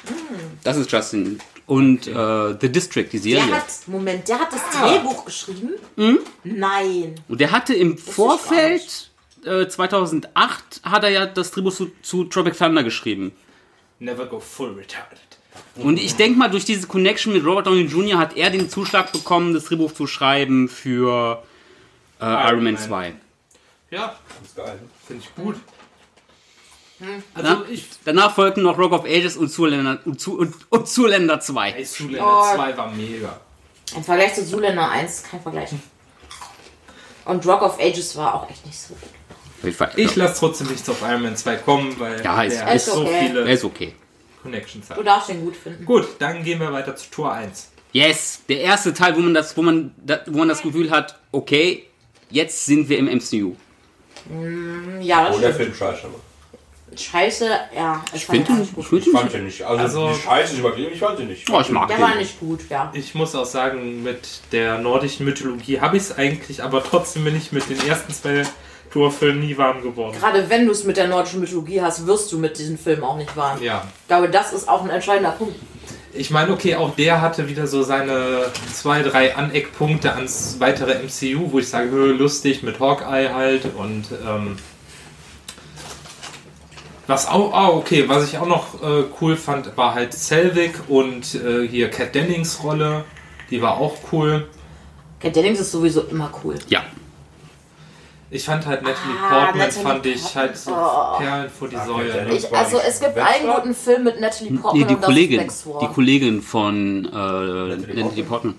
Das 0.65 0.77
ist 0.77 0.91
Justin. 0.91 1.39
Und 1.67 2.07
äh, 2.07 2.57
The 2.61 2.69
District, 2.71 3.09
die 3.13 3.19
Serie. 3.19 3.47
Der 3.47 3.57
hat, 3.57 3.67
Moment, 3.87 4.29
der 4.29 4.41
hat 4.41 4.49
das 4.53 4.63
Drehbuch 4.71 5.25
geschrieben? 5.25 5.71
Nein. 6.43 7.15
Und 7.29 7.41
der 7.41 7.53
hatte 7.53 7.75
im 7.75 7.97
gar 7.97 8.05
Vorfeld, 8.15 9.11
äh, 9.45 9.67
2008, 9.67 10.81
hat 10.83 11.05
er 11.05 11.11
ja 11.11 11.27
das 11.27 11.53
Drehbuch 11.53 11.73
zu, 11.73 11.93
zu 12.03 12.25
Tropic 12.25 12.57
Thunder 12.59 12.83
geschrieben. 12.83 13.33
Never 14.05 14.27
go 14.27 14.39
full 14.41 14.75
retarded. 14.75 15.19
Und 15.77 15.99
ich 15.99 16.17
denke 16.17 16.39
mal, 16.39 16.51
durch 16.51 16.65
diese 16.65 16.87
Connection 16.87 17.33
mit 17.33 17.45
Robert 17.45 17.67
Downey 17.67 17.83
Jr. 17.85 18.19
hat 18.19 18.37
er 18.37 18.51
den 18.51 18.69
Zuschlag 18.69 19.13
bekommen, 19.13 19.55
das 19.55 19.65
Drehbuch 19.65 19.93
zu 19.93 20.07
schreiben 20.07 20.69
für 20.69 21.43
äh, 22.21 22.25
Iron 22.25 22.65
Man 22.65 22.75
Man. 22.75 22.77
2. 22.79 23.15
Ja, 23.91 24.15
Das 24.41 24.49
ist 24.49 24.57
geil. 24.57 24.79
finde 25.07 25.23
ich 25.25 25.35
gut. 25.35 25.57
Also 27.35 27.49
Also 27.49 27.65
ich. 27.71 27.87
Danach 28.05 28.35
folgten 28.35 28.63
noch 28.63 28.77
Rock 28.79 28.93
of 28.93 29.05
Ages 29.05 29.37
und 29.37 29.49
Zuländer, 29.49 29.99
und, 30.05 30.21
zu, 30.21 30.39
und, 30.39 30.55
und 30.71 30.89
Zuländer 30.89 31.41
2. 31.41 31.71
Ey, 31.73 31.85
Zoolander 31.85 32.27
Oh. 32.53 32.55
2 32.57 32.77
war 32.77 32.91
mega. 32.91 33.41
Im 33.97 34.03
Vergleich 34.05 34.35
zu 34.35 34.45
Zoolander 34.45 34.91
1 34.91 35.23
kein 35.23 35.41
Vergleich. 35.41 35.71
Und 37.25 37.47
Rock 37.47 37.63
of 37.63 37.79
Ages 37.81 38.17
war 38.17 38.35
auch 38.35 38.51
echt 38.51 38.67
nicht 38.67 38.79
so 38.79 38.95
gut. 38.95 39.09
Ich 39.97 40.17
lasse 40.17 40.41
trotzdem 40.41 40.69
nichts 40.69 40.89
auf 40.89 41.01
Iron 41.03 41.23
Man 41.23 41.37
2 41.37 41.57
kommen, 41.57 41.95
weil 41.99 42.23
Ja, 42.25 42.43
ist- 42.43 42.57
der 42.61 42.73
ist 42.75 42.87
so 42.87 43.01
okay. 43.03 43.13
Er 43.15 43.21
viele 43.29 43.53
ist 43.53 43.65
okay. 43.65 43.95
Connections 44.43 44.89
Du 44.89 44.95
hat. 44.97 45.07
darfst 45.07 45.29
den 45.31 45.41
gut 45.43 45.57
finden. 45.57 45.85
Gut, 45.85 46.07
dann 46.19 46.43
gehen 46.45 46.61
wir 46.61 46.73
weiter 46.73 46.95
zu 46.97 47.11
Tor 47.11 47.33
1. 47.33 47.71
Yes, 47.93 48.43
der 48.49 48.61
erste 48.61 48.93
Teil, 48.93 49.17
wo 49.17 49.21
man 49.21 49.33
das, 49.35 49.57
wo 49.57 49.63
man, 49.63 49.95
wo 50.27 50.39
man 50.39 50.49
das 50.49 50.61
Gefühl 50.63 50.91
hat, 50.91 51.19
okay, 51.33 51.85
jetzt 52.31 52.67
sind 52.67 52.89
wir 52.89 52.99
im 52.99 53.07
MCU. 53.09 53.55
Ja, 55.01 55.27
das 55.29 55.37
Oh, 55.37 55.41
der. 55.41 55.55
Film 55.55 55.75
scheiße. 55.75 56.05
aber. 56.05 56.21
Scheiße, 56.97 57.49
ja. 57.75 58.05
Ich 58.13 58.25
Finde 58.27 58.47
fand 58.47 58.59
ihn, 58.59 58.65
ihn 58.65 58.69
ich 58.81 58.89
gut. 58.91 59.07
Ich 59.07 59.11
fand 59.13 59.33
den 59.33 59.45
nicht. 59.47 59.63
Also, 59.63 59.83
Also- 60.07 60.15
Scheiße 60.21 60.53
ist 60.55 60.59
übertrieben, 60.61 60.93
ich 60.93 61.01
fand 61.01 61.19
den 61.19 61.29
nicht. 61.29 61.49
oh, 61.51 61.61
ich 61.61 61.69
mag 61.71 61.89
Der 61.89 62.01
war 62.01 62.11
den. 62.11 62.19
nicht 62.19 62.39
gut, 62.39 62.61
ja. 62.71 62.91
Ich 62.95 63.15
muss 63.15 63.35
auch 63.35 63.45
sagen, 63.47 64.03
mit 64.05 64.29
der 64.53 64.79
nordischen 64.79 65.27
Mythologie 65.27 65.81
habe 65.81 65.97
ich 65.97 66.05
es 66.05 66.17
eigentlich, 66.17 66.63
aber 66.63 66.83
trotzdem 66.85 67.25
bin 67.25 67.37
ich 67.37 67.51
mit 67.53 67.69
den 67.69 67.85
ersten 67.89 68.13
zwei 68.13 68.45
Torfilmen 68.95 69.41
nie 69.41 69.59
warm 69.59 69.83
geworden. 69.83 70.17
Gerade 70.17 70.49
wenn 70.49 70.67
du 70.67 70.71
es 70.71 70.85
mit 70.85 70.97
der 70.97 71.09
nordischen 71.09 71.41
Mythologie 71.41 71.83
hast, 71.83 72.07
wirst 72.07 72.31
du 72.31 72.39
mit 72.39 72.57
diesen 72.57 72.79
Filmen 72.79 73.03
auch 73.03 73.17
nicht 73.17 73.37
warm. 73.37 73.61
Ja. 73.61 73.85
Ich 74.03 74.07
glaube, 74.07 74.29
das 74.29 74.53
ist 74.53 74.69
auch 74.69 74.85
ein 74.85 74.91
entscheidender 74.91 75.33
Punkt. 75.33 75.57
Ich 76.13 76.31
meine, 76.31 76.53
okay, 76.53 76.77
auch 76.77 76.95
der 76.95 77.21
hatte 77.21 77.49
wieder 77.49 77.67
so 77.67 77.83
seine 77.83 78.53
zwei, 78.73 79.03
drei 79.03 79.35
Aneckpunkte 79.35 80.15
ans 80.15 80.61
weitere 80.61 80.95
MCU, 81.03 81.51
wo 81.51 81.59
ich 81.59 81.69
sage, 81.69 81.91
hö, 81.91 82.13
lustig 82.13 82.63
mit 82.63 82.79
Hawkeye 82.79 83.35
halt 83.35 83.65
und 83.77 84.05
ähm, 84.25 84.57
was 87.09 87.27
auch, 87.27 87.53
ah, 87.53 87.71
okay, 87.71 88.09
was 88.09 88.29
ich 88.29 88.39
auch 88.39 88.47
noch 88.47 88.81
äh, 88.81 89.07
cool 89.21 89.37
fand, 89.37 89.77
war 89.77 89.95
halt 89.95 90.15
Selvig 90.15 90.71
und 90.87 91.35
äh, 91.35 91.67
hier 91.67 91.91
Cat 91.91 92.15
Dennings 92.15 92.63
Rolle, 92.63 93.05
die 93.51 93.61
war 93.61 93.79
auch 93.79 93.97
cool. 94.13 94.47
Cat 95.19 95.35
Dennings 95.35 95.59
ist 95.59 95.73
sowieso 95.73 96.03
immer 96.03 96.31
cool. 96.45 96.55
Ja, 96.69 96.85
Ich 98.35 98.45
fand 98.47 98.67
halt 98.67 98.83
Natalie 98.83 99.17
Ah, 99.23 99.29
Portman, 99.45 99.59
Natalie 99.59 99.83
fand 99.85 100.07
ich 100.07 100.23
Portman. 100.23 100.43
halt 100.45 100.57
so 100.59 100.71
Oh. 100.73 101.19
Perlen 101.19 101.51
vor 101.51 101.69
die 101.69 101.77
Säule. 101.77 102.35
Ich, 102.35 102.53
also 102.53 102.79
es 102.79 102.99
gibt 102.99 103.17
einen 103.17 103.27
Bachelor? 103.27 103.55
guten 103.61 103.75
Film 103.77 104.03
mit 104.05 104.21
Natalie 104.21 104.53
Portman 104.59 104.81
nee, 104.83 104.89
die 104.89 104.95
und 104.95 105.01
das 105.03 105.07
Kollegin, 105.07 105.41
ist 105.41 105.47
Black 105.65 105.75
Swan. 105.77 105.89
die 105.89 105.95
Kollegin 105.95 106.43
von 106.43 107.05
äh, 107.05 108.01
Natalie 108.03 108.25
Portman. 108.25 108.59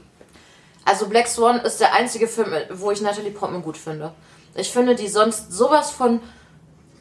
Also 0.86 1.08
Black 1.08 1.28
Swan 1.28 1.60
ist 1.60 1.82
der 1.82 1.94
einzige 1.94 2.28
Film, 2.30 2.48
wo 2.74 2.92
ich 2.92 3.02
Natalie 3.02 3.32
Portman 3.32 3.62
gut 3.62 3.76
finde. 3.76 4.14
Ich 4.56 4.72
finde 4.72 4.96
die 4.96 5.10
sonst 5.10 5.52
sowas 5.52 5.92
von 5.92 6.22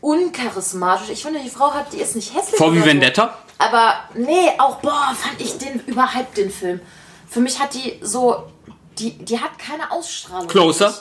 uncharismatisch. 0.01 1.11
Ich 1.11 1.23
finde, 1.23 1.41
die 1.41 1.51
Frau 1.51 1.73
hat, 1.73 1.93
die 1.93 1.99
ist 1.99 2.17
nicht 2.17 2.35
hässlich. 2.35 2.57
Vor 2.57 2.75
wie 2.75 2.81
so. 2.81 2.87
Vendetta? 2.87 3.39
Aber 3.59 3.95
nee, 4.15 4.51
auch 4.59 4.77
boah, 4.81 5.15
fand 5.17 5.41
ich 5.41 5.59
den 5.59 5.81
überhyped, 5.87 6.37
den 6.37 6.51
Film. 6.51 6.81
Für 7.29 7.41
mich 7.41 7.61
hat 7.61 7.73
die 7.75 7.99
so, 8.03 8.45
die, 8.99 9.13
die 9.13 9.39
hat 9.39 9.59
keine 9.59 9.91
Ausstrahlung. 9.93 10.49
Closer? 10.49 10.93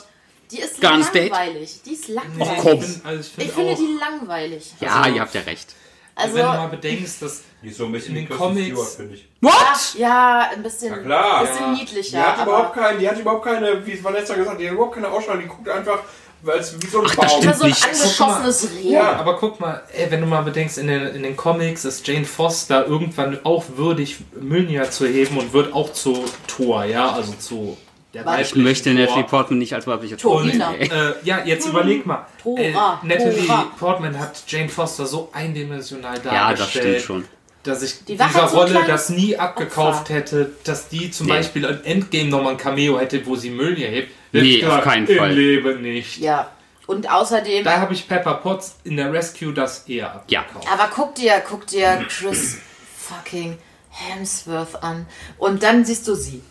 Die 0.50 0.58
ist 0.60 0.80
Garden 0.80 1.02
State? 1.04 1.28
langweilig. 1.30 1.80
Die 1.84 1.92
ist 1.92 2.08
langweilig. 2.08 2.52
Ich 2.56 2.62
komm. 2.62 2.78
bin- 2.80 3.00
also 3.04 3.20
ich 3.38 3.46
Ich 3.46 3.52
finde 3.52 3.74
die 3.74 3.96
langweilig. 3.98 4.72
Ja, 4.80 5.06
ihr 5.08 5.20
habt 5.20 5.34
ja 5.34 5.40
recht. 5.42 5.74
Also, 6.16 6.34
wenn 6.36 6.42
du 6.42 6.48
mal 6.52 6.68
bedenkst, 6.68 7.22
dass 7.22 7.42
Die 7.62 7.68
ist 7.70 7.76
so 7.78 7.86
ein 7.86 7.92
bisschen 7.92 8.14
In 8.16 8.26
den 8.26 8.36
Comics- 8.38 8.66
Stewart, 8.68 8.88
finde 8.88 9.14
ich. 9.14 9.26
What? 9.40 9.94
ja, 9.98 10.50
ein 10.54 10.62
bisschen, 10.62 10.90
Na 10.92 10.98
klar. 10.98 11.40
bisschen 11.46 11.60
Ja. 11.64 11.72
niedlicher. 11.72 12.18
Die 12.18 12.22
hat, 12.24 12.38
aber 12.38 12.50
überhaupt 12.52 12.74
kein, 12.74 12.98
die 13.00 13.08
hat 13.08 13.18
überhaupt 13.18 13.44
keine, 13.44 13.84
wie 13.86 14.04
Vanessa 14.04 14.34
gesagt 14.34 14.50
hat, 14.52 14.60
die 14.60 14.66
hat 14.68 14.74
überhaupt 14.74 14.94
keine 14.94 15.08
Ausstrahlung. 15.08 15.42
Die 15.42 15.48
guckt 15.48 15.68
einfach 15.68 15.98
als 16.46 16.80
wie 16.80 16.86
so 16.86 16.98
ein 17.00 17.04
das 17.06 17.16
Baum. 17.16 17.26
stimmt. 17.28 17.44
immer 17.44 17.54
so 17.54 17.64
ein 17.64 17.70
nicht. 17.70 17.84
angeschossenes 17.84 18.68
Reh. 18.76 18.90
Ja. 18.92 19.16
Aber 19.16 19.38
guck 19.38 19.58
mal, 19.58 19.82
ey, 19.92 20.08
wenn 20.10 20.20
du 20.20 20.26
mal 20.26 20.42
bedenkst, 20.42 20.78
in 20.78 20.86
den, 20.88 21.06
in 21.08 21.22
den 21.24 21.36
Comics 21.36 21.84
ist 21.84 22.06
Jane 22.06 22.26
Foster 22.26 22.86
irgendwann 22.86 23.40
auch 23.44 23.64
würdig, 23.76 24.18
Mjolnir 24.38 24.90
zu 24.90 25.06
heben 25.08 25.38
und 25.38 25.52
wird 25.54 25.72
auch 25.72 25.92
zu 25.94 26.22
Thor, 26.46 26.84
ja, 26.84 27.10
also 27.10 27.32
zu 27.32 27.76
der 28.14 28.24
weiblichen 28.24 28.62
möchte. 28.62 28.94
Natalie 28.94 29.24
Portman 29.24 29.58
nicht 29.58 29.74
als 29.74 29.86
weibliche 29.86 30.16
Thor. 30.16 30.36
Und 30.42 30.50
äh, 30.50 31.14
ja, 31.24 31.44
jetzt 31.44 31.66
überleg 31.66 32.06
mal. 32.06 32.26
Tora, 32.42 32.60
Äh, 32.60 32.72
Natalie 33.06 33.46
Tora. 33.46 33.66
Portman 33.78 34.18
hat 34.18 34.42
Jane 34.46 34.68
Foster 34.68 35.06
so 35.06 35.28
eindimensional 35.32 36.18
dargestellt, 36.20 36.34
Ja, 36.34 36.52
das 36.54 36.70
stimmt 36.70 37.00
schon. 37.00 37.24
dass 37.64 37.82
ich 37.82 38.04
Die 38.04 38.16
dieser 38.16 38.42
Rolle 38.44 38.84
das 38.86 39.08
nie 39.10 39.36
abgekauft 39.36 40.02
Opfer. 40.02 40.14
hätte, 40.14 40.52
dass 40.64 40.88
die 40.88 41.10
zum 41.10 41.26
Nee. 41.26 41.32
Beispiel 41.32 41.64
im 41.64 41.80
Endgame 41.84 42.28
nochmal 42.30 42.52
ein 42.52 42.58
Cameo 42.58 42.98
hätte, 42.98 43.24
wo 43.26 43.36
sie 43.36 43.50
Mjolnir 43.50 43.88
hebt. 43.88 44.10
Nee, 44.32 44.40
ich 44.40 44.56
auf 44.64 44.70
gesagt, 44.70 44.84
keinen 44.84 45.06
Im 45.06 45.16
Fall. 45.18 45.32
Leben 45.32 45.82
nicht. 45.82 46.18
Ja. 46.18 46.50
Und 46.86 47.10
außerdem, 47.10 47.64
Da 47.64 47.80
habe 47.80 47.94
ich 47.94 48.06
Pepper 48.06 48.34
Potts 48.34 48.76
in 48.84 48.96
der 48.98 49.10
Rescue 49.12 49.52
das 49.54 49.88
eher 49.88 50.22
Ja. 50.28 50.40
abgekauft. 50.40 50.68
aber 50.70 50.90
guck 50.94 51.14
dir, 51.14 51.42
guck 51.48 51.66
dir 51.66 52.04
Chris 52.08 52.58
fucking 52.98 53.56
Hemsworth 53.90 54.82
an. 54.82 55.06
Und 55.38 55.62
dann 55.62 55.84
siehst 55.84 56.06
du 56.08 56.14
sie. 56.14 56.42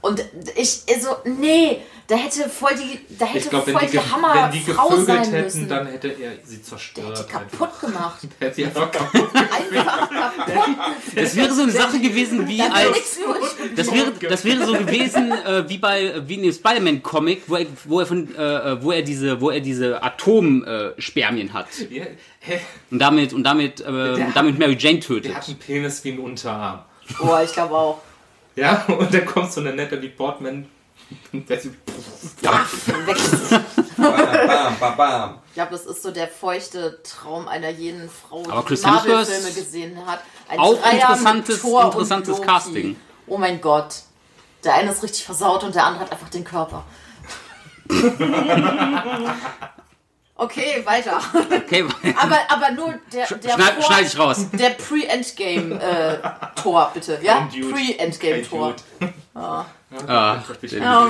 Und 0.00 0.24
ich, 0.56 0.82
also, 0.88 1.16
nee, 1.24 1.78
da 2.08 2.16
hätte 2.16 2.48
voll 2.48 2.70
die, 2.74 3.00
da 3.18 3.26
hätte 3.26 3.38
Ich 3.38 3.50
glaube, 3.50 3.66
wenn, 3.66 3.74
voll 3.74 3.86
die 3.86 3.92
die, 3.92 3.98
Hammer 3.98 4.34
wenn 4.34 4.50
die 4.50 4.72
Frau 4.72 4.88
gevögelt 4.88 5.06
sein 5.06 5.24
hätten, 5.24 5.44
müssen. 5.44 5.68
dann 5.68 5.86
hätte 5.88 6.08
er 6.08 6.32
sie 6.42 6.56
der 6.56 6.64
zerstört. 6.64 7.06
hätte 7.06 7.26
die 7.28 7.36
einfach. 7.36 7.50
kaputt 7.50 7.80
gemacht. 7.80 8.18
Der 8.40 8.48
hätte 8.48 8.56
sie 8.56 8.64
einfach 8.64 8.90
kaputt 8.90 9.28
Einfach 9.34 10.10
kaputt. 10.10 10.76
Das 11.14 11.36
wäre 11.36 11.52
so 11.52 11.62
eine 11.64 11.72
Sache 11.72 12.00
gewesen 12.00 12.48
wie 12.48 12.56
Da 12.56 12.68
als. 12.70 13.18
Das 13.76 13.92
wäre, 13.92 14.12
das 14.12 14.44
wäre 14.44 14.64
so 14.64 14.72
gewesen 14.72 15.32
äh, 15.46 15.68
wie 15.68 15.76
bei 15.76 16.14
wie 16.26 16.36
in 16.36 16.42
dem 16.44 16.52
Spider-Man-Comic, 16.52 17.42
wo 17.46 17.56
er, 17.56 17.66
wo 17.84 18.00
er 18.00 18.06
von, 18.06 18.34
äh, 18.34 18.82
wo 18.82 18.90
er 18.90 19.02
diese, 19.02 19.42
wo 19.42 19.50
er 19.50 19.60
diese 19.60 20.02
Atomspermien 20.02 20.94
äh, 20.96 21.02
Spermien 21.02 21.52
hat 21.52 21.66
Ja, 21.90 22.06
und 22.90 23.00
damit 23.00 23.34
und 23.34 23.44
damit, 23.44 23.80
äh, 23.80 23.84
und 23.84 24.32
damit 24.34 24.58
Mary 24.58 24.76
Jane 24.78 25.00
tötet. 25.00 25.26
Der 25.26 25.36
hat 25.36 25.46
einen 25.46 25.58
Penis 25.58 26.02
wie 26.04 26.12
einen 26.12 26.20
Unterarm. 26.20 26.84
Boah, 27.18 27.42
ich 27.42 27.52
glaube 27.52 27.74
auch. 27.74 28.00
Ja, 28.58 28.84
und 28.88 29.12
dann 29.14 29.24
kommt 29.26 29.52
so 29.52 29.60
eine 29.60 29.72
Natalie 29.74 30.10
Portman. 30.10 30.66
und 31.32 31.48
der 31.48 31.60
so- 31.60 31.68
Weg 31.70 33.16
ist 33.16 33.32
es. 33.32 33.60
Bam. 33.96 34.76
bam, 34.78 34.96
bam. 34.96 35.38
Ich 35.48 35.54
glaube, 35.54 35.70
das 35.72 35.86
ist 35.86 36.02
so 36.02 36.10
der 36.10 36.28
feuchte 36.28 37.02
Traum 37.02 37.48
einer 37.48 37.70
jeden 37.70 38.08
Frau, 38.10 38.42
Aber 38.48 38.68
die 38.74 38.80
Marvel-Filme 38.80 39.52
gesehen 39.52 40.06
hat. 40.06 40.20
Ein 40.48 40.58
auch 40.58 40.74
Dreier 40.80 40.92
mit 40.92 41.00
interessantes- 41.02 41.64
interessantes 41.64 42.36
Loki. 42.38 42.46
Casting. 42.46 42.96
Oh 43.26 43.38
mein 43.38 43.60
Gott. 43.60 43.94
Der 44.64 44.74
eine 44.74 44.90
ist 44.90 45.02
richtig 45.02 45.24
versaut 45.24 45.62
und 45.64 45.74
der 45.74 45.84
andere 45.86 46.04
hat 46.04 46.12
einfach 46.12 46.28
den 46.28 46.44
Körper. 46.44 46.84
okay, 50.38 50.82
weiter. 50.84 51.20
Okay, 51.34 51.84
Aber, 52.16 52.38
aber 52.48 52.70
nur 52.72 52.94
der, 53.12 53.26
der 53.26 53.50
schneid, 53.50 53.84
schneid 53.84 54.06
ich 54.06 54.18
raus. 54.18 54.46
Der 54.52 54.70
Pre-Endgame-Tor, 54.70 56.90
bitte. 56.94 57.18
Ja? 57.22 57.38
Ein 57.38 57.50
Dude. 57.50 57.72
Pre-Endgame-Tor. 57.74 58.74
Ah, 59.34 59.64
Oh 59.90 59.96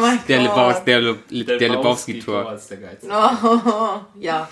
mein 0.01 0.21
der, 0.29 0.39
Gott. 0.39 0.47
Lebaus, 0.47 0.85
der, 0.85 1.01
Le- 1.01 1.19
der 1.59 1.69
Lebowski-Tor. 1.69 2.53
ist 2.53 2.71
der 2.71 2.77
geilste. 2.79 3.09
Ja. 4.21 4.49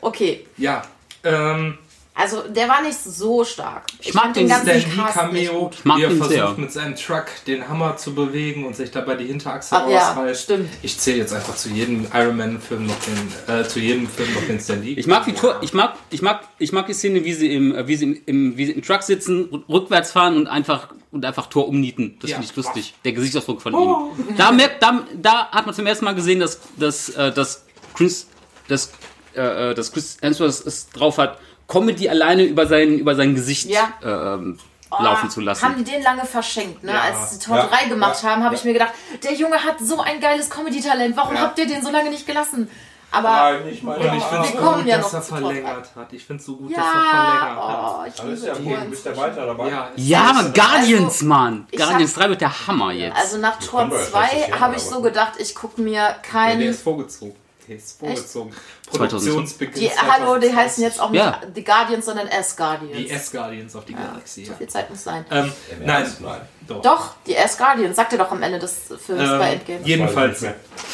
Okay. 0.00 0.46
Ja, 0.56 0.82
ähm, 1.24 1.78
Also, 2.12 2.42
der 2.48 2.68
war 2.68 2.82
nicht 2.82 2.98
so 2.98 3.44
stark. 3.44 3.84
Ich, 4.00 4.12
mag 4.12 4.24
fand 4.24 4.36
den 4.36 4.48
den 4.48 4.48
ganzen 4.50 4.80
Stan 4.80 5.32
Lee 5.32 5.46
Cameo, 5.46 5.70
mag 5.84 5.98
wie 5.98 6.02
er 6.02 6.10
ihn 6.10 6.16
versucht 6.18 6.34
sehr. 6.34 6.54
mit 6.58 6.72
seinem 6.72 6.96
Truck 6.96 7.26
den 7.46 7.66
Hammer 7.66 7.96
zu 7.96 8.14
bewegen 8.14 8.66
und 8.66 8.76
sich 8.76 8.90
dabei 8.90 9.14
die 9.14 9.26
Hinterachse 9.26 9.74
Ach 9.76 9.88
ja, 9.88 10.08
rausreißt. 10.12 10.42
stimmt. 10.42 10.68
Ich 10.82 10.98
zähle 10.98 11.18
jetzt 11.18 11.32
einfach 11.32 11.54
zu 11.56 11.70
jedem 11.70 12.06
Iron 12.12 12.36
Man 12.36 12.60
Film 12.60 12.86
noch 12.86 12.96
den, 12.98 13.54
äh, 13.54 13.64
zu 13.66 13.78
jedem 13.78 14.06
Film 14.08 14.34
noch 14.34 14.42
den 14.42 14.60
Stan 14.60 14.82
Lee. 14.82 14.94
Ich 14.94 15.06
mag 15.06 15.24
die 15.24 15.32
Tour, 15.32 15.56
ich 15.62 15.72
mag, 15.72 15.94
ich 16.10 16.20
mag, 16.20 16.40
ich 16.58 16.72
mag 16.72 16.86
die 16.88 16.94
Szene, 16.94 17.24
wie 17.24 17.32
sie 17.32 17.54
im, 17.54 17.74
äh, 17.74 17.86
wie 17.86 17.96
sie 17.96 18.22
im, 18.26 18.56
wie 18.56 18.66
sie 18.66 18.72
im 18.72 18.82
Truck 18.82 19.02
sitzen, 19.02 19.64
rückwärts 19.68 20.12
fahren 20.12 20.36
und 20.36 20.46
einfach 20.46 20.88
und 21.12 21.24
einfach 21.24 21.46
Tor 21.46 21.68
umnieten. 21.68 22.18
Das 22.20 22.30
Ja. 22.30 22.36
finde 22.36 22.50
ich 22.50 22.56
lustig. 22.56 22.94
Der 23.04 23.12
Gesichtsausdruck 23.12 23.62
von 23.62 23.72
ihm. 23.72 24.36
Da 24.36 24.52
merkt, 24.52 24.82
da, 24.82 25.04
da 25.14 25.48
hat 25.50 25.64
man 25.64 25.74
zum 25.74 25.86
ersten 25.86 26.04
Mal 26.04 26.14
gesehen, 26.14 26.40
dass, 26.40 26.60
dass, 26.76 27.08
äh, 27.10 27.32
dass 27.32 27.64
Chris, 27.94 28.26
dass, 28.68 28.92
äh, 29.34 29.70
äh, 29.70 29.74
dass 29.74 29.90
Chris 29.90 30.18
Hemsworth 30.20 30.66
es 30.66 30.88
drauf 30.90 31.18
hat, 31.18 31.38
Comedy 31.70 32.08
alleine 32.08 32.42
über 32.44 32.66
sein, 32.66 32.98
über 32.98 33.14
sein 33.14 33.34
Gesicht 33.34 33.70
Ja. 33.70 33.88
äh, 34.02 34.34
ähm, 34.34 34.58
Oh, 34.92 35.00
laufen 35.04 35.30
zu 35.30 35.40
lassen. 35.40 35.62
Haben 35.64 35.76
die 35.76 35.84
den 35.84 36.02
lange 36.02 36.24
verschenkt, 36.24 36.82
ne? 36.82 36.90
Ja. 36.92 37.00
Als 37.02 37.30
sie 37.30 37.38
Tor 37.38 37.56
Ja. 37.58 37.66
3 37.68 37.84
gemacht 37.88 38.20
Ja. 38.24 38.30
haben, 38.30 38.42
habe 38.42 38.56
Ja. 38.56 38.58
ich 38.58 38.64
mir 38.64 38.72
gedacht, 38.72 38.92
der 39.22 39.34
Junge 39.34 39.62
hat 39.62 39.76
so 39.78 40.00
ein 40.00 40.18
geiles 40.20 40.50
Comedy-Talent. 40.50 41.16
Warum 41.16 41.36
Ja. 41.36 41.42
habt 41.42 41.56
ihr 41.60 41.66
den 41.68 41.80
so 41.80 41.92
lange 41.92 42.10
nicht 42.10 42.26
gelassen? 42.26 42.68
Aber 43.12 43.28
Nein, 43.28 43.66
nicht 43.66 43.82
mal. 43.84 43.96
und 43.98 44.04
ich 44.04 44.10
finde 44.24 44.42
Wir 44.44 44.54
es 44.54 44.56
kommen 44.56 44.78
gut, 44.78 44.86
ja 44.86 44.96
dass 44.98 45.06
noch 45.12 45.20
er 45.20 45.22
verlängert 45.22 45.88
hat. 45.94 46.12
Ich 46.12 46.24
finde 46.24 46.40
es 46.40 46.46
so 46.46 46.56
gut, 46.56 46.70
dass 46.76 46.78
er 46.78 46.90
verlängert 46.90 47.40
ja, 47.40 47.56
hat. 47.56 47.94
oh, 47.98 48.04
ich 48.08 48.20
Alles 48.20 48.40
liebe 48.40 48.46
ja 48.46 48.54
gut. 48.80 48.90
Bist 48.90 49.04
du 49.06 49.08
inzwischen. 49.10 49.16
weiter 49.30 49.46
dabei? 49.46 49.68
Ja, 49.68 49.88
ja, 49.94 50.32
Also, 50.36 50.52
Guardians, 50.52 51.22
Mann. 51.22 51.66
ich 51.70 51.78
Guardians 51.78 52.10
hab- 52.16 52.22
3 52.22 52.28
wird 52.30 52.40
der 52.40 52.66
Hammer 52.66 52.92
jetzt. 52.92 53.16
Also 53.16 53.38
nach 53.38 53.58
Tor 53.60 53.80
kommen 53.80 53.90
wir 53.92 53.98
erst 53.98 54.10
2 54.10 54.20
nächstes 54.22 54.48
Jahr, 54.48 54.60
habe 54.60 54.74
ich 54.76 54.82
so 54.82 55.00
gedacht, 55.02 55.32
ich 55.38 55.54
gucke 55.54 55.80
mir 55.80 55.92
Ja, 55.92 56.14
kein... 56.20 56.58
der 56.58 56.70
ist 56.70 56.82
vorgezogen. 56.82 57.34
Der 57.68 57.76
ist 57.76 57.98
vorgezogen. 58.00 58.50
2005. 58.52 58.56
Produktionsbeginn. 58.90 59.74
die, 59.80 59.90
hallo, 59.90 60.38
die 60.38 60.54
heißen 60.54 60.82
jetzt 60.82 61.00
auch 61.00 61.10
nicht 61.10 61.20
Ja. 61.20 61.40
The 61.54 61.64
Guardians, 61.64 62.04
sondern 62.06 62.26
S-Guardians. 62.28 62.96
Die 62.96 63.10
S-Guardians 63.10 63.74
of 63.76 63.84
the 63.86 63.92
Galaxy. 63.94 64.44
So 64.44 64.52
Ja. 64.52 64.58
viel 64.58 64.68
Zeit 64.68 64.90
muss 64.90 65.02
sein. 65.04 65.24
Ähm, 65.30 65.52
nein? 65.84 66.06
Nein. 66.20 66.40
doch. 66.66 66.82
Doch, 66.82 67.14
die 67.26 67.34
S-Guardians, 67.34 67.96
sagt 67.96 68.12
er 68.12 68.18
doch 68.18 68.30
am 68.30 68.42
Ende 68.42 68.58
des 68.58 68.74
Films 69.04 69.28
bei 69.30 69.52
Ähm, 69.52 69.58
Endgame. 69.60 69.80
jedenfalls, 69.84 70.44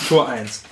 Tor 0.08 0.28
1. 0.28 0.62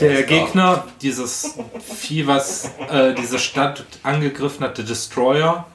Der 0.00 0.22
Gegner, 0.22 0.86
dieses 1.02 1.54
Vieh, 1.98 2.26
was 2.28 2.70
äh, 2.90 3.12
diese 3.14 3.38
Stadt 3.40 3.84
angegriffen 4.04 4.64
hat, 4.64 4.78
der 4.78 4.84
Destroyer, 4.84 5.66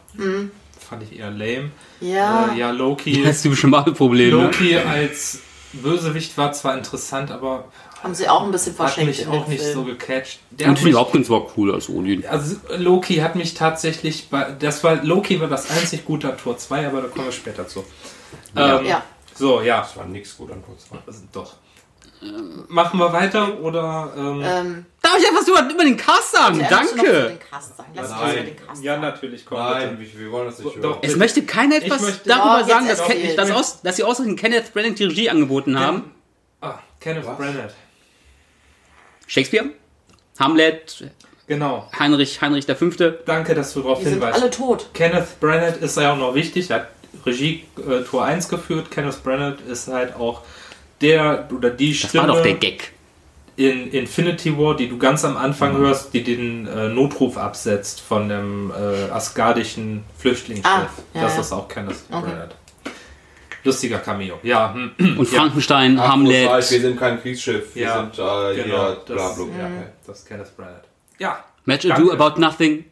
fand 0.89 1.03
ich 1.03 1.19
eher 1.19 1.31
lame. 1.31 1.71
Ja. 1.99 2.49
Äh, 2.53 2.57
ja, 2.59 2.71
Loki. 2.71 3.21
das 3.25 3.41
typische 3.41 3.67
Marvel-Problem. 3.67 4.37
Ne? 4.37 4.43
Loki 4.43 4.77
als 4.77 5.39
Bösewicht 5.73 6.37
war 6.37 6.53
zwar 6.53 6.77
interessant, 6.77 7.29
aber 7.29 7.65
Haben 8.03 8.15
sie 8.15 8.29
auch 8.29 8.43
ein 8.43 8.51
bisschen 8.51 8.71
hat 8.73 8.77
verschenkt 8.77 9.07
mich 9.09 9.21
in 9.23 9.31
den 9.31 9.41
auch 9.41 9.47
nicht 9.47 9.61
Film. 9.61 9.73
so 9.73 9.83
gecatcht. 9.83 10.39
Der 10.51 10.67
hat 10.67 10.71
Anthony 10.71 10.91
mich, 10.91 10.99
Hopkins 10.99 11.29
war 11.29 11.45
cool 11.57 11.73
als 11.73 11.89
Odin. 11.89 12.25
also 12.25 12.55
Loki 12.77 13.15
hat 13.17 13.35
mich 13.35 13.53
tatsächlich 13.53 14.29
bei. 14.29 14.51
Das 14.57 14.83
war 14.83 15.03
Loki 15.03 15.39
war 15.41 15.47
das 15.47 15.69
einzig 15.69 16.05
gute 16.05 16.31
an 16.31 16.37
Tor 16.37 16.57
2, 16.57 16.87
aber 16.87 17.01
da 17.01 17.07
kommen 17.09 17.25
wir 17.25 17.31
später 17.31 17.67
zu. 17.67 17.83
Ähm, 18.55 18.85
Ja. 18.85 19.03
So, 19.35 19.61
ja. 19.61 19.81
Das 19.81 19.95
war 19.97 20.05
nix 20.05 20.37
gut 20.37 20.51
an 20.51 20.61
kurz. 20.65 20.85
Also, 21.07 21.19
doch. 21.31 21.55
Machen 22.67 22.99
wir 22.99 23.13
weiter 23.13 23.59
oder. 23.61 24.11
Ähm, 24.17 24.41
Ähm, 24.43 24.85
Darf 25.01 25.17
ich 25.17 25.25
etwas 25.27 25.47
über, 25.47 25.67
über 25.73 25.83
den 25.85 25.95
Cast 25.95 26.33
sagen? 26.33 26.57
noch 26.57 26.67
Danke. 26.69 26.93
über 26.99 27.29
den 27.29 27.39
Cast 27.39 27.77
sagen. 27.77 27.89
Lass 27.95 28.09
Nein. 28.11 28.33
über 28.33 28.43
den 28.43 28.55
Cast 28.57 28.83
ja, 28.83 28.97
natürlich, 28.97 29.45
komm. 29.45 29.57
Nein, 29.57 29.97
bitte. 29.97 30.13
wir, 30.13 30.19
wir 30.25 30.31
wollen 30.33 30.45
das 30.47 30.59
nicht 30.59 30.75
hören. 30.75 30.81
Doch. 30.81 30.99
Es 31.01 31.15
möchte 31.15 31.43
keiner 31.43 31.77
etwas 31.77 32.01
möchte- 32.01 32.27
darüber 32.29 32.59
Doch, 32.61 32.67
sagen, 32.67 32.87
dass, 32.87 33.01
dass, 33.37 33.51
aus, 33.51 33.81
dass 33.81 33.95
sie 33.95 34.03
ausgerechnet 34.03 34.39
Kenneth 34.39 34.73
Branagh 34.73 34.95
die 34.95 35.05
Regie 35.05 35.29
angeboten 35.29 35.79
haben. 35.79 36.11
Ah, 36.61 36.79
Kenneth 36.99 37.25
Was? 37.25 37.37
Branagh. 37.37 37.69
Shakespeare, 39.29 39.65
Hamlet, 40.39 41.03
Genau. 41.47 41.89
Heinrich, 41.97 42.39
Heinrich 42.41 42.65
V. 42.65 42.89
Danke, 43.25 43.55
dass 43.55 43.73
du 43.73 43.81
darauf 43.81 44.03
sind 44.03 44.13
hinweist. 44.13 44.39
alle 44.41 44.51
tot. 44.51 44.89
Kenneth 44.93 45.39
Branagh 45.39 45.77
ist 45.81 45.97
ja 45.97 46.13
auch 46.13 46.17
noch 46.17 46.35
wichtig. 46.35 46.69
Er 46.69 46.75
hat 46.81 46.87
Regie 47.25 47.63
äh, 47.77 48.03
Tour 48.03 48.23
1 48.23 48.49
geführt. 48.49 48.91
Kenneth 48.91 49.23
Branagh 49.23 49.57
ist 49.67 49.87
halt 49.87 50.15
auch 50.15 50.41
der 51.01 51.47
oder 51.51 51.71
die 51.71 51.89
Das 51.89 52.09
Stimme 52.09 52.27
war 52.27 52.35
doch 52.35 52.43
der 52.43 52.53
Gag. 52.53 52.91
in 53.55 53.89
Infinity 53.91 54.55
War, 54.59 54.75
die 54.75 54.87
du 54.89 54.99
ganz 54.99 55.25
am 55.25 55.37
Anfang 55.37 55.75
hörst, 55.75 56.13
die 56.13 56.23
den 56.23 56.67
äh, 56.67 56.89
Notruf 56.89 57.35
absetzt 57.37 57.99
von 57.99 58.29
dem 58.29 58.71
äh, 58.71 59.09
asgardischen 59.11 60.03
Flüchtlingsschiff. 60.19 60.65
Ah, 60.71 60.87
ja, 61.15 61.21
das 61.23 61.33
ja. 61.33 61.41
ist 61.41 61.51
auch 61.51 61.67
Kenneth 61.67 61.95
Okay. 62.11 62.27
Branagh. 62.27 62.49
Lustiger 63.63 63.97
Cameo. 63.99 64.39
Ja, 64.43 64.73
hm, 64.73 65.17
Und 65.19 65.31
Ja. 65.31 65.39
Frankenstein, 65.39 65.99
Ach, 65.99 66.09
Hamlet. 66.09 66.49
Halt, 66.49 66.71
wir 66.71 66.81
sind 66.81 66.99
kein 66.99 67.21
Kriegsschiff. 67.21 67.75
Wir 67.75 67.83
Ja, 67.83 67.95
sind 67.97 68.13
äh, 68.13 68.63
genau, 68.63 68.87
hier 68.87 68.97
das- 69.05 69.05
bla 69.05 69.15
bla. 69.45 69.45
ja. 69.57 69.65
Okay. 69.65 69.83
das 70.07 70.19
ist 70.19 70.27
Kenneth 70.27 70.55
Branagh. 70.57 70.81
Ja. 71.19 71.43
Match 71.65 71.85
Ado. 71.89 72.11
About 72.11 72.39
Nothing. 72.39 72.85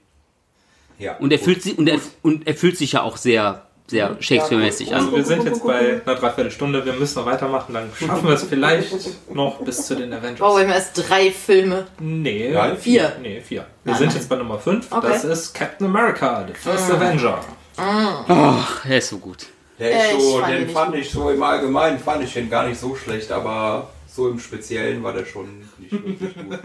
Ja, 1.00 1.16
Und 1.18 1.32
er 1.32 1.38
gut. 1.38 1.46
fühlt 1.46 1.62
sich 1.64 1.78
und 1.78 1.88
er, 1.88 2.00
und 2.24 2.48
er 2.48 2.56
fühlt 2.56 2.78
sich 2.78 2.94
ja 2.94 3.04
auch 3.04 3.18
sehr, 3.18 3.64
sehr 3.86 4.18
Shakespeare-mäßig 4.20 4.94
Also 4.94 5.10
an. 5.10 5.16
wir 5.16 5.24
sind 5.24 5.44
jetzt 5.46 5.64
bei 5.64 6.02
einer 6.04 6.16
Dreiviertelstunde, 6.16 6.84
wir 6.86 6.94
müssen 6.94 7.20
noch 7.20 7.26
weitermachen, 7.28 7.74
dann 7.76 7.90
schaffen 7.98 8.28
wir 8.28 8.34
es 8.34 8.44
vielleicht 8.44 8.94
noch 9.34 9.60
bis 9.62 9.86
zu 9.86 9.96
den 9.96 10.12
Avengers. 10.12 10.40
Wow, 10.42 10.58
wir 10.58 10.64
haben 10.66 10.74
erst 10.74 11.08
drei 11.08 11.30
Filme. 11.32 11.86
Nee, 12.00 12.52
Nein, 12.52 12.78
Vier. 12.78 13.16
Nee, 13.22 13.42
vier. 13.42 13.66
Wir 13.84 13.92
Nein, 13.94 13.96
sind 14.00 14.08
nein. 14.08 14.16
jetzt 14.18 14.28
bei 14.28 14.36
Nummer 14.38 14.58
5. 14.60 14.92
Okay. 14.92 15.08
Das 15.08 15.24
ist 15.24 15.54
Captain 15.54 15.86
America, 15.88 16.44
the 16.48 16.54
First 16.56 16.92
Avenger. 16.92 17.40
Ach, 17.78 18.86
er 18.86 18.98
ist 18.98 19.10
so 19.10 19.20
gut. 19.20 19.46
Der 19.80 19.92
Äh, 19.92 20.12
ist 20.12 20.18
ich 20.18 20.24
so, 20.24 20.42
den 20.42 20.70
fand 20.70 20.92
gut. 20.92 21.00
ich 21.02 21.10
so 21.12 21.30
im 21.30 21.44
Allgemeinen, 21.44 22.00
fand 22.00 22.24
ich 22.24 22.34
den 22.34 22.50
gar 22.50 22.66
nicht 22.68 22.80
so 22.80 22.96
schlecht, 22.96 23.32
aber 23.32 23.90
so 24.08 24.30
im 24.30 24.40
Speziellen 24.40 25.04
war 25.04 25.14
der 25.14 25.26
schon 25.26 25.60
nicht 25.78 25.92
wirklich 25.92 26.34
gut. 26.36 26.60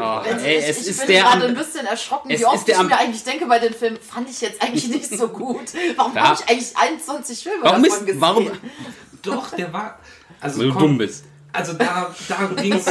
Oh, 0.00 0.20
ey, 0.42 0.58
ich 0.58 0.64
es 0.68 0.80
ich 0.80 0.86
ist 0.88 0.98
bin 1.00 1.08
der 1.08 1.22
gerade 1.24 1.46
ein 1.46 1.54
bisschen 1.54 1.84
erschrocken, 1.86 2.30
es 2.30 2.40
wie 2.40 2.46
oft 2.46 2.66
ich 2.66 2.78
mir 2.82 2.96
eigentlich 2.98 3.22
denke 3.24 3.44
bei 3.46 3.58
den 3.58 3.74
Filmen, 3.74 3.98
fand 4.00 4.30
ich 4.30 4.40
jetzt 4.40 4.62
eigentlich 4.62 4.88
nicht 4.88 5.10
so 5.10 5.28
gut. 5.28 5.60
Warum 5.96 6.14
Ja. 6.14 6.28
habe 6.30 6.40
ich 6.42 6.48
eigentlich 6.50 6.74
21 6.76 7.42
Filme 7.42 7.64
Warum 7.64 7.82
davon 7.82 7.98
ist, 7.98 8.06
gesehen? 8.06 8.20
warum, 8.22 8.50
Doch, 9.22 9.50
der 9.50 9.72
war. 9.72 9.98
Also, 10.40 10.60
weil 10.60 10.66
du 10.68 10.72
komm, 10.72 10.82
dumm 10.82 10.98
bist. 10.98 11.24
also 11.52 11.72
da, 11.74 12.14
da 12.28 12.62
ging's. 12.62 12.86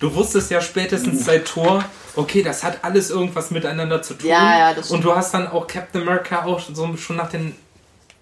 Du 0.00 0.14
wusstest 0.14 0.50
ja 0.50 0.60
spätestens 0.60 1.24
seit 1.24 1.46
Tor, 1.46 1.84
okay, 2.14 2.42
das 2.42 2.62
hat 2.62 2.78
alles 2.84 3.10
irgendwas 3.10 3.50
miteinander 3.50 4.00
zu 4.00 4.14
tun. 4.14 4.30
Ja, 4.30 4.58
ja, 4.58 4.74
das 4.74 4.90
Und 4.92 5.02
du 5.04 5.14
hast 5.14 5.34
dann 5.34 5.48
auch 5.48 5.66
Captain 5.66 6.02
America 6.02 6.44
auch 6.44 6.60
so, 6.60 6.96
schon 6.96 7.16
nach 7.16 7.28
den 7.30 7.54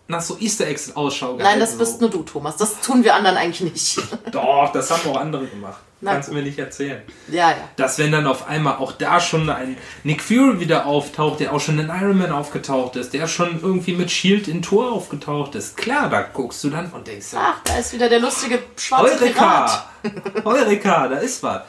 nach 0.09 0.21
so 0.21 0.37
Easter 0.39 0.67
Eggs 0.67 0.95
Ausschau 0.95 1.31
Nein, 1.31 1.39
gehalten, 1.39 1.61
das 1.61 1.73
so. 1.73 1.79
bist 1.79 2.01
nur 2.01 2.11
du, 2.11 2.23
Thomas. 2.23 2.57
Das 2.57 2.81
tun 2.81 3.03
wir 3.05 3.15
anderen 3.15 3.37
eigentlich 3.37 3.73
nicht. 3.73 3.99
Doch, 4.33 4.71
das 4.73 4.91
haben 4.91 5.11
auch 5.11 5.17
andere 5.21 5.47
gemacht. 5.47 5.81
Na 6.01 6.13
Kannst 6.13 6.29
du 6.29 6.35
mir 6.35 6.43
nicht 6.43 6.59
erzählen. 6.59 7.01
ja, 7.29 7.51
ja. 7.53 7.57
dass 7.77 7.99
wenn 7.99 8.13
dann 8.13 8.27
auf 8.27 8.47
einmal 8.49 8.77
auch 8.77 8.93
da 8.93 9.19
schon 9.19 9.49
ein 9.49 9.79
Nick 10.05 10.23
Fury 10.23 10.61
wieder 10.61 10.85
auftaucht, 10.85 11.41
der 11.41 11.55
auch 11.55 11.59
schon 11.61 11.79
in 11.79 11.89
Iron 11.89 12.19
Man 12.19 12.33
aufgetaucht 12.33 12.97
ist, 12.97 13.15
der 13.15 13.27
schon 13.27 13.61
irgendwie 13.63 13.95
mit 13.95 14.11
Shield 14.11 14.47
in 14.47 14.61
Tor 14.61 14.93
aufgetaucht 14.93 15.55
ist, 15.55 15.77
klar, 15.79 16.11
da 16.11 16.21
guckst 16.21 16.63
du 16.65 16.69
dann 16.71 16.91
und 16.93 17.07
denkst, 17.07 17.29
Ach, 17.35 17.57
da 17.65 17.79
ist 17.79 17.95
wieder 17.95 18.11
der 18.11 18.21
lustige 18.21 18.59
schwarze 18.77 19.17
Pirat. 19.17 19.87
Eureka! 20.05 20.45
Eureka, 20.45 21.09
da 21.09 21.17
ist 21.17 21.43
was. 21.43 21.63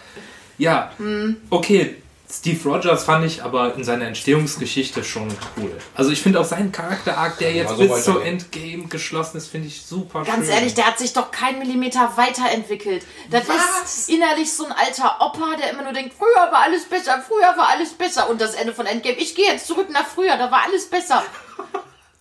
Ja, 0.57 0.91
Hm. 0.97 1.37
okay, 1.49 1.95
Steve 2.29 2.69
Rogers 2.69 3.05
fand 3.05 3.25
ich 3.25 3.41
aber 3.41 3.75
in 3.75 3.85
seiner 3.85 4.05
Entstehungsgeschichte 4.05 5.03
schon 5.05 5.29
cool. 5.55 5.71
Also 5.95 6.11
ich 6.11 6.21
finde 6.21 6.41
auch 6.41 6.45
seinen 6.45 6.73
Charakter-Arc, 6.73 7.37
der 7.37 7.53
jetzt 7.53 7.69
so 7.69 7.77
bis 7.77 8.03
zur 8.03 8.15
weitergehen. 8.15 8.39
Endgame 8.39 8.87
geschlossen 8.89 9.37
ist, 9.37 9.47
finde 9.47 9.67
ich 9.67 9.81
super 9.81 10.23
Ganz 10.23 10.45
schön. 10.45 10.55
ehrlich, 10.55 10.73
der 10.73 10.87
hat 10.87 10.99
sich 10.99 11.13
doch 11.13 11.31
keinen 11.31 11.59
Millimeter 11.59 12.11
weiterentwickelt. 12.17 13.05
Das 13.29 13.45
ist 13.85 14.09
innerlich 14.09 14.51
so 14.51 14.65
ein 14.65 14.73
alter 14.73 15.21
Opa, 15.21 15.55
der 15.55 15.71
immer 15.71 15.83
nur 15.83 15.93
denkt, 15.93 16.15
früher 16.17 16.51
war 16.51 16.63
alles 16.63 16.83
besser, 16.83 17.23
früher 17.25 17.55
war 17.57 17.69
alles 17.69 17.93
besser. 17.93 18.29
Und 18.29 18.41
das 18.41 18.55
Ende 18.55 18.73
von 18.73 18.85
Endgame, 18.85 19.15
ich 19.17 19.33
gehe 19.33 19.45
jetzt 19.45 19.67
zurück 19.67 19.87
nach 19.89 20.05
früher, 20.05 20.35
da 20.35 20.51
war 20.51 20.63
alles 20.65 20.89
besser. 20.89 21.23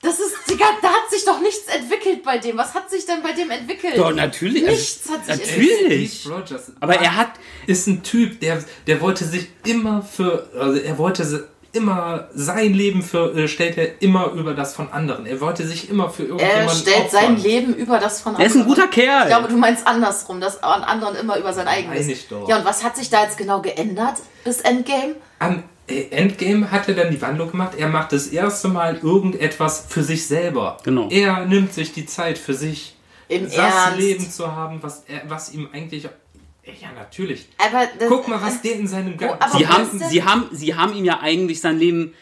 Das 0.06 0.20
ist, 0.20 0.34
Digga, 0.48 0.66
da 0.82 0.88
hat 0.88 1.10
sich 1.10 1.24
doch 1.24 1.40
nichts 1.40 1.66
entwickelt 1.66 2.22
bei 2.22 2.38
dem. 2.38 2.56
Was 2.56 2.74
hat 2.74 2.88
sich 2.88 3.04
denn 3.06 3.22
bei 3.24 3.32
dem 3.32 3.50
entwickelt? 3.50 3.98
Doch, 3.98 4.12
natürlich. 4.12 4.62
also, 4.62 4.76
Nichts 4.76 5.10
hat 5.10 5.26
sich 5.26 5.46
Natürlich. 5.46 6.20
Steve 6.20 6.34
Rogers 6.36 6.72
Aber 6.78 6.94
er 6.94 7.16
hat, 7.16 7.30
ist 7.66 7.88
ein 7.88 8.04
Typ, 8.04 8.38
der, 8.38 8.62
der 8.86 9.00
wollte 9.00 9.24
sich 9.24 9.48
immer 9.64 10.02
für, 10.02 10.48
also 10.56 10.78
er 10.78 10.96
wollte 10.96 11.48
immer 11.72 12.28
sein 12.32 12.72
Leben 12.72 13.02
für, 13.02 13.36
äh, 13.36 13.48
stellt 13.48 13.76
er 13.78 14.00
immer 14.00 14.32
über 14.32 14.54
das 14.54 14.76
von 14.76 14.92
anderen. 14.92 15.26
Er 15.26 15.40
wollte 15.40 15.66
sich 15.66 15.90
immer 15.90 16.08
für 16.08 16.22
Er 16.22 16.28
irgendjemanden 16.28 16.76
stellt 16.76 17.10
sein 17.10 17.24
opfern. 17.34 17.42
Leben 17.42 17.74
über 17.74 17.98
das 17.98 18.20
von 18.20 18.36
Er 18.36 18.46
ist 18.46 18.54
ein 18.54 18.62
anderen. 18.62 18.76
guter 18.76 18.88
Kerl. 18.88 19.22
Ich 19.22 19.28
glaube, 19.28 19.48
du 19.48 19.56
meinst 19.56 19.86
andersrum, 19.88 20.40
dass 20.40 20.62
an 20.62 20.84
anderen 20.84 21.16
immer 21.16 21.36
über 21.36 21.52
sein 21.52 21.66
eigenes. 21.66 21.98
Meine 21.98 22.12
ich 22.12 22.28
doch. 22.28 22.48
Ja, 22.48 22.58
und 22.58 22.64
was 22.64 22.84
hat 22.84 22.96
sich 22.96 23.10
da 23.10 23.24
jetzt 23.24 23.36
genau 23.38 23.60
geändert 23.60 24.18
bis 24.44 24.60
Endgame? 24.60 25.16
Am 25.40 25.64
Endgame 25.88 26.70
hat 26.70 26.88
er 26.88 26.94
dann 26.94 27.10
die 27.10 27.20
Wandlung 27.22 27.50
gemacht. 27.50 27.72
Er 27.78 27.88
macht 27.88 28.12
das 28.12 28.26
erste 28.28 28.68
Mal 28.68 28.98
irgendetwas 29.02 29.86
für 29.88 30.02
sich 30.02 30.26
selber. 30.26 30.78
Genau. 30.84 31.08
Er 31.10 31.44
nimmt 31.46 31.72
sich 31.72 31.92
die 31.92 32.06
Zeit 32.06 32.38
für 32.38 32.54
sich, 32.54 32.96
Im 33.28 33.44
das 33.44 33.54
Ernst. 33.54 33.98
Leben 33.98 34.28
zu 34.30 34.50
haben, 34.54 34.82
was, 34.82 35.04
er, 35.06 35.22
was 35.28 35.52
ihm 35.52 35.68
eigentlich. 35.72 36.04
Ja, 36.04 36.88
natürlich. 36.96 37.46
Aber 37.58 37.86
das, 37.98 38.08
Guck 38.08 38.26
mal, 38.26 38.42
was 38.42 38.60
der 38.60 38.74
in 38.74 38.88
seinem 38.88 39.16
Gang. 39.16 39.40
aber 39.40 39.56
Sie 39.56 39.68
haben, 39.68 39.98
denn? 40.00 40.08
sie, 40.08 40.24
haben, 40.24 40.44
sie 40.50 40.74
haben 40.74 40.94
ihm 40.96 41.04
ja 41.04 41.20
eigentlich 41.20 41.60
sein 41.60 41.78
Leben, 41.78 42.12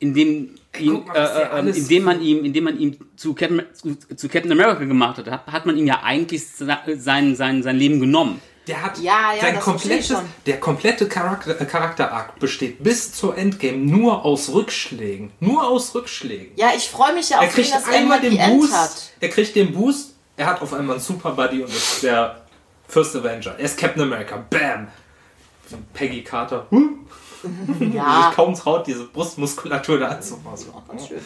in 0.00 0.12
dem, 0.14 0.56
ihm, 0.80 0.94
guck 0.94 1.06
mal, 1.06 1.14
äh, 1.16 1.42
äh, 1.42 1.44
alles- 1.44 1.76
indem 1.78 2.02
man 2.02 2.20
ihm, 2.20 2.44
indem 2.44 2.64
man 2.64 2.80
ihm 2.80 2.96
zu 3.14 3.34
Captain, 3.34 3.62
zu, 3.72 3.96
zu 4.16 4.28
Captain 4.28 4.50
America 4.50 4.82
gemacht 4.84 5.18
hat, 5.18 5.30
hat, 5.30 5.46
hat 5.46 5.66
man 5.66 5.76
ihm 5.78 5.86
ja 5.86 6.02
eigentlich 6.02 6.42
sein, 6.48 7.36
sein, 7.36 7.62
sein 7.62 7.76
Leben 7.76 8.00
genommen. 8.00 8.40
Der 8.68 8.80
hat 8.82 8.98
Ja, 8.98 9.32
ja, 9.34 9.40
sein 9.40 9.58
komplettes, 9.60 10.14
der 10.46 10.60
komplette 10.60 11.08
Charakter, 11.08 11.60
äh, 11.60 11.64
Charakterarc 11.64 12.38
besteht 12.38 12.82
bis 12.82 13.12
zur 13.12 13.36
Endgame 13.36 13.78
nur 13.78 14.24
aus 14.24 14.50
Rückschlägen. 14.50 15.32
Nur 15.40 15.66
aus 15.66 15.94
Rückschlägen. 15.94 16.52
ja, 16.56 16.70
ich 16.76 16.88
freue 16.88 17.12
mich 17.14 17.30
ja 17.30 17.38
Er 17.40 17.48
auf 17.48 17.54
den, 17.54 17.64
kriegt 17.64 17.74
dass 17.74 17.88
einmal 17.88 18.20
den 18.20 18.38
Boost. 18.38 18.72
hat. 18.72 18.90
Er 19.20 19.28
kriegt 19.30 19.56
den 19.56 19.72
Boost. 19.72 20.14
Er 20.36 20.46
hat 20.46 20.62
auf 20.62 20.72
einmal 20.72 20.96
einen 20.96 21.04
Super 21.04 21.32
Buddy 21.32 21.62
und 21.62 21.68
ist 21.70 22.02
der 22.04 22.42
First 22.88 23.16
Avenger. 23.16 23.54
Er 23.58 23.64
ist 23.64 23.76
Captain 23.78 24.02
America. 24.02 24.44
Bam. 24.48 24.88
Peggy 25.94 26.22
Carter. 26.22 26.66
Huh. 26.70 26.90
Ja, 27.92 28.28
Ich 28.30 28.36
kaum 28.36 28.54
traut, 28.54 28.86
diese 28.86 29.04
Brustmuskulatur 29.06 29.98
da 29.98 30.08
anzufassen. 30.08 30.70
Ja, 30.72 31.16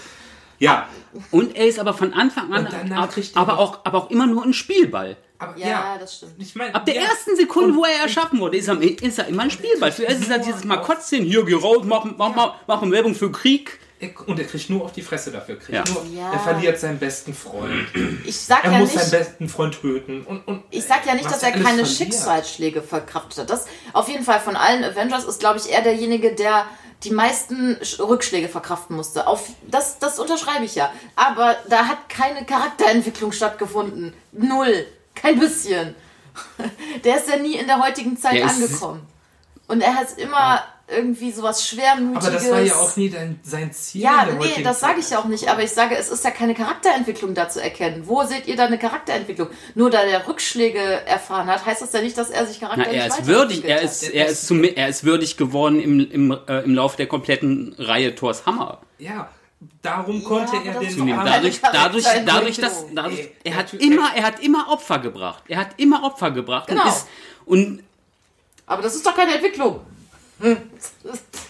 Und 1.31 1.57
er 1.57 1.67
ist 1.67 1.79
aber 1.79 1.95
von 1.95 2.13
Anfang 2.13 2.53
an, 2.53 2.67
ab, 2.67 2.75
er 3.17 3.41
aber, 3.41 3.59
auch, 3.59 3.81
aber 3.85 3.99
auch 3.99 4.11
immer 4.11 4.27
nur 4.27 4.45
ein 4.45 4.53
Spielball. 4.53 5.17
aber 5.39 5.57
ja, 5.59 5.67
ja. 5.69 5.97
das 5.99 6.17
stimmt. 6.17 6.33
Ich 6.39 6.55
mein, 6.55 6.75
Ab 6.75 6.85
der 6.87 6.95
ja. 6.97 7.03
ersten 7.03 7.37
Sekunde, 7.37 7.71
Und- 7.71 7.77
wo 7.77 7.85
er 7.85 8.03
erschaffen 8.03 8.39
wurde, 8.41 8.57
ist 8.57 8.69
er, 8.69 8.81
ist 8.81 9.19
er 9.19 9.27
immer 9.29 9.43
ein 9.45 9.51
Spielball. 9.51 9.93
Für 9.93 10.07
er 10.07 10.17
ist 10.17 10.31
er 10.31 10.39
dieses 10.39 10.65
Makottchen, 10.65 11.25
hier, 11.25 11.45
geh 11.45 11.55
raus, 11.55 11.83
mach, 11.85 12.05
mach, 12.05 12.35
mach, 12.35 12.55
mach 12.67 12.83
eine 12.83 12.91
Werbung 12.93 13.15
für 13.15 13.31
Krieg. 13.33 13.79
Und 14.27 14.39
er 14.39 14.45
kriegt 14.45 14.69
nur 14.69 14.85
auf 14.85 14.93
die 14.93 15.01
Fresse 15.01 15.31
dafür. 15.31 15.57
Kriegt 15.59 15.71
Ja. 15.73 15.85
Nur, 15.95 16.05
Ja. 16.15 16.31
Er 16.33 16.39
verliert 16.39 16.79
seinen 16.79 16.99
besten 16.99 17.33
Freund. 17.33 17.87
Ich 18.27 18.39
sag 18.39 18.63
Er 18.65 18.73
ja 18.73 18.79
muss 18.79 18.93
nicht, 18.95 19.03
seinen 19.05 19.21
besten 19.25 19.49
Freund 19.49 19.81
töten. 19.81 20.23
Und, 20.23 20.47
und 20.47 20.65
Ich 20.71 20.85
sag 20.85 21.07
ja 21.07 21.15
nicht, 21.15 21.25
dass 21.25 21.43
er 21.43 21.53
keine 21.53 21.65
verliert. 21.65 21.89
Schicksalsschläge 21.89 22.83
verkraftet 22.83 23.39
hat. 23.39 23.51
Das 23.51 23.65
auf 23.95 24.07
jeden 24.11 24.23
Fall 24.23 24.41
von 24.41 24.55
allen 24.55 24.85
Avengers 24.85 25.25
ist, 25.25 25.41
glaube 25.41 25.59
ich, 25.59 25.73
er 25.73 25.81
derjenige, 25.81 26.35
der 26.35 26.67
die 27.05 27.11
meisten 27.11 27.77
Sch- 27.77 28.01
Rückschläge 28.01 28.49
verkraften 28.49 28.97
musste. 28.97 29.27
Auf 29.27 29.49
das, 29.69 29.99
das 29.99 30.19
unterschreibe 30.19 30.65
ich 30.65 30.75
ja. 30.75 30.91
Aber 31.15 31.57
da 31.69 31.87
hat 31.87 32.09
keine 32.09 32.45
Charakterentwicklung 32.45 33.33
stattgefunden. 33.33 34.15
Null. 34.33 34.87
Kein 35.15 35.39
bisschen. 35.39 35.95
Der 37.05 37.17
ist 37.17 37.29
ja 37.29 37.37
nie 37.37 37.55
in 37.55 37.67
der 37.67 37.83
heutigen 37.83 38.17
Zeit 38.19 38.35
Der 38.35 38.47
angekommen. 38.47 39.07
Und 39.69 39.81
er 39.81 39.95
hat 39.95 40.17
immer 40.19 40.63
irgendwie 40.89 41.33
sowas 41.33 41.67
Schwermütiges. 41.67 42.25
Aber 42.29 42.35
das 42.35 42.51
war 42.51 42.61
ja 42.61 42.75
auch 42.77 42.97
nie 42.97 43.11
dein, 43.11 43.41
sein 43.43 43.73
Ziel. 43.73 44.03
Ja, 44.03 44.23
in 44.23 44.39
der 44.39 44.49
nee, 44.57 44.63
das 44.63 44.79
sage 44.81 45.01
ich 45.01 45.11
ja 45.11 45.19
auch 45.19 45.25
nicht, 45.25 45.49
aber 45.49 45.63
ich 45.65 45.73
sage, 45.73 45.97
es 45.97 46.09
ist 46.09 46.25
ja 46.25 46.31
keine 46.31 46.55
Charakterentwicklung 46.55 47.35
da 47.35 47.49
zu 47.49 47.61
erkennen. 47.61 48.05
Wo 48.07 48.23
seht 48.23 48.47
ihr 48.47 48.55
da 48.55 48.67
eine 48.67 48.79
Charakterentwicklung? 48.79 49.49
Nur 49.75 49.91
da 49.91 50.05
der 50.05 50.29
Rückschläge 50.29 50.79
erfahren 50.79 51.49
hat, 51.49 51.67
heißt 51.67 51.83
das 51.83 51.93
ja 51.93 52.03
nicht, 52.03 52.17
dass 52.17 52.31
er 52.31 52.47
sich 52.47 52.59
Na, 52.61 52.69
charakterlich 52.69 53.01
er 53.01 53.07
ist 53.09 53.27
würdig, 53.27 53.65
er 53.65 53.83
ist, 53.83 54.03
er 54.05 54.27
ist, 54.29 54.47
zum, 54.47 54.63
er 54.63 54.89
ist 54.89 55.03
würdig 55.05 55.37
geworden 55.37 55.81
im, 55.81 56.09
im, 56.11 56.39
äh, 56.47 56.61
im 56.61 56.75
Laufe 56.75 56.97
der 56.97 57.09
kompletten 57.09 57.75
Reihe 57.79 58.15
Thors 58.15 58.47
Hammer. 58.47 58.81
Ja, 58.99 59.29
darum 59.83 60.23
konnte 60.23 60.57
aber 60.57 60.67
er 60.67 60.79
den 60.79 60.89
ist 60.89 60.99
zu 60.99 61.05
nehmen. 61.05 61.19
doch 61.19 61.25
Arm- 61.27 61.33
Dadurch, 61.33 61.61
dadurch, 61.61 62.05
dadurch, 62.25 62.57
dass, 62.59 62.85
dadurch, 62.95 63.29
er 63.43 63.57
hat 63.57 63.75
immer, 63.75 64.11
er 64.15 64.23
hat 64.23 64.39
immer 64.41 64.69
Opfer 64.69 65.01
gebracht. 65.01 65.43
Er 65.49 65.59
hat 65.59 65.71
immer 65.79 66.05
Opfer 66.05 66.31
gebracht 66.31 66.69
Genau. 66.69 66.83
und 66.83 66.89
ist, 66.89 67.07
und. 67.47 67.83
Aber 68.67 68.83
das 68.83 68.95
ist 68.95 69.05
doch 69.05 69.15
keine 69.17 69.35
Entwicklung. 69.35 69.81
Hm. 70.41 70.57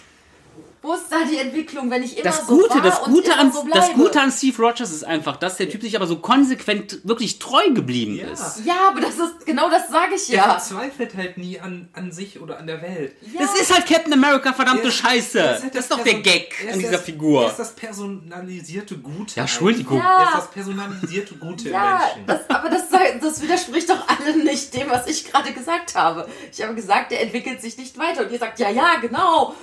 da 1.09 1.23
die 1.29 1.37
Entwicklung, 1.37 1.89
wenn 1.89 2.03
ich 2.03 2.13
immer 2.17 2.23
das 2.23 2.45
so 2.47 2.57
Gute, 2.57 2.75
war 2.75 2.81
das 2.81 2.99
und 2.99 3.13
Gute 3.13 3.31
immer 3.31 3.39
an, 3.39 3.51
so 3.51 3.65
das? 3.71 3.91
Gute 3.93 4.21
an 4.21 4.31
Steve 4.31 4.61
Rogers 4.61 4.91
ist 4.91 5.03
einfach, 5.03 5.37
dass 5.37 5.57
der 5.57 5.69
Typ 5.69 5.81
sich 5.81 5.95
aber 5.95 6.07
so 6.07 6.17
konsequent 6.19 6.99
wirklich 7.03 7.39
treu 7.39 7.69
geblieben 7.71 8.15
Ja. 8.15 8.27
ist. 8.31 8.61
Ja, 8.65 8.89
aber 8.89 9.01
das 9.01 9.15
ist, 9.17 9.45
genau 9.45 9.69
das 9.69 9.89
sage 9.89 10.15
ich 10.15 10.29
Er 10.29 10.35
ja. 10.37 10.43
verzweifelt 10.59 11.15
halt 11.15 11.37
nie 11.37 11.59
an, 11.59 11.89
an 11.93 12.11
sich 12.11 12.39
oder 12.41 12.57
an 12.59 12.67
der 12.67 12.81
Welt. 12.81 13.15
ja. 13.33 13.41
Das 13.41 13.59
ist 13.59 13.73
halt 13.73 13.85
Captain 13.87 14.13
America, 14.13 14.53
verdammte 14.53 14.85
Er- 14.85 14.91
Scheiße. 14.91 15.39
er 15.39 15.61
halt 15.61 15.75
das 15.75 15.81
ist 15.83 15.91
doch 15.91 15.97
der 15.97 16.03
Person- 16.03 16.23
Gag 16.23 16.55
er 16.61 16.67
ist 16.67 16.73
an 16.73 16.79
dieser 16.79 16.91
das- 16.91 16.99
Er 17.01 17.05
Figur. 17.05 17.47
ist 17.49 17.57
das 17.57 17.75
personalisierte 17.75 18.97
Gute. 18.97 19.35
Ja, 19.35 19.43
Entschuldigung. 19.43 19.97
Ja. 19.99 20.21
Er 20.21 20.27
ist 20.27 20.35
das 20.35 20.51
personalisierte 20.51 21.35
Gute 21.35 21.69
Ja, 21.69 22.01
Menschen. 22.15 22.25
das, 22.27 22.49
aber 22.49 22.69
das, 22.69 22.83
das 23.21 23.41
widerspricht 23.41 23.89
doch 23.89 24.07
alle 24.07 24.37
nicht 24.43 24.73
dem, 24.73 24.89
was 24.89 25.07
ich 25.07 25.29
gerade 25.31 25.51
gesagt 25.53 25.95
habe. 25.95 26.27
Ich 26.51 26.61
habe 26.61 26.75
gesagt, 26.75 27.11
der 27.11 27.21
entwickelt 27.21 27.61
sich 27.61 27.77
nicht 27.77 27.97
weiter. 27.97 28.21
Und 28.21 28.31
ihr 28.31 28.39
sagt, 28.39 28.59
ja, 28.59 28.69
ja, 28.69 28.95
genau. 29.01 29.55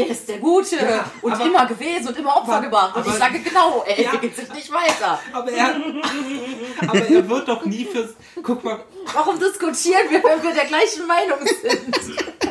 Der 0.00 0.08
ist 0.08 0.28
der 0.28 0.38
Gute 0.38 0.76
Ja, 0.76 1.04
und 1.22 1.32
aber- 1.32 1.44
immer 1.44 1.66
gewesen 1.66 2.08
und 2.08 2.16
immer 2.16 2.36
Opfer 2.36 2.52
aber- 2.54 2.62
gebracht. 2.62 2.96
Und 2.96 3.02
aber- 3.02 3.10
ich 3.12 3.16
sage, 3.18 3.38
genau, 3.40 3.84
er 3.86 4.00
Ja. 4.00 4.10
entwickelt 4.12 4.36
sich 4.36 4.52
nicht 4.54 4.72
weiter. 4.72 5.18
Aber 5.32 5.50
er, 5.52 5.74
aber 6.88 6.98
er 7.08 7.28
wird 7.28 7.48
doch 7.48 7.64
nie 7.64 7.84
fürs. 7.84 8.10
Guck 8.42 8.64
mal, 8.64 8.80
Warum 9.12 9.38
diskutieren 9.38 10.02
wir, 10.10 10.22
wenn 10.22 10.42
wir 10.42 10.52
der 10.54 10.66
gleichen 10.66 11.06
Meinung 11.06 11.38
sind? 11.44 12.00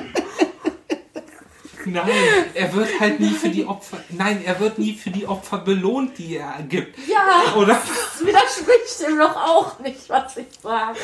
nein, 1.92 2.10
er 2.54 2.74
wird 2.74 3.00
halt 3.00 3.20
nie 3.20 3.32
für 3.32 3.50
die 3.50 3.66
Opfer. 3.66 3.98
Nein, 4.10 4.42
er 4.46 4.60
wird 4.60 4.78
nie 4.78 4.94
für 4.94 5.10
die 5.10 5.28
Opfer 5.28 5.60
belohnt, 5.60 6.18
die 6.18 6.38
er 6.38 6.56
gibt. 6.68 6.98
Ja, 7.08 7.54
Oder? 7.56 7.80
das 7.86 8.26
widerspricht 8.26 9.08
dem 9.08 9.18
doch 9.18 9.36
auch 9.36 9.80
nicht, 9.80 10.10
was 10.10 10.38
ich 10.38 10.48
sage. 10.62 10.98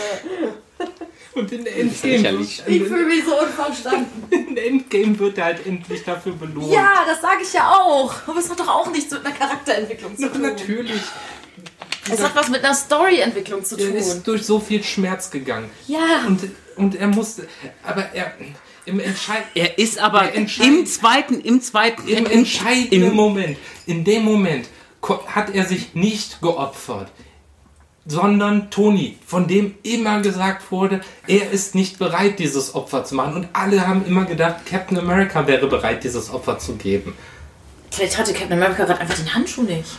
Und 1.33 1.51
in 1.51 1.65
Endgame. 1.65 2.39
Ich 2.41 2.61
fühle 2.63 3.05
mich 3.05 3.23
so 3.25 3.39
unverstanden. 3.39 4.23
in 4.29 4.57
Endgame 4.57 5.17
wird 5.19 5.37
er 5.37 5.45
halt 5.45 5.65
endlich 5.65 6.03
dafür 6.03 6.33
belohnt. 6.33 6.71
Ja, 6.71 7.03
das 7.05 7.21
sage 7.21 7.43
ich 7.43 7.53
ja 7.53 7.69
auch. 7.71 8.13
Aber 8.27 8.39
es 8.39 8.49
hat 8.49 8.59
doch 8.59 8.67
auch 8.67 8.89
nichts 8.91 9.11
mit 9.11 9.25
einer 9.25 9.35
Charakterentwicklung 9.35 10.17
zu 10.17 10.31
tun. 10.31 10.41
natürlich. 10.41 11.01
Es 12.11 12.21
hat 12.23 12.35
was 12.35 12.49
mit 12.49 12.63
einer 12.63 12.75
Storyentwicklung 12.75 13.63
zu 13.63 13.77
Er 13.77 13.87
tun. 13.87 13.95
ist 13.95 14.23
durch 14.23 14.45
so 14.45 14.59
viel 14.59 14.83
Schmerz 14.83 15.31
gegangen. 15.31 15.69
Ja. 15.87 16.23
Und, 16.27 16.41
und 16.75 16.95
er 16.95 17.07
musste. 17.07 17.47
Aber 17.83 18.03
er. 18.13 18.33
Im 18.85 18.99
Entscheid. 18.99 19.43
Er 19.55 19.77
ist 19.79 19.97
aber 19.99 20.31
im 20.33 20.47
zweiten, 20.47 21.41
im 21.41 21.61
zweiten, 21.61 22.07
Im 22.07 22.25
im- 22.25 22.31
entscheidenden 22.31 23.03
im- 23.09 23.13
Moment, 23.15 23.57
in 23.87 24.03
dem 24.03 24.23
Moment, 24.23 24.67
hat 25.27 25.53
er 25.53 25.65
sich 25.65 25.93
nicht 25.95 26.41
geopfert, 26.41 27.11
sondern 28.07 28.69
Tony, 28.71 29.17
von 29.25 29.47
dem 29.47 29.75
immer 29.83 30.21
gesagt 30.21 30.71
wurde, 30.71 31.01
er 31.27 31.49
ist 31.51 31.73
nicht 31.75 31.97
bereit, 31.99 32.37
dieses 32.39 32.75
Opfer 32.75 33.03
zu 33.03 33.15
machen. 33.15 33.33
Und 33.35 33.47
alle 33.53 33.87
haben 33.87 34.05
immer 34.05 34.25
gedacht, 34.25 34.65
Captain 34.67 34.97
America 34.99 35.45
wäre 35.47 35.67
bereit, 35.67 36.03
dieses 36.03 36.31
Opfer 36.31 36.57
zu 36.59 36.75
geben. 36.75 37.15
Vielleicht 37.91 38.17
hatte 38.17 38.33
Captain 38.33 38.53
America 38.53 38.85
gerade 38.85 38.99
einfach 38.99 39.15
den 39.15 39.33
Handschuh 39.33 39.63
nicht. 39.63 39.89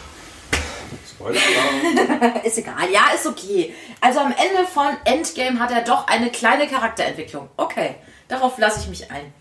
Ist 2.44 2.58
egal, 2.58 2.88
ja, 2.92 3.06
ist 3.14 3.26
okay. 3.26 3.74
Also 4.00 4.20
am 4.20 4.32
Ende 4.32 4.66
von 4.72 4.86
Endgame 5.04 5.58
hat 5.58 5.72
er 5.72 5.82
doch 5.82 6.06
eine 6.06 6.30
kleine 6.30 6.68
Charakterentwicklung. 6.68 7.48
Okay, 7.56 7.96
darauf 8.28 8.58
lasse 8.58 8.80
ich 8.80 8.88
mich 8.88 9.10
ein. 9.10 9.32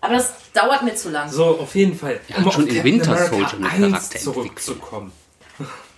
Aber 0.00 0.14
das 0.14 0.34
dauert 0.52 0.82
mir 0.82 0.94
zu 0.94 1.10
lang. 1.10 1.30
So, 1.30 1.44
auf 1.58 1.74
jeden 1.74 1.96
Fall. 1.98 2.20
Er 2.28 2.44
hat 2.44 2.52
schon 2.52 2.66
in 2.66 2.84
Winter 2.84 3.16
Soldier 3.16 3.48
eine 3.54 3.66
1 3.68 3.70
Charakterentwicklung. 3.70 4.34
zurückzukommen. 4.34 5.12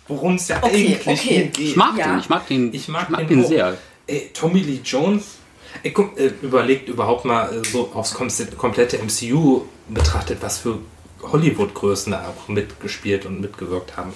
Worum 0.06 0.36
es 0.36 0.48
ja 0.48 0.58
Okay, 0.62 0.98
eigentlich 1.04 1.20
okay. 1.20 1.38
geht. 1.54 1.58
Ich 1.58 1.76
mag 1.76 1.96
Ja. 1.98 2.06
den, 2.12 2.18
ich 2.20 2.28
mag 2.28 2.46
den, 2.46 2.72
Ich 2.74 2.88
mag, 2.88 3.08
den, 3.16 3.26
den, 3.26 3.44
auch. 3.44 3.48
sehr. 3.48 3.76
Ey, 4.06 4.30
Tommy 4.32 4.60
Lee 4.60 4.80
Jones, 4.82 5.36
ey, 5.82 5.90
guck, 5.92 6.18
äh, 6.18 6.32
überlegt 6.40 6.88
überhaupt 6.88 7.26
mal 7.26 7.52
äh, 7.54 7.62
so 7.68 7.90
aufs 7.92 8.14
kom- 8.14 8.54
komplette 8.56 8.98
MCU 9.02 9.62
betrachtet, 9.88 10.38
was 10.40 10.58
für 10.58 10.78
Hollywood-Größen 11.20 12.12
da 12.12 12.28
auch 12.28 12.48
mitgespielt 12.48 13.26
und 13.26 13.40
mitgewirkt 13.42 13.96
haben. 13.98 14.14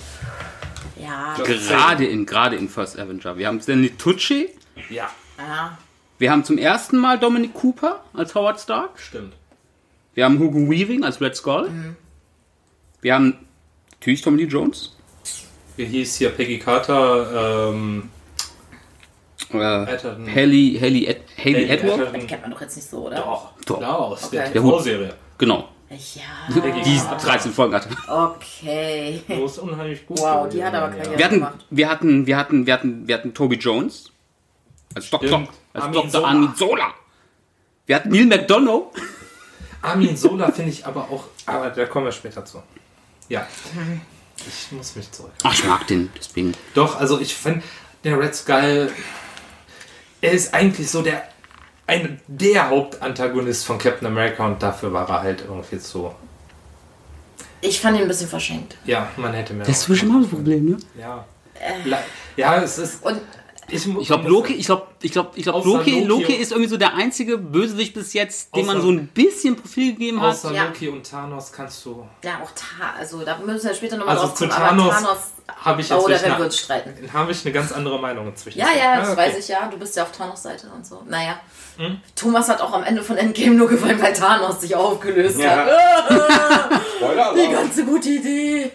Ja, 0.99 1.35
Gerade 1.37 2.07
in, 2.07 2.25
gerade 2.25 2.57
in 2.57 2.69
First 2.69 2.99
Avenger. 2.99 3.37
Wir 3.37 3.49
haben 3.49 3.61
Stanley 3.61 3.91
Tucci, 3.91 4.49
Ja, 4.89 5.11
ja. 5.37 5.77
Wir 6.23 6.31
haben 6.31 6.45
zum 6.45 6.57
ersten 6.57 6.99
Mal 6.99 7.19
Dominic 7.19 7.53
Cooper 7.53 8.01
als 8.15 8.35
Howard 8.37 8.61
Stark, 8.61 8.91
stimmt. 9.01 9.33
wir 10.15 10.25
haben 10.25 10.39
Hugo 10.39 10.71
Weaving 10.71 11.03
als 11.03 11.21
Red 11.21 11.35
Skull, 11.35 11.69
wir 13.01 13.15
haben 13.15 13.39
natürlich 13.95 14.23
Tommy 14.23 14.45
Lee 14.45 14.49
Jones, 14.49 14.97
Wie 15.77 15.85
hieß 15.85 16.17
hier 16.17 16.31
Peggy 16.31 16.61
Carter? 16.61 17.71
Ähm, 17.73 18.09
äh. 19.53 19.59
Haley, 19.59 20.79
Haley, 20.81 21.07
Ed, 21.07 21.23
Haley 21.37 21.65
Edward. 21.69 22.15
Den 22.15 22.27
kennt 22.29 22.43
man 22.43 22.53
doch 22.53 22.61
jetzt 22.61 22.77
nicht 22.77 22.89
so, 22.89 23.07
oder? 23.09 23.17
Doch, 23.17 23.51
Doch. 23.67 23.79
klar, 23.79 23.99
aus 23.99 24.31
der 24.31 24.45
Okay. 24.45 24.53
TV-Serie. 24.53 25.15
genau, 25.39 25.69
Ja. 25.91 26.55
die 26.85 27.01
13 27.27 27.53
Folgen 27.53 27.75
hatte. 27.75 27.89
Okay. 28.09 29.21
Die 29.29 29.33
ist 29.43 29.59
unheimlich 29.59 30.07
gut. 30.07 30.21
Wow, 30.21 30.49
die 30.49 30.63
hat 30.65 30.73
aber. 30.73 30.95
Karriere. 30.95 31.19
Wir 31.19 31.25
hatten, 31.25 31.35
gemacht. 31.35 31.67
wir 31.71 31.89
hatten, 31.91 32.27
wir 32.27 32.37
hatten, 32.39 32.67
wir 32.67 32.73
hatten, 32.75 33.09
wir 33.09 33.15
hatten 33.17 33.35
Toby 33.35 33.57
Jones 33.57 34.12
als 34.95 35.11
Doktor, 35.11 35.29
Stimmt. 35.29 35.49
als 35.73 35.85
Armin 35.85 35.95
Dr. 35.95 36.11
Zola. 36.11 36.29
Armin 36.29 36.55
Zola. 36.55 36.95
Wir 37.87 37.97
hatten 37.97 38.09
Neil 38.11 38.27
McDonough 38.27 38.93
Armin 39.83 40.17
Sola 40.17 40.51
finde 40.53 40.71
ich 40.71 40.87
aber 40.87 41.03
auch, 41.11 41.25
aber 41.47 41.71
da 41.71 41.85
kommen 41.87 42.07
wir 42.07 42.13
später 42.13 42.45
zu. 42.45 42.63
Ja. 43.29 43.47
Ich 44.37 44.73
muss 44.73 44.95
mich 44.97 45.11
zurück. 45.11 45.33
Ach, 45.43 45.53
ich 45.55 45.65
mag 45.65 45.87
den, 45.89 46.11
deswegen. 46.19 46.53
Doch, 46.75 46.99
also 46.99 47.21
ich 47.21 47.35
finde, 47.35 47.63
der 48.05 48.19
Red 48.19 48.35
Skull, 48.35 48.91
er 50.21 50.33
ist 50.33 50.55
eigentlich 50.55 50.89
so 50.91 51.03
der, 51.03 51.25
ein, 51.87 52.21
der 52.29 52.69
Hauptantagonist 52.71 53.65
von 53.67 53.79
Captain 53.79 54.07
America 54.07 54.45
und 54.47 54.63
dafür 54.63 54.93
war 54.93 55.09
er 55.09 55.23
halt 55.23 55.41
irgendwie 55.43 55.79
so. 55.79 56.15
Ich 57.61 57.81
fand 57.81 57.97
ihn 57.97 58.03
ein 58.03 58.09
bisschen 58.09 58.29
verschenkt. 58.29 58.77
Ja, 58.85 59.09
man 59.17 59.33
hätte 59.33 59.53
mehr. 59.55 59.67
Das 59.67 59.89
ist 59.89 59.99
schon 59.99 60.09
mal 60.09 60.21
das 60.23 60.31
Problem, 60.31 60.65
ne? 60.65 60.77
ja. 60.99 61.25
Le- 61.85 62.03
Ja, 62.37 62.61
es 62.63 62.79
ist. 62.79 63.05
Und 63.05 63.21
Ich, 63.75 64.07
glaube, 64.07 64.29
Loki, 64.29 64.53
ich 64.55 64.67
glaube, 64.67 64.87
ich 65.01 65.13
glaube, 65.13 65.31
ich 65.35 65.43
glaube, 65.45 65.67
Loki, 65.67 66.05
Loki 66.05 66.35
ist 66.35 66.53
irgendwie 66.53 66.69
so 66.69 66.77
der 66.77 66.95
einzige 66.95 67.39
Bösewicht 67.39 67.95
bis 67.95 68.13
jetzt, 68.13 68.55
dem 68.55 68.67
man 68.67 68.81
so 68.83 68.91
ein 68.91 69.07
bisschen 69.09 69.57
Profil 69.57 69.93
gegeben 69.93 70.21
hat. 70.21 70.31
Außer 70.35 70.53
Ja. 70.53 70.65
Loki 70.65 70.89
und 70.89 71.09
Thanos 71.09 71.51
kannst 71.53 71.85
du. 71.87 72.07
ja, 72.23 72.41
auch 72.43 72.51
Ta 72.55 72.95
also 72.99 73.25
da 73.25 73.39
müssen 73.39 73.67
wir 73.69 73.75
später 73.75 73.97
nochmal 73.97 74.17
Also 74.17 74.29
drauf 74.29 74.37
zu 74.37 74.49
kommen, 74.49 74.61
aber 74.63 74.69
Thanos 74.91 74.95
Thanos, 74.95 75.19
habe 75.65 75.81
ich 75.81 75.93
oh, 75.93 76.07
da 76.07 76.13
jetzt 76.13 76.23
werden 76.23 76.31
wir 76.33 76.37
eine, 76.37 76.45
uns 76.45 76.59
streiten. 76.59 77.13
habe 77.13 77.33
ich 77.33 77.45
eine 77.45 77.53
ganz 77.53 77.73
andere 77.73 77.99
Meinung 77.99 78.29
inzwischen. 78.29 78.59
Ja, 78.59 78.69
ja, 78.79 79.01
das 79.01 79.09
okay. 79.11 79.17
weiß 79.19 79.39
ich 79.39 79.49
ja. 79.49 79.69
Du 79.69 79.79
bist 79.79 79.97
ja 79.97 80.03
auf 80.03 80.13
Thanos 80.13 80.43
Seite 80.43 80.69
und 80.75 80.87
so. 80.87 81.03
Naja. 81.09 81.41
Hm? 81.79 81.99
Thomas 82.15 82.49
hat 82.49 82.61
auch 82.61 82.73
am 82.75 82.85
Ende 82.85 83.03
von 83.03 83.17
Endgame 83.17 83.55
nur 83.55 83.69
geweint, 83.69 84.03
weil 84.03 84.13
Thanos 84.13 84.61
sich 84.61 84.75
aufgelöst 84.77 85.39
Ja. 85.39 85.51
hat. 85.65 86.81
Spoiler, 86.97 87.35
Die 87.35 87.51
ganze 87.53 87.85
gute 87.85 88.09
Idee. 88.11 88.71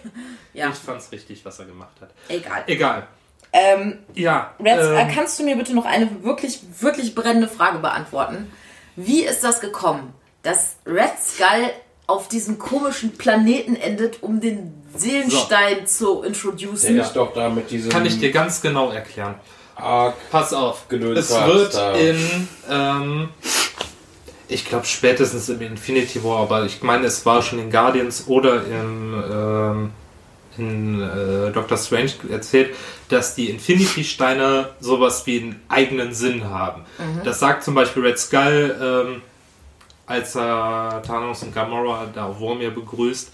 Ja, 0.54 0.70
Ich 0.70 0.74
fand's 0.78 1.12
richtig, 1.12 1.44
was 1.44 1.58
er 1.60 1.66
gemacht 1.66 1.94
hat. 2.00 2.10
egal. 2.28 2.64
Egal. 2.66 3.06
Ähm, 3.52 3.98
Ja. 4.14 4.54
Red, 4.60 4.78
ähm, 4.80 4.96
äh, 4.96 5.12
kannst 5.14 5.38
du 5.38 5.44
mir 5.44 5.56
bitte 5.56 5.74
noch 5.74 5.84
eine 5.84 6.22
wirklich, 6.22 6.60
wirklich 6.80 7.14
brennende 7.14 7.48
Frage 7.48 7.78
beantworten? 7.78 8.50
Wie 8.96 9.24
ist 9.24 9.44
das 9.44 9.60
gekommen, 9.60 10.12
dass 10.42 10.76
Red 10.86 11.12
Skull 11.20 11.70
auf 12.06 12.28
diesem 12.28 12.58
komischen 12.58 13.16
Planeten 13.16 13.76
endet, 13.76 14.22
um 14.22 14.40
den 14.40 14.74
Seelenstein 14.94 15.86
zu 15.86 16.20
der 16.20 16.28
introducen? 16.28 16.98
ist 16.98 17.12
doch 17.12 17.32
da 17.32 17.48
mit 17.48 17.70
diesem 17.70 17.90
kann 17.90 18.06
ich 18.06 18.18
dir 18.18 18.32
ganz 18.32 18.60
genau 18.60 18.90
erklären. 18.90 19.34
Arc. 19.76 20.14
Pass 20.30 20.52
auf. 20.52 20.86
Es 20.90 21.30
wird 21.30 21.74
da. 21.74 21.92
in, 21.92 22.48
ähm, 22.68 23.28
ich 24.48 24.64
glaube 24.64 24.86
spätestens 24.86 25.48
im 25.48 25.60
Infinity 25.60 26.24
War, 26.24 26.40
aber 26.40 26.64
ich 26.64 26.82
meine, 26.82 27.06
es 27.06 27.24
war 27.24 27.42
schon 27.42 27.60
in 27.60 27.70
Guardians 27.70 28.24
oder 28.26 28.64
im, 28.64 29.24
ähm, 29.30 29.90
in 30.58 31.00
äh, 31.00 31.52
Doctor 31.52 31.78
Strange 31.78 32.12
erzählt, 32.30 32.74
dass 33.08 33.34
die 33.34 33.50
Infinity-Steine 33.50 34.70
sowas 34.80 35.26
wie 35.26 35.40
einen 35.40 35.62
eigenen 35.68 36.12
Sinn 36.12 36.44
haben. 36.48 36.82
Das 37.24 37.40
sagt 37.40 37.64
zum 37.64 37.74
Beispiel 37.74 38.04
Red 38.04 38.18
Skull, 38.18 38.76
ähm, 38.80 39.22
als 40.06 40.34
er 40.36 41.02
Thanos 41.06 41.42
und 41.42 41.54
Gamora 41.54 42.06
da 42.14 42.26
auf 42.26 42.38
Vormir 42.38 42.70
begrüßt, 42.70 43.30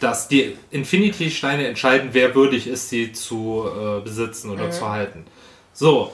dass 0.00 0.28
die 0.28 0.56
Infinity-Steine 0.70 1.66
entscheiden, 1.66 2.10
wer 2.12 2.34
würdig 2.34 2.66
ist, 2.66 2.88
sie 2.88 3.12
zu 3.12 3.64
äh, 3.68 4.00
besitzen 4.00 4.50
oder 4.50 4.70
zu 4.70 4.88
halten. 4.88 5.24
So. 5.72 6.12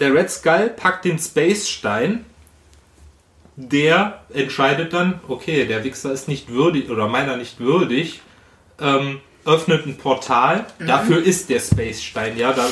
Der 0.00 0.14
Red 0.14 0.30
Skull 0.30 0.70
packt 0.70 1.04
den 1.04 1.18
Space-Stein. 1.18 2.24
Der 3.70 4.20
entscheidet 4.32 4.92
dann, 4.92 5.20
okay, 5.28 5.66
der 5.66 5.84
Wichser 5.84 6.12
ist 6.12 6.28
nicht 6.28 6.48
würdig 6.48 6.90
oder 6.90 7.06
meiner 7.08 7.36
nicht 7.36 7.60
würdig, 7.60 8.20
ähm, 8.80 9.20
öffnet 9.44 9.86
ein 9.86 9.96
Portal. 9.96 10.66
Dafür 10.78 11.22
ist 11.22 11.48
der 11.50 11.58
Space-Stein, 11.60 12.36
ja. 12.36 12.52
Da, 12.52 12.64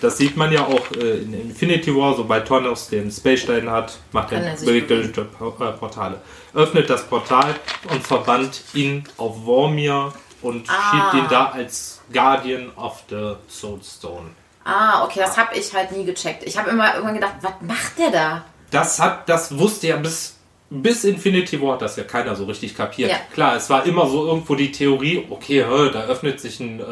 Das 0.00 0.18
sieht 0.18 0.36
man 0.36 0.52
ja 0.52 0.64
auch 0.64 0.90
äh, 0.92 1.18
in 1.18 1.32
Infinity 1.32 1.94
War, 1.94 2.14
sobald 2.14 2.46
Thanos 2.46 2.88
den 2.88 3.10
Space-Stein 3.10 3.70
hat, 3.70 3.98
macht 4.12 4.32
er 4.32 4.54
bewegt 4.56 4.90
er 4.90 5.00
äh, 5.00 5.72
Portale. 5.72 6.20
Öffnet 6.54 6.88
das 6.90 7.04
Portal 7.04 7.54
und 7.90 8.06
verbannt 8.06 8.62
ihn 8.74 9.04
auf 9.16 9.44
Vormir 9.44 10.12
und 10.42 10.68
Ah. 10.68 10.90
schiebt 10.90 11.14
ihn 11.24 11.28
da 11.30 11.46
als 11.50 12.00
Guardian 12.12 12.70
of 12.76 13.02
the 13.08 13.34
Soulstone. 13.48 14.30
Ah, 14.64 15.04
okay, 15.04 15.20
das 15.20 15.36
habe 15.36 15.56
ich 15.56 15.72
halt 15.74 15.92
nie 15.92 16.04
gecheckt. 16.04 16.44
Ich 16.44 16.58
habe 16.58 16.70
immer 16.70 16.92
irgendwann 16.94 17.14
gedacht, 17.14 17.34
was 17.40 17.52
macht 17.62 17.98
der 17.98 18.10
da? 18.10 18.44
Das 18.70 19.00
hat, 19.00 19.28
das 19.28 19.56
wusste 19.58 19.86
ja 19.88 19.96
bis, 19.96 20.36
bis 20.70 21.04
Infinity 21.04 21.60
War 21.62 21.74
hat 21.74 21.82
das 21.82 21.96
ja 21.96 22.04
keiner 22.04 22.34
so 22.36 22.44
richtig 22.44 22.76
kapiert. 22.76 23.10
Ja. 23.10 23.16
Klar, 23.32 23.56
es 23.56 23.70
war 23.70 23.86
immer 23.86 24.06
so 24.06 24.26
irgendwo 24.26 24.54
die 24.54 24.70
Theorie, 24.72 25.24
okay, 25.30 25.64
da 25.92 26.02
öffnet 26.04 26.40
sich 26.40 26.60
ein, 26.60 26.80
äh, 26.80 26.82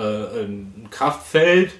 ein 0.44 0.86
Kraftfeld 0.90 1.72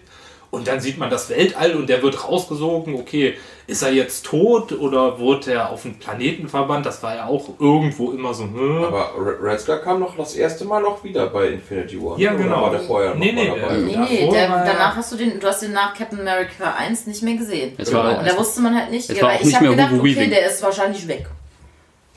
und 0.50 0.68
dann 0.68 0.80
sieht 0.80 0.98
man 0.98 1.10
das 1.10 1.28
Weltall 1.30 1.74
und 1.74 1.88
der 1.88 2.02
wird 2.02 2.28
rausgesogen, 2.28 2.94
okay, 2.94 3.34
ist 3.66 3.82
er 3.82 3.92
jetzt 3.92 4.24
tot 4.24 4.72
oder 4.72 5.18
wurde 5.18 5.52
er 5.54 5.70
auf 5.70 5.84
einen 5.84 5.98
Planeten 5.98 6.48
verbannt? 6.48 6.86
Das 6.86 7.02
war 7.02 7.16
ja 7.16 7.26
auch 7.26 7.48
irgendwo 7.58 8.12
immer 8.12 8.32
so, 8.32 8.44
hm. 8.44 8.84
Aber 8.84 9.10
Red 9.42 9.58
Skull 9.60 9.80
kam 9.80 9.98
noch 10.00 10.16
das 10.16 10.36
erste 10.36 10.64
Mal 10.64 10.80
noch 10.82 11.02
wieder 11.02 11.26
bei 11.28 11.48
Infinity 11.48 12.00
War. 12.00 12.16
Ja, 12.18 12.32
Oder 12.34 12.42
genau. 12.44 12.62
war 12.62 12.70
der 12.70 12.80
vorher 12.80 13.10
noch 13.10 13.18
Nee, 13.18 13.32
mal 13.32 13.42
nee, 13.44 13.48
dabei? 13.60 13.74
der- 13.74 13.78
Nee, 13.82 13.96
nee, 14.08 14.30
der, 14.30 14.42
er- 14.48 14.64
danach 14.64 14.94
hast 14.96 15.12
du 15.12 15.16
den, 15.16 15.40
du 15.40 15.46
hast 15.48 15.62
den 15.62 15.72
nach 15.72 15.94
Captain 15.94 16.20
America 16.20 16.74
1 16.78 17.06
nicht 17.08 17.22
mehr 17.24 17.34
gesehen. 17.36 17.72
Es 17.76 17.92
war, 17.92 18.18
Und 18.20 18.26
da 18.28 18.36
wusste 18.38 18.60
man 18.60 18.76
halt 18.78 18.90
nicht, 18.92 19.10
Es 19.10 19.16
ja, 19.16 19.22
war 19.24 19.30
weil 19.30 19.38
auch 19.38 19.42
ich 19.42 19.54
habe 19.54 19.64
mehr 19.66 19.76
gedacht, 19.88 19.92
okay, 19.98 20.30
der 20.30 20.46
ist 20.46 20.62
wahrscheinlich 20.62 21.08
weg. 21.08 21.26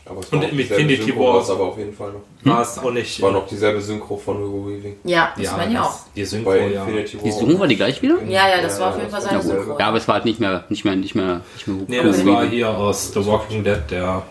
Aber 0.10 0.22
es 0.22 0.30
Und 0.30 0.40
war 0.40 0.48
auch 0.48 0.52
im 0.52 0.58
dieselbe 0.58 0.82
Infinity 0.82 1.04
Synchro, 1.12 1.24
War- 1.28 1.34
war 1.36 1.42
es 1.42 1.50
aber 1.52 1.64
auf 1.66 1.78
jeden 1.78 1.94
Fall 1.94 2.12
noch. 2.12 2.52
war 2.52 2.62
es 2.62 2.78
auch 2.80 2.92
nicht. 2.92 3.22
War 3.22 3.32
noch 3.32 3.48
dieselbe 3.48 3.80
Synchro 3.82 4.18
von 4.18 4.38
Hugo 4.40 4.68
Weaving. 4.70 4.96
Ja, 5.04 5.34
das 5.38 5.56
meine 5.56 5.72
ich 5.74 5.80
auch. 5.80 5.94
Die 6.16 6.26
Synchro, 6.26 6.50
Bei 6.50 6.68
ja. 6.68 6.84
Infinity 6.84 7.18
War. 7.18 7.24
die 7.24 7.32
Synchro 7.32 7.60
war 7.60 7.68
die 7.68 7.76
gleich 7.76 8.02
wieder? 8.02 8.16
Ja, 8.28 8.50
ja, 8.50 8.62
das 8.62 8.80
war 8.80 8.90
auf 8.90 8.98
jeden 8.98 9.10
Fall 9.12 9.22
seine 9.22 9.42
Synchro. 9.42 9.78
Ja, 9.80 9.88
aber 9.88 9.98
es 9.98 10.08
war 10.08 10.16
halt 10.16 10.26
nicht 10.26 10.40
mehr, 10.40 10.66
nicht 10.70 10.84
mehr, 10.84 10.96
nicht 10.96 11.14
mehr, 11.16 11.42
nicht 11.56 11.68
mehr 11.68 11.78
Nee, 11.88 12.02
das 12.04 12.20
Hugo 12.22 12.34
war 12.34 12.46
hier 12.48 12.70
aus 12.70 13.14
The 13.14 13.26
Walking 13.26 13.64
Dead, 13.64 13.78
der. 13.90 14.24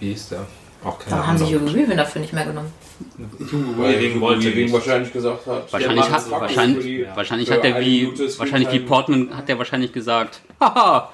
Wie 0.00 0.10
hieß 0.10 0.30
der? 0.30 0.46
Auch 0.84 0.98
keine 0.98 1.12
Warum 1.16 1.26
haben 1.26 1.38
sie. 1.38 1.54
Hugo 1.56 1.66
Weaving 1.74 1.96
dafür 1.96 2.20
nicht 2.22 2.32
mehr 2.32 2.44
genommen? 2.46 2.72
Hugo 3.18 3.82
Weil 3.82 3.94
Weaving 3.98 4.14
Hugo 4.14 4.26
wollte 4.26 4.44
Weaving 4.46 4.64
nicht. 4.64 4.72
wahrscheinlich 4.74 5.12
gesagt 5.12 5.46
hat. 5.46 5.72
Wahrscheinlich 5.72 6.04
der 6.06 6.14
hat, 6.14 6.30
wahrscheinlich, 6.30 7.06
wahrscheinlich 7.14 7.52
eine 7.52 7.80
wie, 7.84 8.38
wahrscheinlich. 8.38 8.86
Portman 8.86 9.36
hat 9.36 9.48
der 9.48 9.58
wahrscheinlich 9.58 9.92
gesagt, 9.92 10.40
haha, 10.60 11.10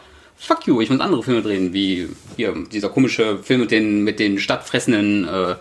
fuck 0.47 0.67
you, 0.67 0.81
ich 0.81 0.91
muss 0.91 1.01
andere 1.01 1.23
Filme 1.23 1.43
drehen, 1.43 1.73
wie 1.73 2.09
hier, 2.37 2.55
dieser 2.73 2.89
komische 2.89 3.39
Film 3.43 3.61
mit 3.61 3.71
den, 3.71 4.03
mit 4.05 4.19
den 4.19 4.39
stadtfressenden, 4.39 5.29
äh, 5.29 5.55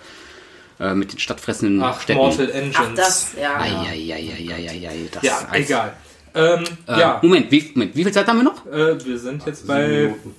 äh, 0.79 0.95
mit 0.95 1.13
den 1.13 1.19
stadtfressenden 1.19 1.81
Ach, 1.83 2.01
Städten. 2.01 2.19
Mortal 2.19 2.49
Engines. 2.49 2.75
Ach, 2.79 2.93
das, 2.95 3.31
ja. 3.39 3.59
Eieieiei, 3.59 5.09
das 5.11 5.23
Ja, 5.23 5.39
heißt- 5.51 5.55
egal. 5.55 5.93
Ähm, 6.33 6.63
Äh, 6.87 6.99
ja, 6.99 7.19
Moment, 7.21 7.51
wie, 7.51 7.71
Moment, 7.75 7.93
wie 7.95 8.03
viel 8.05 8.13
Zeit 8.13 8.25
haben 8.27 8.37
wir 8.37 8.43
noch? 8.43 8.65
äh, 8.65 9.03
wir 9.05 9.17
sind 9.19 9.45
jetzt 9.45 9.67
bei. 9.67 9.85
Minuten. 9.87 10.35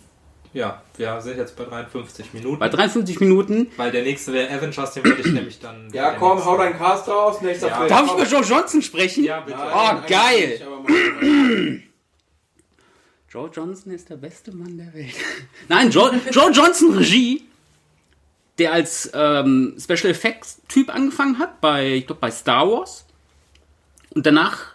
Ja, 0.55 0.83
wir 0.97 1.21
sind 1.21 1.37
jetzt 1.39 1.57
bei 1.57 1.65
53 1.65 2.33
Minuten. 2.35 2.59
Bei 2.59 2.69
53 2.69 3.21
Minuten. 3.21 3.69
weil 3.77 3.91
der 3.91 4.03
nächste 4.03 4.33
wäre 4.35 4.51
Avengers, 4.55 4.93
den 4.95 5.05
würde 5.05 5.21
ich 5.21 5.33
nämlich 5.33 5.61
dann. 5.61 5.89
Ja, 5.93 6.13
komm, 6.19 6.37
nächste- 6.37 6.51
hau 6.51 6.57
deinen 6.59 6.77
Cast 6.79 7.09
raus. 7.09 7.41
Nächster 7.43 7.69
Ja. 7.69 7.77
Film. 7.77 7.89
Darf 7.89 8.07
ich 8.07 8.13
über 8.15 8.25
Joe 8.27 8.43
Johnson 8.43 8.83
sprechen? 8.83 9.25
Ja, 9.25 9.41
bitte. 9.41 9.59
Nein, 9.59 9.99
Oh, 10.03 10.09
geil. 10.09 11.83
Joe 13.33 13.49
Johnson 13.51 13.93
ist 13.93 14.11
der 14.11 14.17
beste 14.17 14.53
Mann 14.55 14.77
der 14.77 14.93
Welt. 14.93 15.15
Nein, 15.69 15.91
Joe, 15.91 16.13
Joe 16.31 16.51
Johnson 16.51 16.93
Regie, 16.99 17.45
der 18.59 18.73
als 18.75 19.11
ähm, 19.15 19.75
Special 19.81 20.11
Effects 20.11 20.61
Typ 20.69 20.95
angefangen 20.95 21.39
hat 21.39 21.61
bei, 21.63 21.93
ich 21.95 22.07
glaube, 22.07 22.21
bei 22.21 22.31
Star 22.31 22.69
Wars. 22.71 23.07
Und 24.11 24.27
danach 24.27 24.73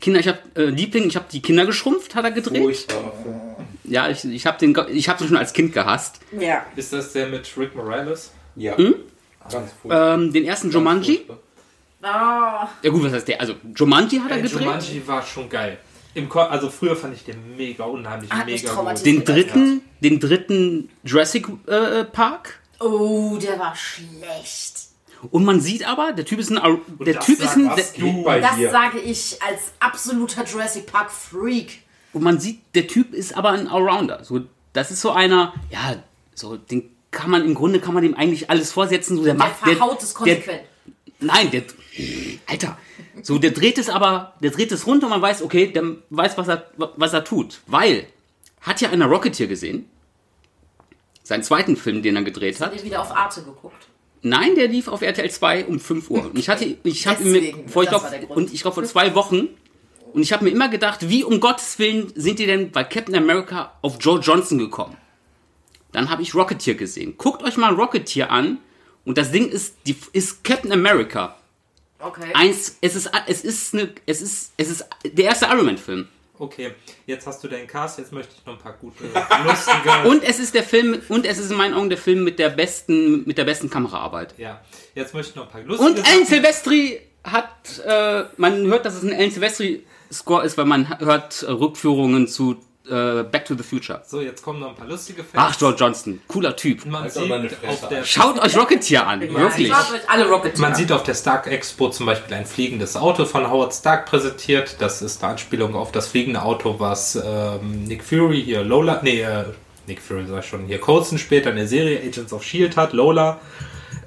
Kinder, 0.00 0.20
ich 0.20 0.26
habe 0.28 0.38
äh, 0.56 0.64
Liebling, 0.64 1.06
ich 1.08 1.16
habe 1.16 1.26
die 1.30 1.42
Kinder 1.42 1.66
geschrumpft, 1.66 2.14
hat 2.14 2.24
er 2.24 2.30
gedreht. 2.30 2.62
Furchtbar. 2.62 3.12
Ja, 3.84 4.08
ich, 4.08 4.24
ich 4.24 4.46
habe 4.46 4.58
den, 4.58 4.74
ich 4.90 5.08
habe 5.10 5.18
den 5.18 5.28
schon 5.28 5.36
als 5.36 5.52
Kind 5.52 5.74
gehasst. 5.74 6.20
Ja. 6.40 6.64
Ist 6.74 6.94
das 6.94 7.12
der 7.12 7.28
mit 7.28 7.46
Rick 7.58 7.76
Morales? 7.76 8.30
Ja. 8.56 8.76
Hm? 8.78 8.94
Ganz 9.50 9.70
furchtbar. 9.82 10.14
Ähm, 10.14 10.32
den 10.32 10.44
ersten 10.44 10.70
Jumanji. 10.70 11.16
Furchtbar. 11.26 11.38
Ah, 12.04 12.68
Ja 12.82 12.90
gut, 12.90 13.04
was 13.04 13.12
heißt 13.12 13.28
der? 13.28 13.40
Also 13.40 13.54
Jumanji 13.76 14.18
hat 14.18 14.30
er 14.30 14.38
Äh, 14.38 14.42
gedreht. 14.42 14.60
Jumanji 14.62 15.02
war 15.06 15.22
schon 15.22 15.48
geil. 15.50 15.78
Im 16.14 16.28
Ko 16.28 16.40
also 16.40 16.68
früher 16.68 16.94
fand 16.96 17.14
ich 17.16 17.24
den 17.24 17.56
mega 17.56 17.84
unheimlich, 17.84 18.30
Hat 18.30 18.46
mega 18.46 18.68
traumatisiert. 18.70 19.16
gut. 19.16 19.28
Den 19.28 19.34
dritten, 19.34 19.80
den 20.00 20.20
dritten 20.20 20.90
Jurassic 21.04 21.46
äh, 21.66 22.04
Park. 22.04 22.60
oh, 22.80 23.38
der 23.40 23.58
war 23.58 23.74
schlecht. 23.74 24.74
Und 25.30 25.44
man 25.44 25.60
sieht 25.60 25.86
aber, 25.88 26.12
der 26.12 26.24
Typ 26.24 26.40
ist 26.40 26.50
ein, 26.50 26.58
Ar- 26.58 26.78
der 27.00 27.14
das 27.14 27.24
Typ 27.26 27.38
ist 27.40 27.56
ein, 27.56 27.66
was, 27.70 27.92
der, 27.92 28.00
du. 28.00 28.22
Bei 28.24 28.40
Das 28.40 28.56
dir. 28.56 28.70
sage 28.70 28.98
ich 28.98 29.38
als 29.40 29.72
absoluter 29.78 30.44
Jurassic 30.44 30.86
Park 30.86 31.10
Freak. 31.12 31.78
Und 32.12 32.22
man 32.24 32.40
sieht, 32.40 32.60
der 32.74 32.86
Typ 32.88 33.14
ist 33.14 33.36
aber 33.36 33.50
ein 33.50 33.68
Allrounder. 33.68 34.24
So, 34.24 34.40
das 34.72 34.90
ist 34.90 35.00
so 35.00 35.12
einer, 35.12 35.54
ja, 35.70 36.02
so, 36.34 36.56
den 36.56 36.90
kann 37.12 37.30
man, 37.30 37.44
im 37.44 37.54
Grunde 37.54 37.78
kann 37.78 37.94
man 37.94 38.02
dem 38.02 38.14
eigentlich 38.16 38.50
alles 38.50 38.72
vorsetzen. 38.72 39.16
So, 39.16 39.22
der, 39.24 39.34
Der 39.34 39.38
macht, 39.46 39.58
verhaut 39.60 40.02
es 40.02 40.08
der, 40.12 40.18
konsequent. 40.18 40.60
nein, 41.20 41.50
der, 41.52 41.62
Alter, 42.46 42.76
so, 43.22 43.38
der 43.38 43.50
dreht 43.50 43.78
es 43.78 43.88
aber, 43.88 44.34
der 44.40 44.50
dreht 44.50 44.72
es 44.72 44.86
runter 44.86 45.06
und 45.06 45.10
man 45.10 45.22
weiß, 45.22 45.42
okay, 45.42 45.66
der 45.66 45.84
weiß, 46.10 46.38
was 46.38 46.48
er, 46.48 46.66
was 46.76 47.12
er 47.12 47.24
tut. 47.24 47.60
Weil, 47.66 48.06
hat 48.60 48.80
ja 48.80 48.90
einer 48.90 49.06
Rocketeer 49.06 49.46
gesehen? 49.46 49.86
Seinen 51.22 51.42
zweiten 51.42 51.76
Film, 51.76 52.02
den 52.02 52.16
er 52.16 52.22
gedreht 52.22 52.60
Hat 52.60 52.72
hat. 52.72 52.78
ihr 52.78 52.84
wieder 52.84 53.00
auf 53.00 53.14
Arte 53.14 53.42
geguckt? 53.42 53.86
Nein, 54.22 54.54
der 54.54 54.68
lief 54.68 54.88
auf 54.88 55.02
RTL 55.02 55.30
2 55.30 55.66
um 55.66 55.80
5 55.80 56.10
Uhr. 56.10 56.24
Und 56.26 56.38
ich 56.38 56.48
hatte, 56.48 56.76
ich 56.84 57.06
habe 57.06 57.24
mir, 57.24 57.54
vor, 57.66 57.82
ich 57.82 57.88
glaub, 57.88 58.04
und 58.30 58.52
ich 58.52 58.62
glaube 58.62 58.74
vor 58.74 58.84
zwei 58.84 59.14
Wochen, 59.14 59.48
und 60.12 60.22
ich 60.22 60.32
habe 60.32 60.44
mir 60.44 60.50
immer 60.50 60.68
gedacht, 60.68 61.08
wie 61.08 61.24
um 61.24 61.40
Gottes 61.40 61.78
Willen 61.78 62.12
sind 62.14 62.38
die 62.38 62.46
denn 62.46 62.70
bei 62.70 62.84
Captain 62.84 63.16
America 63.16 63.72
auf 63.82 63.96
Joe 63.98 64.20
Johnson 64.20 64.58
gekommen? 64.58 64.96
Dann 65.90 66.10
habe 66.10 66.22
ich 66.22 66.34
Rocketeer 66.34 66.74
gesehen. 66.74 67.14
Guckt 67.16 67.42
euch 67.42 67.56
mal 67.56 67.74
Rocketeer 67.74 68.30
an. 68.30 68.58
Und 69.04 69.18
das 69.18 69.32
Ding 69.32 69.48
ist, 69.48 69.74
die, 69.86 69.96
ist 70.12 70.44
Captain 70.44 70.72
America. 70.72 71.36
Okay. 72.02 72.32
Eins, 72.34 72.76
es 72.80 72.96
ist, 72.96 73.10
es 73.26 73.44
ist, 73.44 73.74
eine, 73.74 73.94
es 74.06 74.20
ist, 74.20 74.52
es 74.56 74.70
ist 74.70 74.86
der 75.04 75.24
erste 75.24 75.46
Iron 75.46 75.66
Man 75.66 75.78
Film. 75.78 76.08
Okay, 76.38 76.72
jetzt 77.06 77.26
hast 77.26 77.44
du 77.44 77.48
deinen 77.48 77.68
Cast, 77.68 77.98
jetzt 77.98 78.12
möchte 78.12 78.34
ich 78.36 78.44
noch 78.44 78.54
ein 78.54 78.58
paar 78.58 78.72
gute, 78.72 79.04
lustige. 79.44 80.08
Und 80.08 80.24
es 80.24 80.40
ist 80.40 80.54
der 80.54 80.64
Film, 80.64 81.00
und 81.08 81.24
es 81.24 81.38
ist 81.38 81.50
in 81.52 81.56
meinen 81.56 81.74
Augen 81.74 81.88
der 81.88 81.98
Film 81.98 82.24
mit 82.24 82.38
der 82.40 82.48
besten, 82.48 83.24
mit 83.26 83.38
der 83.38 83.44
besten 83.44 83.70
Kameraarbeit. 83.70 84.34
ja, 84.38 84.60
jetzt 84.94 85.14
möchte 85.14 85.30
ich 85.30 85.36
noch 85.36 85.46
ein 85.46 85.50
paar 85.50 85.60
lustige. 85.62 85.88
Und 85.88 86.04
Alan 86.04 86.26
Silvestri 86.26 87.00
hat, 87.22 87.80
äh, 87.86 88.24
man 88.38 88.66
hört, 88.66 88.84
dass 88.84 88.94
es 88.94 89.04
ein 89.04 89.12
Alan 89.12 89.30
Silvestri 89.30 89.84
Score 90.12 90.44
ist, 90.44 90.58
weil 90.58 90.64
man 90.64 90.98
hört 90.98 91.42
äh, 91.42 91.50
Rückführungen 91.50 92.26
zu 92.26 92.56
äh, 92.88 93.22
Back 93.22 93.44
to 93.44 93.54
the 93.54 93.62
Future. 93.62 94.02
So, 94.06 94.20
jetzt 94.20 94.42
kommen 94.42 94.60
noch 94.60 94.70
ein 94.70 94.74
paar 94.74 94.86
lustige 94.86 95.22
Facts. 95.22 95.36
Ach, 95.36 95.58
George 95.58 95.76
Johnson, 95.78 96.20
cooler 96.26 96.56
Typ. 96.56 96.84
Man 96.86 97.02
Halt 97.02 97.12
sieht, 97.12 97.30
auf 97.66 97.88
der, 97.88 98.04
Schaut 98.04 98.38
euch 98.40 98.56
Rocketeer 98.56 99.06
an, 99.06 99.20
wirklich. 99.20 99.68
Schaut 99.68 99.92
euch 99.94 100.08
alle 100.10 100.28
Rocket 100.28 100.58
man 100.58 100.74
sieht 100.74 100.90
auf 100.90 101.02
der 101.02 101.14
Stark 101.14 101.46
Expo 101.46 101.90
zum 101.90 102.06
Beispiel 102.06 102.34
ein 102.34 102.46
fliegendes 102.46 102.96
Auto 102.96 103.24
von 103.24 103.50
Howard 103.50 103.72
Stark 103.74 104.06
präsentiert. 104.06 104.76
Das 104.80 105.02
ist 105.02 105.22
eine 105.22 105.32
Anspielung 105.32 105.74
auf 105.74 105.92
das 105.92 106.08
fliegende 106.08 106.42
Auto, 106.42 106.76
was 106.78 107.16
ähm, 107.16 107.84
Nick 107.84 108.02
Fury 108.02 108.42
hier 108.42 108.64
Lola, 108.64 109.00
nee, 109.02 109.22
äh, 109.22 109.44
Nick 109.86 110.00
Fury 110.00 110.26
sag 110.26 110.40
ich 110.40 110.46
schon, 110.46 110.66
hier 110.66 110.80
Coulson 110.80 111.18
später 111.18 111.50
in 111.50 111.56
der 111.56 111.68
Serie 111.68 112.00
Agents 112.00 112.32
of 112.32 112.42
S.H.I.E.L.D. 112.42 112.76
hat, 112.76 112.92
Lola. 112.92 113.40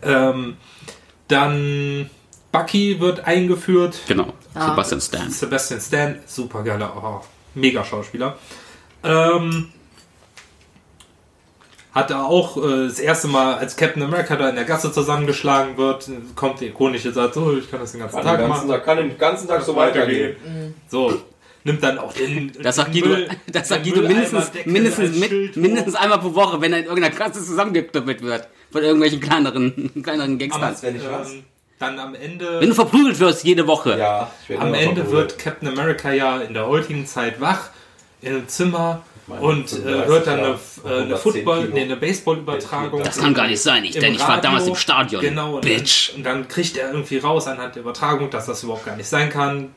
Ähm, 0.02 0.58
dann 1.28 2.10
Bucky 2.52 3.00
wird 3.00 3.26
eingeführt. 3.26 4.00
Genau, 4.08 4.34
Sebastian 4.54 5.02
Stan. 5.02 5.30
Sebastian 5.30 5.82
Stan, 5.82 6.20
super 6.26 6.64
geiler, 6.64 6.94
oh, 6.96 7.26
mega 7.54 7.84
Schauspieler. 7.84 8.38
Ähm, 9.06 9.70
hat 11.94 12.12
er 12.12 12.26
auch 12.26 12.58
äh, 12.58 12.88
das 12.88 13.00
erste 13.00 13.28
Mal, 13.30 13.56
als 13.56 13.78
Captain 13.78 14.04
America 14.04 14.36
da 14.36 14.50
in 14.50 14.56
der 14.56 14.66
Gasse 14.66 14.92
zusammengeschlagen 14.92 15.78
wird, 15.78 16.10
kommt 16.36 16.60
der 16.60 16.68
ikonische 16.68 17.14
Satz, 17.14 17.38
oh, 17.38 17.54
ich 17.58 17.72
kann 17.72 17.80
das 17.80 17.94
den 17.94 18.02
ganzen 18.02 18.18
Kann 18.18 18.26
Tag 18.26 18.38
den 18.40 18.50
ganzen 18.50 18.68
machen. 18.68 18.78
Tag, 18.78 18.86
kann 18.86 18.98
den 18.98 19.18
ganzen 19.18 19.48
Tag 19.48 19.62
so 19.64 19.76
weitergehen. 19.76 20.36
So, 20.90 21.22
nimmt 21.64 21.84
dann 21.84 21.98
auch 21.98 22.14
den. 22.14 22.52
Das 22.62 22.76
sagt 22.78 22.94
Guido, 22.94 23.16
das 23.48 23.68
sagt 23.70 23.84
Guido 23.84 24.02
mindestens, 24.02 24.52
mindestens, 24.66 25.18
mit, 25.18 25.56
mindestens 25.58 25.96
einmal 25.96 26.20
pro 26.20 26.34
Woche, 26.36 26.62
wenn 26.62 26.74
er 26.74 26.80
in 26.80 26.86
irgendeiner 26.86 27.16
Klasse 27.16 27.44
zusammengeknüppelt 27.44 28.22
wird. 28.22 28.48
Von 28.72 28.84
irgendwelchen 28.84 29.20
kleineren, 29.20 29.92
kleineren 30.04 30.38
Gangstern. 30.38 30.76
wenn. 30.82 30.96
Ähm, 30.96 31.44
dann 31.80 32.00
am 32.00 32.16
Ende. 32.16 32.62
Wenn 32.62 32.70
du 32.70 32.76
verprügelt 32.76 33.20
wirst 33.20 33.44
jede 33.44 33.68
Woche. 33.68 33.98
Ja, 33.98 34.32
ich 34.48 34.58
Am 34.60 34.74
Ende 34.74 35.02
verprügelt. 35.02 35.12
wird 35.12 35.40
Captain 35.40 35.68
America 35.68 36.12
ja 36.14 36.40
in 36.40 36.54
der 36.54 36.68
heutigen 36.68 37.06
Zeit 37.06 37.42
wach 37.42 37.70
in 38.26 38.34
einem 38.34 38.48
Zimmer 38.48 39.04
und 39.28 39.72
äh, 39.72 39.76
35 39.76 40.08
hört 40.08 40.28
dann 40.28 40.40
eine, 40.40 40.48
äh, 40.48 40.88
eine 40.88 41.16
110 41.16 41.18
Football, 41.18 41.70
nee, 41.74 41.82
eine 41.82 41.98
Baseball-Übertragung. 41.98 43.04
Das 43.04 43.18
kann 43.18 43.34
gar 43.34 43.48
nicht 43.48 43.62
sein, 43.62 43.84
ich, 43.84 43.96
im 43.96 44.02
denn 44.02 44.14
ich 44.14 44.20
war 44.20 44.40
damals 44.40 44.68
im 44.68 44.76
Stadion. 44.76 45.22
Genau, 45.22 45.56
und 45.56 45.62
Bitch. 45.62 46.10
Dann, 46.10 46.18
und 46.18 46.24
dann 46.24 46.48
kriegt 46.48 46.78
er 46.78 46.92
irgendwie 46.92 47.18
raus 47.18 47.48
anhand 47.48 47.76
der 47.76 47.82
Übertragung, 47.82 48.30
dass 48.30 48.46
das 48.46 48.62
überhaupt 48.64 48.86
gar 48.86 48.96
nicht 48.96 49.08
sein 49.08 49.30
kann. 49.30 49.74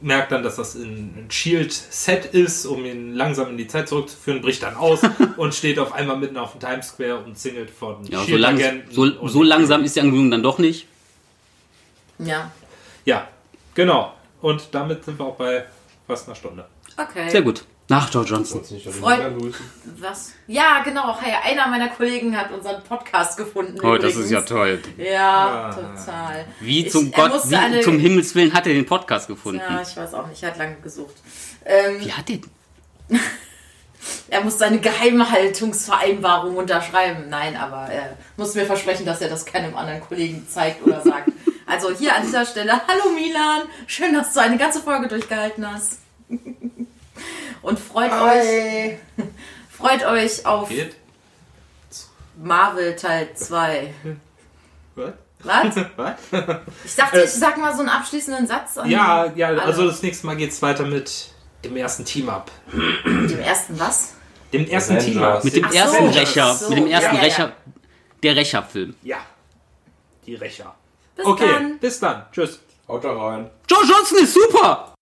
Merkt 0.00 0.30
dann, 0.30 0.42
dass 0.42 0.56
das 0.56 0.74
ein 0.76 1.26
Shield-Set 1.30 2.26
ist, 2.26 2.66
um 2.66 2.84
ihn 2.84 3.14
langsam 3.14 3.48
in 3.48 3.56
die 3.56 3.66
Zeit 3.66 3.88
zurückzuführen, 3.88 4.40
bricht 4.40 4.62
dann 4.62 4.76
aus 4.76 5.00
und 5.36 5.54
steht 5.54 5.78
auf 5.78 5.92
einmal 5.92 6.18
mitten 6.18 6.36
auf 6.36 6.52
dem 6.52 6.60
Times 6.60 6.88
Square 6.88 7.24
und 7.24 7.36
singelt 7.36 7.70
von 7.70 8.04
Ja, 8.04 8.22
so, 8.22 8.36
lang, 8.36 8.60
so, 8.90 9.26
so 9.26 9.42
langsam 9.42 9.82
ist 9.82 9.96
die 9.96 10.00
Angewöhnung 10.00 10.30
dann 10.30 10.42
doch 10.42 10.58
nicht. 10.58 10.86
Ja. 12.18 12.52
Ja, 13.04 13.28
genau. 13.74 14.12
Und 14.42 14.68
damit 14.70 15.04
sind 15.04 15.18
wir 15.18 15.26
auch 15.26 15.36
bei 15.36 15.64
fast 16.06 16.28
einer 16.28 16.36
Stunde. 16.36 16.66
Okay. 16.96 17.30
Sehr 17.30 17.42
gut. 17.42 17.64
Nach 17.88 18.10
George 18.10 18.30
Johnson. 18.30 18.62
Grüßen. 18.62 19.60
Was? 20.00 20.32
Ja, 20.48 20.82
genau. 20.82 21.16
Hey, 21.20 21.34
einer 21.52 21.68
meiner 21.68 21.88
Kollegen 21.88 22.36
hat 22.36 22.50
unseren 22.50 22.82
Podcast 22.82 23.36
gefunden. 23.36 23.78
Oh, 23.80 23.92
das 23.96 24.12
übrigens. 24.14 24.16
ist 24.24 24.30
ja 24.32 24.42
toll. 24.42 24.82
Ja, 24.96 25.70
Ah. 25.70 25.72
total. 25.72 26.44
Wie 26.58 26.86
Ich- 26.86 26.90
zum 26.92 27.12
er 27.12 27.28
Gott, 27.28 27.48
wie 27.48 27.54
eine- 27.54 27.80
zum 27.82 27.98
Himmels 28.00 28.34
Willen 28.34 28.52
hat 28.52 28.66
er 28.66 28.74
den 28.74 28.86
Podcast 28.86 29.28
gefunden? 29.28 29.60
Ja, 29.60 29.80
ich 29.80 29.96
weiß 29.96 30.14
auch 30.14 30.26
nicht. 30.26 30.42
Er 30.42 30.50
hat 30.50 30.58
lange 30.58 30.76
gesucht. 30.82 31.14
Ähm, 31.64 32.00
Wie 32.00 32.12
hat 32.12 32.28
der? 32.28 32.38
Er 34.28 34.40
muss 34.44 34.58
seine 34.58 34.78
Geheimhaltungsvereinbarung 34.78 36.56
unterschreiben. 36.56 37.24
Nein, 37.28 37.56
aber 37.56 37.88
er 37.90 38.16
muss 38.36 38.54
mir 38.54 38.64
versprechen, 38.64 39.04
dass 39.04 39.20
er 39.20 39.28
das 39.28 39.44
keinem 39.44 39.76
anderen 39.76 40.00
Kollegen 40.00 40.46
zeigt 40.48 40.84
oder 40.84 41.00
sagt. 41.02 41.30
Also 41.68 41.90
hier 41.90 42.14
an 42.14 42.22
dieser 42.22 42.46
Stelle, 42.46 42.80
hallo 42.86 43.10
Milan, 43.12 43.62
schön, 43.88 44.14
dass 44.14 44.32
du 44.32 44.40
eine 44.40 44.56
ganze 44.56 44.80
Folge 44.80 45.08
durchgehalten 45.08 45.68
hast. 45.68 45.98
Und 47.66 47.80
freut 47.80 48.12
euch, 48.12 48.96
freut 49.76 50.04
euch 50.06 50.46
auf 50.46 50.68
Geht? 50.68 50.94
Marvel 52.40 52.94
Teil 52.94 53.34
2. 53.34 53.92
Was? 54.94 55.74
Was? 55.96 56.16
Ich 56.84 56.94
dachte, 56.94 57.22
ich 57.22 57.30
sag 57.32 57.56
mal 57.58 57.72
so 57.74 57.80
einen 57.80 57.88
abschließenden 57.88 58.46
Satz. 58.46 58.78
an 58.78 58.88
Ja, 58.88 59.26
ja, 59.34 59.48
alle. 59.48 59.62
also 59.62 59.84
das 59.88 60.00
nächste 60.00 60.26
Mal 60.28 60.36
geht's 60.36 60.62
weiter 60.62 60.84
mit 60.84 61.30
dem 61.64 61.76
ersten 61.76 62.04
Team-Up. 62.04 62.52
Dem 63.04 63.40
ersten 63.40 63.78
was? 63.80 64.14
Dem 64.52 64.64
ersten. 64.68 65.00
Team-Up. 65.00 65.42
Mit 65.42 65.56
dem 65.56 65.64
Ach 65.64 65.70
so, 65.72 65.76
ersten 65.76 66.08
ach 66.08 66.14
Rächer, 66.14 66.54
so. 66.54 66.68
mit 66.68 66.78
dem 66.78 66.86
ersten 66.86 67.06
Ja, 67.06 67.12
ja, 67.14 67.18
ja. 67.18 67.24
Rächer, 67.24 67.52
der 68.22 68.36
Rächerfilm. 68.36 68.94
Ja, 69.02 69.18
die 70.24 70.36
Rächer. 70.36 70.72
Bis 71.16 71.26
Okay, 71.26 71.48
dann. 71.52 71.78
bis 71.80 71.98
dann. 71.98 72.26
Tschüss. 72.30 72.60
Haut 72.86 73.02
da 73.02 73.12
rein. 73.12 73.50
George 73.66 73.88
Johnson 73.90 74.18
ist 74.18 74.34
super! 74.34 74.92